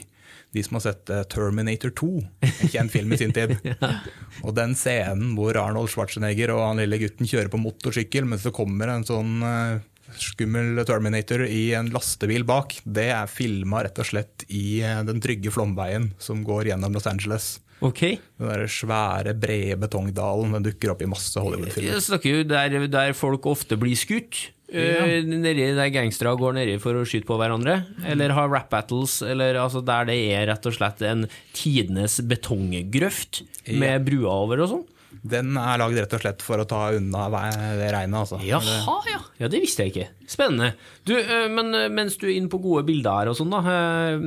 De 0.55 0.63
som 0.63 0.79
har 0.79 0.85
sett 0.87 1.11
eh, 1.11 1.23
Terminator 1.31 1.93
2, 1.99 2.11
en 2.47 2.73
kjent 2.73 2.93
film 2.95 3.13
i 3.15 3.19
sin 3.21 3.35
tid. 3.35 3.57
Og 4.47 4.55
den 4.57 4.75
scenen 4.79 5.35
hvor 5.39 5.59
Arnold 5.61 5.91
Schwarzenegger 5.93 6.55
og 6.55 6.63
han 6.65 6.83
lille 6.83 7.01
gutten 7.03 7.29
kjører 7.29 7.51
på 7.53 7.61
motorsykkel 7.63 8.27
mens 8.31 8.47
det 8.47 8.55
kommer 8.55 8.93
en 8.93 9.07
sånn 9.07 9.43
eh, 9.47 9.83
skummel 10.21 10.79
Terminator 10.87 11.45
i 11.47 11.73
en 11.75 11.91
lastebil 11.95 12.45
bak, 12.47 12.77
det 12.85 13.09
er 13.15 13.31
filma 13.31 13.83
rett 13.85 13.99
og 13.99 14.09
slett 14.09 14.47
i 14.49 14.81
eh, 14.85 15.03
den 15.07 15.23
trygge 15.25 15.53
flomveien 15.55 16.13
som 16.23 16.45
går 16.47 16.71
gjennom 16.71 16.95
Los 16.95 17.09
Angeles. 17.11 17.57
Okay. 17.85 18.19
Den 18.41 18.51
der 18.51 18.67
svære, 18.71 19.35
brede 19.37 19.77
betongdalen 19.83 20.57
den 20.57 20.67
dukker 20.71 20.95
opp 20.95 21.05
i 21.05 21.09
masse 21.11 21.41
Hollywood-filmer. 21.41 21.93
Jeg 21.93 22.07
snakker 22.07 22.39
jo 22.39 22.45
der, 22.49 22.77
der, 22.89 23.13
folk 23.19 23.47
ofte 23.51 23.79
blir 23.81 23.99
skutt. 23.99 24.49
Ja. 24.75 25.05
Uh, 25.05 25.27
nedi 25.29 25.69
der 25.77 25.91
gangstere 25.93 26.33
går 26.41 26.57
nedi 26.57 26.79
for 26.83 26.97
å 26.97 27.05
skyte 27.07 27.29
på 27.29 27.37
hverandre, 27.39 27.83
eller 28.11 28.33
har 28.35 28.49
rap 28.51 28.73
battles, 28.73 29.21
eller 29.23 29.61
altså 29.61 29.85
der 29.85 30.09
det 30.09 30.17
er 30.33 30.49
rett 30.51 30.67
og 30.67 30.75
slett 30.75 31.05
en 31.05 31.29
tidenes 31.55 32.19
betonggrøft 32.25 33.45
med 33.77 34.09
brua 34.09 34.41
over 34.47 34.65
og 34.65 34.73
sånn. 34.73 34.85
Den 35.23 35.55
er 35.57 35.79
lagd 35.81 35.97
rett 35.97 36.17
og 36.17 36.21
slett 36.21 36.43
for 36.45 36.61
å 36.61 36.67
ta 36.69 36.81
unna 36.97 37.29
det 37.33 37.91
regnet. 37.95 38.17
Altså. 38.19 38.41
Jaha, 38.45 38.97
ja. 39.09 39.21
ja. 39.41 39.49
Det 39.49 39.61
visste 39.63 39.87
jeg 39.87 39.95
ikke. 39.95 40.09
Spennende. 40.29 40.75
Du, 41.07 41.15
eh, 41.17 41.47
men 41.53 41.73
eh, 41.77 41.89
mens 41.93 42.19
du 42.21 42.27
er 42.29 42.35
inne 42.35 42.51
på 42.53 42.61
gode 42.65 42.85
bilder 42.89 43.23
her 43.23 43.33
og 43.33 43.39
sånn, 43.39 43.55
da. 43.55 43.63
Eh, 43.65 44.19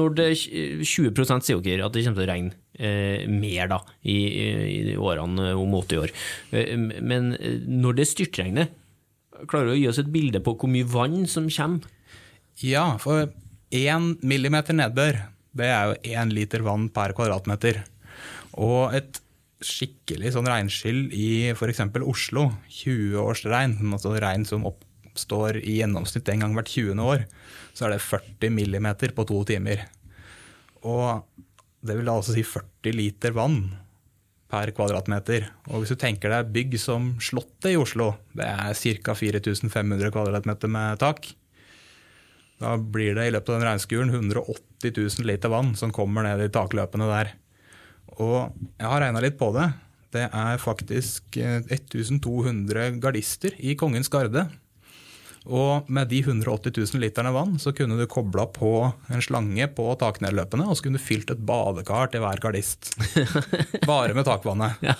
når 0.00 0.16
det 0.18 0.28
20 0.40 0.82
sier 1.46 1.62
dere 1.62 1.86
at 1.86 1.94
det 1.94 2.06
kommer 2.06 2.22
til 2.22 2.26
å 2.26 2.32
regne 2.32 2.58
mer 2.80 3.70
da, 3.70 3.80
i, 4.02 4.18
i 4.92 4.96
årene 4.96 5.52
om 5.58 5.74
80 5.76 6.00
år. 6.00 6.14
Men 7.04 7.34
når 7.68 7.98
det 7.98 8.08
styrtregner, 8.08 8.70
klarer 9.48 9.70
du 9.70 9.74
å 9.74 9.78
gi 9.78 9.88
oss 9.90 10.00
et 10.02 10.12
bilde 10.12 10.42
på 10.44 10.56
hvor 10.56 10.70
mye 10.72 10.88
vann 10.88 11.24
som 11.30 11.48
kommer? 11.52 11.88
Ja, 12.60 12.98
for 13.00 13.30
én 13.72 14.14
millimeter 14.26 14.76
nedbør, 14.76 15.22
det 15.56 15.70
er 15.72 15.90
jo 15.90 16.14
én 16.16 16.32
liter 16.34 16.64
vann 16.66 16.88
per 16.92 17.14
kvadratmeter. 17.16 17.82
Og 18.60 18.94
et 18.96 19.20
skikkelig 19.64 20.34
sånn 20.34 20.48
regnskyll 20.48 21.06
i 21.12 21.30
f.eks. 21.52 21.82
Oslo, 22.00 22.48
20 22.80 23.20
års 23.20 23.44
regn, 23.48 23.76
altså 23.92 24.14
regn 24.16 24.46
som 24.48 24.66
oppstår 24.68 25.60
i 25.60 25.80
gjennomsnitt 25.80 26.28
en 26.32 26.44
gang 26.44 26.56
hvert 26.56 26.72
20. 26.72 27.02
år, 27.04 27.26
så 27.76 27.86
er 27.86 27.94
det 27.94 28.04
40 28.04 28.54
millimeter 28.56 29.14
på 29.16 29.26
to 29.28 29.42
timer. 29.48 29.84
Og 30.80 31.20
det 31.80 31.96
vil 31.96 32.08
da 32.08 32.16
altså 32.18 32.34
si 32.36 32.44
40 32.44 32.96
liter 32.96 33.34
vann 33.36 33.62
per 34.50 34.72
kvadratmeter. 34.74 35.46
Og 35.70 35.82
hvis 35.82 35.94
du 35.94 36.00
tenker 36.00 36.32
deg 36.32 36.50
bygg 36.54 36.74
som 36.82 37.12
Slottet 37.22 37.72
i 37.72 37.78
Oslo, 37.80 38.12
det 38.36 38.48
er 38.48 38.74
ca. 39.04 39.14
4500 39.16 40.12
kvadratmeter 40.14 40.72
med 40.72 41.00
tak. 41.02 41.30
Da 42.60 42.74
blir 42.76 43.14
det 43.16 43.28
i 43.28 43.32
løpet 43.32 43.52
av 43.52 43.60
den 43.60 43.68
regnskuren 43.68 44.10
180 44.12 44.92
000 44.92 45.28
liter 45.28 45.52
vann 45.52 45.72
som 45.78 45.94
kommer 45.94 46.26
ned 46.26 46.42
i 46.44 46.50
takløpene 46.52 47.08
der. 47.08 47.32
Og 48.20 48.50
jeg 48.76 48.90
har 48.90 49.00
regna 49.00 49.22
litt 49.24 49.38
på 49.40 49.48
det. 49.56 49.70
Det 50.10 50.26
er 50.26 50.60
faktisk 50.60 51.38
1200 51.38 52.82
eh, 52.82 52.98
gardister 53.00 53.54
i 53.62 53.76
Kongens 53.78 54.10
garde. 54.12 54.48
Og 55.48 55.88
med 55.88 56.10
de 56.10 56.18
180 56.20 56.74
000 56.92 57.00
literne 57.00 57.32
vann 57.32 57.54
så 57.62 57.72
kunne 57.72 57.96
du 57.96 58.04
kobla 58.10 58.44
på 58.52 58.72
en 59.08 59.22
slange 59.24 59.66
på 59.72 59.86
taknedløpene, 60.00 60.66
og 60.68 60.76
så 60.76 60.84
kunne 60.84 61.00
du 61.00 61.04
fylt 61.04 61.32
et 61.32 61.40
badekar 61.48 62.10
til 62.12 62.20
hver 62.24 62.42
gardist. 62.42 62.92
Bare 63.88 64.12
med 64.16 64.28
takvannet. 64.28 64.82
Ja. 64.84 64.96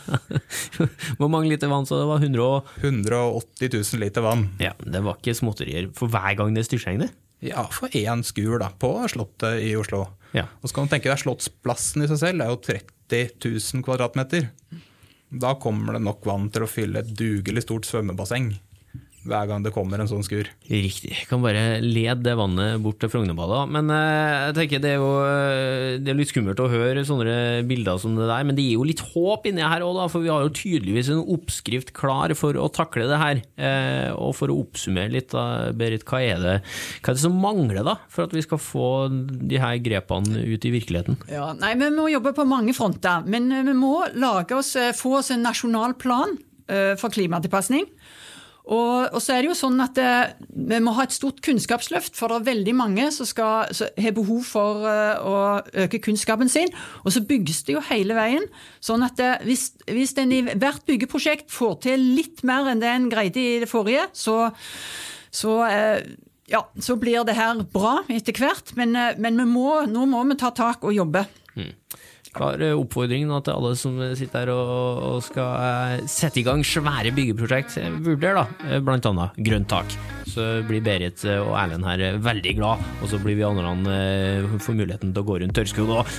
Hvor 1.21 1.29
mange 1.29 1.51
liter 1.53 1.69
vann 1.69 1.89
så 1.89 2.01
det 2.01 2.09
var? 2.09 2.25
100 2.25 2.47
180 2.81 3.75
000 3.93 4.01
liter 4.05 4.25
vann. 4.25 4.49
Ja, 4.63 4.73
Det 4.81 5.03
var 5.05 5.21
ikke 5.21 5.37
småtterier 5.37 5.91
for 5.97 6.09
hver 6.13 6.39
gang 6.41 6.57
det 6.57 6.65
styrtregner? 6.69 7.13
Ja, 7.45 7.67
for 7.73 7.93
én 7.97 8.25
skur 8.25 8.59
da, 8.61 8.71
på 8.73 8.95
Slottet 9.09 9.63
i 9.65 9.75
Oslo. 9.77 10.07
Ja. 10.37 10.47
Og 10.61 10.69
så 10.71 10.77
kan 10.77 10.89
du 10.89 10.95
tenke 10.95 11.09
deg 11.13 11.21
Slottsplassen 11.21 12.05
i 12.05 12.09
seg 12.09 12.21
selv 12.21 12.45
er 12.45 12.53
jo 12.53 12.59
30 12.65 13.37
000 13.45 13.85
kvadratmeter. 13.85 14.49
Da 15.31 15.55
kommer 15.63 15.97
det 15.97 16.03
nok 16.05 16.25
vann 16.27 16.49
til 16.53 16.65
å 16.65 16.71
fylle 16.71 17.05
et 17.05 17.15
dugelig 17.17 17.65
stort 17.65 17.89
svømmebasseng 17.89 18.53
hver 19.29 19.49
gang 19.51 19.65
det 19.65 19.73
kommer 19.75 20.01
en 20.01 20.09
sånn 20.09 20.25
skur. 20.25 20.49
Riktig. 20.71 21.13
Jeg 21.13 21.27
kan 21.29 21.43
bare 21.45 21.81
lede 21.85 22.23
det 22.25 22.37
vannet 22.39 22.81
bort 22.81 23.01
til 23.03 23.11
Frognerbadet. 23.13 23.61
Men 23.75 23.93
eh, 23.93 24.37
jeg 24.49 24.57
tenker 24.57 24.83
det 24.83 24.93
er 24.95 25.03
jo 25.03 25.11
eh, 25.27 25.99
det 26.01 26.13
er 26.13 26.19
litt 26.19 26.31
skummelt 26.31 26.63
å 26.63 26.69
høre 26.73 27.05
sånne 27.05 27.35
bilder 27.69 28.01
som 28.01 28.17
det 28.17 28.29
der, 28.31 28.47
men 28.49 28.57
det 28.57 28.65
gir 28.65 28.79
jo 28.79 28.87
litt 28.89 29.03
håp 29.13 29.49
inni 29.51 29.65
her 29.67 29.85
òg, 29.85 30.01
for 30.13 30.25
vi 30.25 30.33
har 30.33 30.47
jo 30.47 30.55
tydeligvis 30.57 31.13
en 31.13 31.25
oppskrift 31.37 31.93
klar 31.97 32.33
for 32.39 32.57
å 32.57 32.71
takle 32.73 33.09
det 33.11 33.21
her. 33.21 33.43
Eh, 33.61 34.09
og 34.17 34.33
for 34.39 34.53
å 34.53 34.61
oppsummere 34.63 35.13
litt, 35.13 35.35
da, 35.35 35.69
Berit, 35.77 36.07
hva 36.09 36.23
er, 36.25 36.41
det, 36.41 36.57
hva 37.05 37.13
er 37.13 37.19
det 37.19 37.25
som 37.27 37.37
mangler 37.41 37.85
da, 37.87 37.99
for 38.13 38.25
at 38.25 38.37
vi 38.37 38.45
skal 38.47 38.63
få 38.63 38.89
de 39.11 39.61
her 39.61 39.77
grepene 39.85 40.47
ut 40.49 40.65
i 40.65 40.73
virkeligheten? 40.73 41.21
Ja, 41.33 41.51
nei, 41.59 41.75
Vi 41.81 41.91
må 41.93 42.09
jobbe 42.09 42.33
på 42.37 42.49
mange 42.49 42.73
fronter, 42.77 43.27
men 43.29 43.53
vi 43.69 43.77
må 43.77 44.07
lage 44.17 44.57
oss, 44.57 44.73
få 44.97 45.19
oss 45.21 45.31
en 45.35 45.45
nasjonal 45.45 45.97
plan 46.01 46.39
for 46.71 47.11
klimatilpasning. 47.11 47.89
Og, 48.71 49.09
og, 49.11 49.19
så 49.19 49.35
er 49.35 49.43
det 49.43 49.51
jo 49.51 49.57
sånn 49.59 49.83
at 49.83 49.97
det, 49.99 50.07
eh, 50.07 50.47
Vi 50.71 50.79
må 50.83 50.95
ha 50.95 51.07
et 51.07 51.15
stort 51.15 51.41
kunnskapsløft, 51.43 52.15
for 52.19 52.31
det 52.31 52.39
er 52.39 52.49
veldig 52.53 52.75
mange 52.79 53.09
som, 53.15 53.27
skal, 53.27 53.73
som 53.75 53.91
har 53.99 54.15
behov 54.15 54.45
for 54.47 54.85
uh, 54.87 55.19
å 55.27 55.37
øke 55.85 55.99
kunnskapen 56.05 56.51
sin. 56.53 56.71
Og 57.03 57.15
så 57.15 57.25
bygges 57.27 57.65
det 57.67 57.75
jo 57.75 57.85
hele 57.91 58.15
veien. 58.19 58.47
sånn 58.85 59.03
at 59.07 59.19
det, 59.19 59.31
hvis, 59.49 59.73
hvis 59.91 60.15
en 60.23 60.35
i 60.35 60.43
hvert 60.47 60.85
byggeprosjekt 60.87 61.51
får 61.51 61.81
til 61.89 62.07
litt 62.19 62.45
mer 62.47 62.71
enn 62.71 62.83
det 62.83 62.91
en 62.93 63.11
greide 63.11 63.43
i 63.43 63.59
det 63.65 63.71
forrige, 63.71 64.07
så, 64.15 64.53
så 65.35 65.57
ja, 66.51 66.63
så 66.79 66.97
blir 67.01 67.25
det 67.27 67.39
her 67.39 67.65
bra 67.73 68.01
etter 68.11 68.37
hvert, 68.39 68.75
men, 68.79 68.95
men 69.19 69.43
må, 69.49 69.83
nå 69.91 70.07
må 70.11 70.23
vi 70.31 70.39
ta 70.39 70.53
tak 70.55 70.87
og 70.87 70.95
jobbe. 70.95 71.25
Mm. 71.59 71.73
Klar 72.37 72.63
eh, 72.63 72.77
oppfordring 72.79 73.27
nå 73.27 73.41
til 73.43 73.57
alle 73.57 73.73
som 73.79 73.97
sitter 74.19 74.45
her 74.45 74.53
og, 74.55 75.01
og 75.09 75.19
skal 75.27 75.51
eh, 75.99 76.05
sette 76.11 76.41
i 76.43 76.45
gang 76.47 76.63
svære 76.67 77.11
byggeprosjekt. 77.17 77.79
Eh, 77.83 77.97
Vurder 78.07 78.39
da, 78.39 78.79
blant 78.87 79.09
annet 79.11 79.41
grønt 79.51 79.71
tak. 79.73 79.97
Så 80.31 80.47
blir 80.69 80.85
Berit 80.87 81.25
og 81.27 81.53
Erlend 81.59 81.89
her 81.89 82.21
veldig 82.23 82.53
glad, 82.61 82.85
og 83.03 83.11
så 83.11 83.19
blir 83.19 83.35
vi 83.41 83.43
andre 83.43 83.73
får 84.63 84.77
muligheten 84.79 85.11
til 85.11 85.25
å 85.25 85.27
gå 85.27 85.41
rundt 85.43 85.57
tørrskodd 85.59 85.91
òg. 85.97 86.13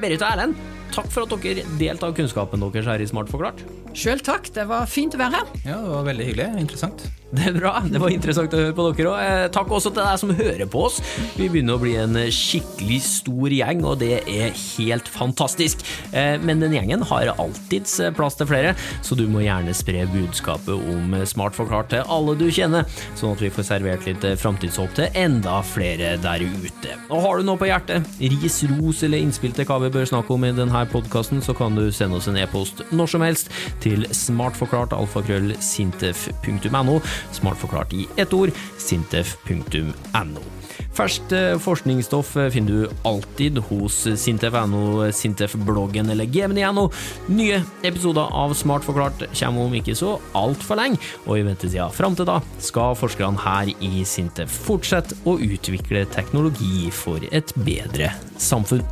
Berit 0.00 0.24
og 0.24 0.28
Erlend, 0.30 0.62
takk 0.96 1.10
for 1.12 1.26
at 1.26 1.36
dere 1.44 1.66
delte 1.76 2.08
av 2.08 2.16
kunnskapen 2.16 2.64
deres 2.64 2.88
her 2.88 3.04
i 3.04 3.10
Smart 3.10 3.28
forklart. 3.28 3.60
Sjøl 3.92 4.24
takk, 4.24 4.48
det 4.56 4.64
var 4.70 4.88
fint 4.88 5.12
å 5.12 5.20
være 5.20 5.42
her. 5.42 5.56
Ja, 5.66 5.76
det 5.76 5.92
var 5.92 6.08
veldig 6.08 6.30
hyggelig. 6.30 6.48
Interessant. 6.64 7.10
Det 7.30 7.44
er 7.46 7.54
bra. 7.54 7.76
Det 7.86 8.00
var 8.02 8.10
interessant 8.10 8.54
å 8.56 8.58
høre 8.58 8.74
på 8.74 8.84
dere 8.96 9.10
òg. 9.12 9.20
Eh, 9.22 9.44
takk 9.54 9.68
også 9.70 9.92
til 9.94 10.02
deg 10.02 10.18
som 10.18 10.32
hører 10.34 10.66
på 10.70 10.80
oss. 10.88 10.96
Vi 11.36 11.46
begynner 11.46 11.76
å 11.76 11.82
bli 11.82 11.92
en 12.00 12.16
skikkelig 12.34 12.96
stor 13.06 13.52
gjeng, 13.54 13.84
og 13.86 14.00
det 14.02 14.16
er 14.26 14.50
helt 14.56 15.06
fantastisk. 15.06 15.84
Eh, 16.10 16.38
Men 16.42 16.58
den 16.58 16.74
gjengen 16.74 17.04
har 17.06 17.30
alltids 17.36 18.00
plass 18.16 18.34
til 18.40 18.48
flere, 18.50 18.72
så 19.06 19.14
du 19.14 19.28
må 19.30 19.44
gjerne 19.44 19.74
spre 19.78 20.02
budskapet 20.10 20.74
om 20.74 21.14
Smart 21.30 21.54
forklart 21.54 21.92
til 21.92 22.02
alle 22.10 22.34
du 22.40 22.48
kjenner, 22.50 22.88
sånn 23.14 23.36
at 23.36 23.44
vi 23.44 23.52
får 23.54 23.68
servert 23.68 24.08
litt 24.08 24.26
framtidshåp 24.40 24.96
til 24.98 25.14
enda 25.14 25.60
flere 25.62 26.16
der 26.22 26.42
ute. 26.42 26.96
Og 27.12 27.22
har 27.22 27.38
du 27.38 27.46
noe 27.46 27.60
på 27.60 27.70
hjertet, 27.70 28.10
ris, 28.18 28.58
ros 28.72 29.04
eller 29.06 29.22
innspill 29.22 29.54
til 29.54 29.68
hva 29.70 29.78
vi 29.84 29.92
bør 29.94 30.10
snakke 30.10 30.34
om 30.34 30.48
i 30.48 30.52
denne 30.56 30.82
podkasten, 30.90 31.38
så 31.44 31.54
kan 31.54 31.78
du 31.78 31.86
sende 31.94 32.18
oss 32.18 32.26
en 32.30 32.40
e-post 32.42 32.82
når 32.90 33.14
som 33.14 33.22
helst 33.26 33.54
til 33.84 34.02
smartforklart 34.10 34.96
alfakrøll 34.98 35.54
sintef.no. 35.62 36.98
Smart 37.32 37.60
forklart 37.60 37.94
i 37.96 38.06
ett 38.20 38.34
ord, 38.36 38.54
sintef.no. 38.78 40.44
Ferskt 40.96 41.32
eh, 41.32 41.56
forskningsstoff 41.62 42.34
eh, 42.36 42.50
finner 42.50 42.72
du 42.72 43.06
alltid 43.08 43.60
hos 43.70 44.02
sintef.no, 44.20 45.10
sintef-bloggen 45.14 46.10
eller 46.10 46.24
gemini.no. 46.24 46.88
Nye 47.30 47.62
episoder 47.86 48.32
av 48.32 48.54
Smart 48.58 48.84
forklart 48.86 49.24
kommer 49.32 49.68
om 49.68 49.76
ikke 49.78 49.96
så 49.98 50.16
altfor 50.36 50.80
lenge, 50.80 51.00
og 51.26 51.38
i 51.38 51.46
ventetida 51.46 51.88
fram 51.94 52.18
til 52.18 52.28
da 52.28 52.40
skal 52.62 52.98
forskerne 52.98 53.40
her 53.40 53.70
i 53.80 54.04
Sintef 54.08 54.52
fortsette 54.66 55.16
å 55.28 55.38
utvikle 55.40 56.06
teknologi 56.12 56.90
for 56.94 57.22
et 57.30 57.54
bedre 57.64 58.12
samfunn. 58.40 58.84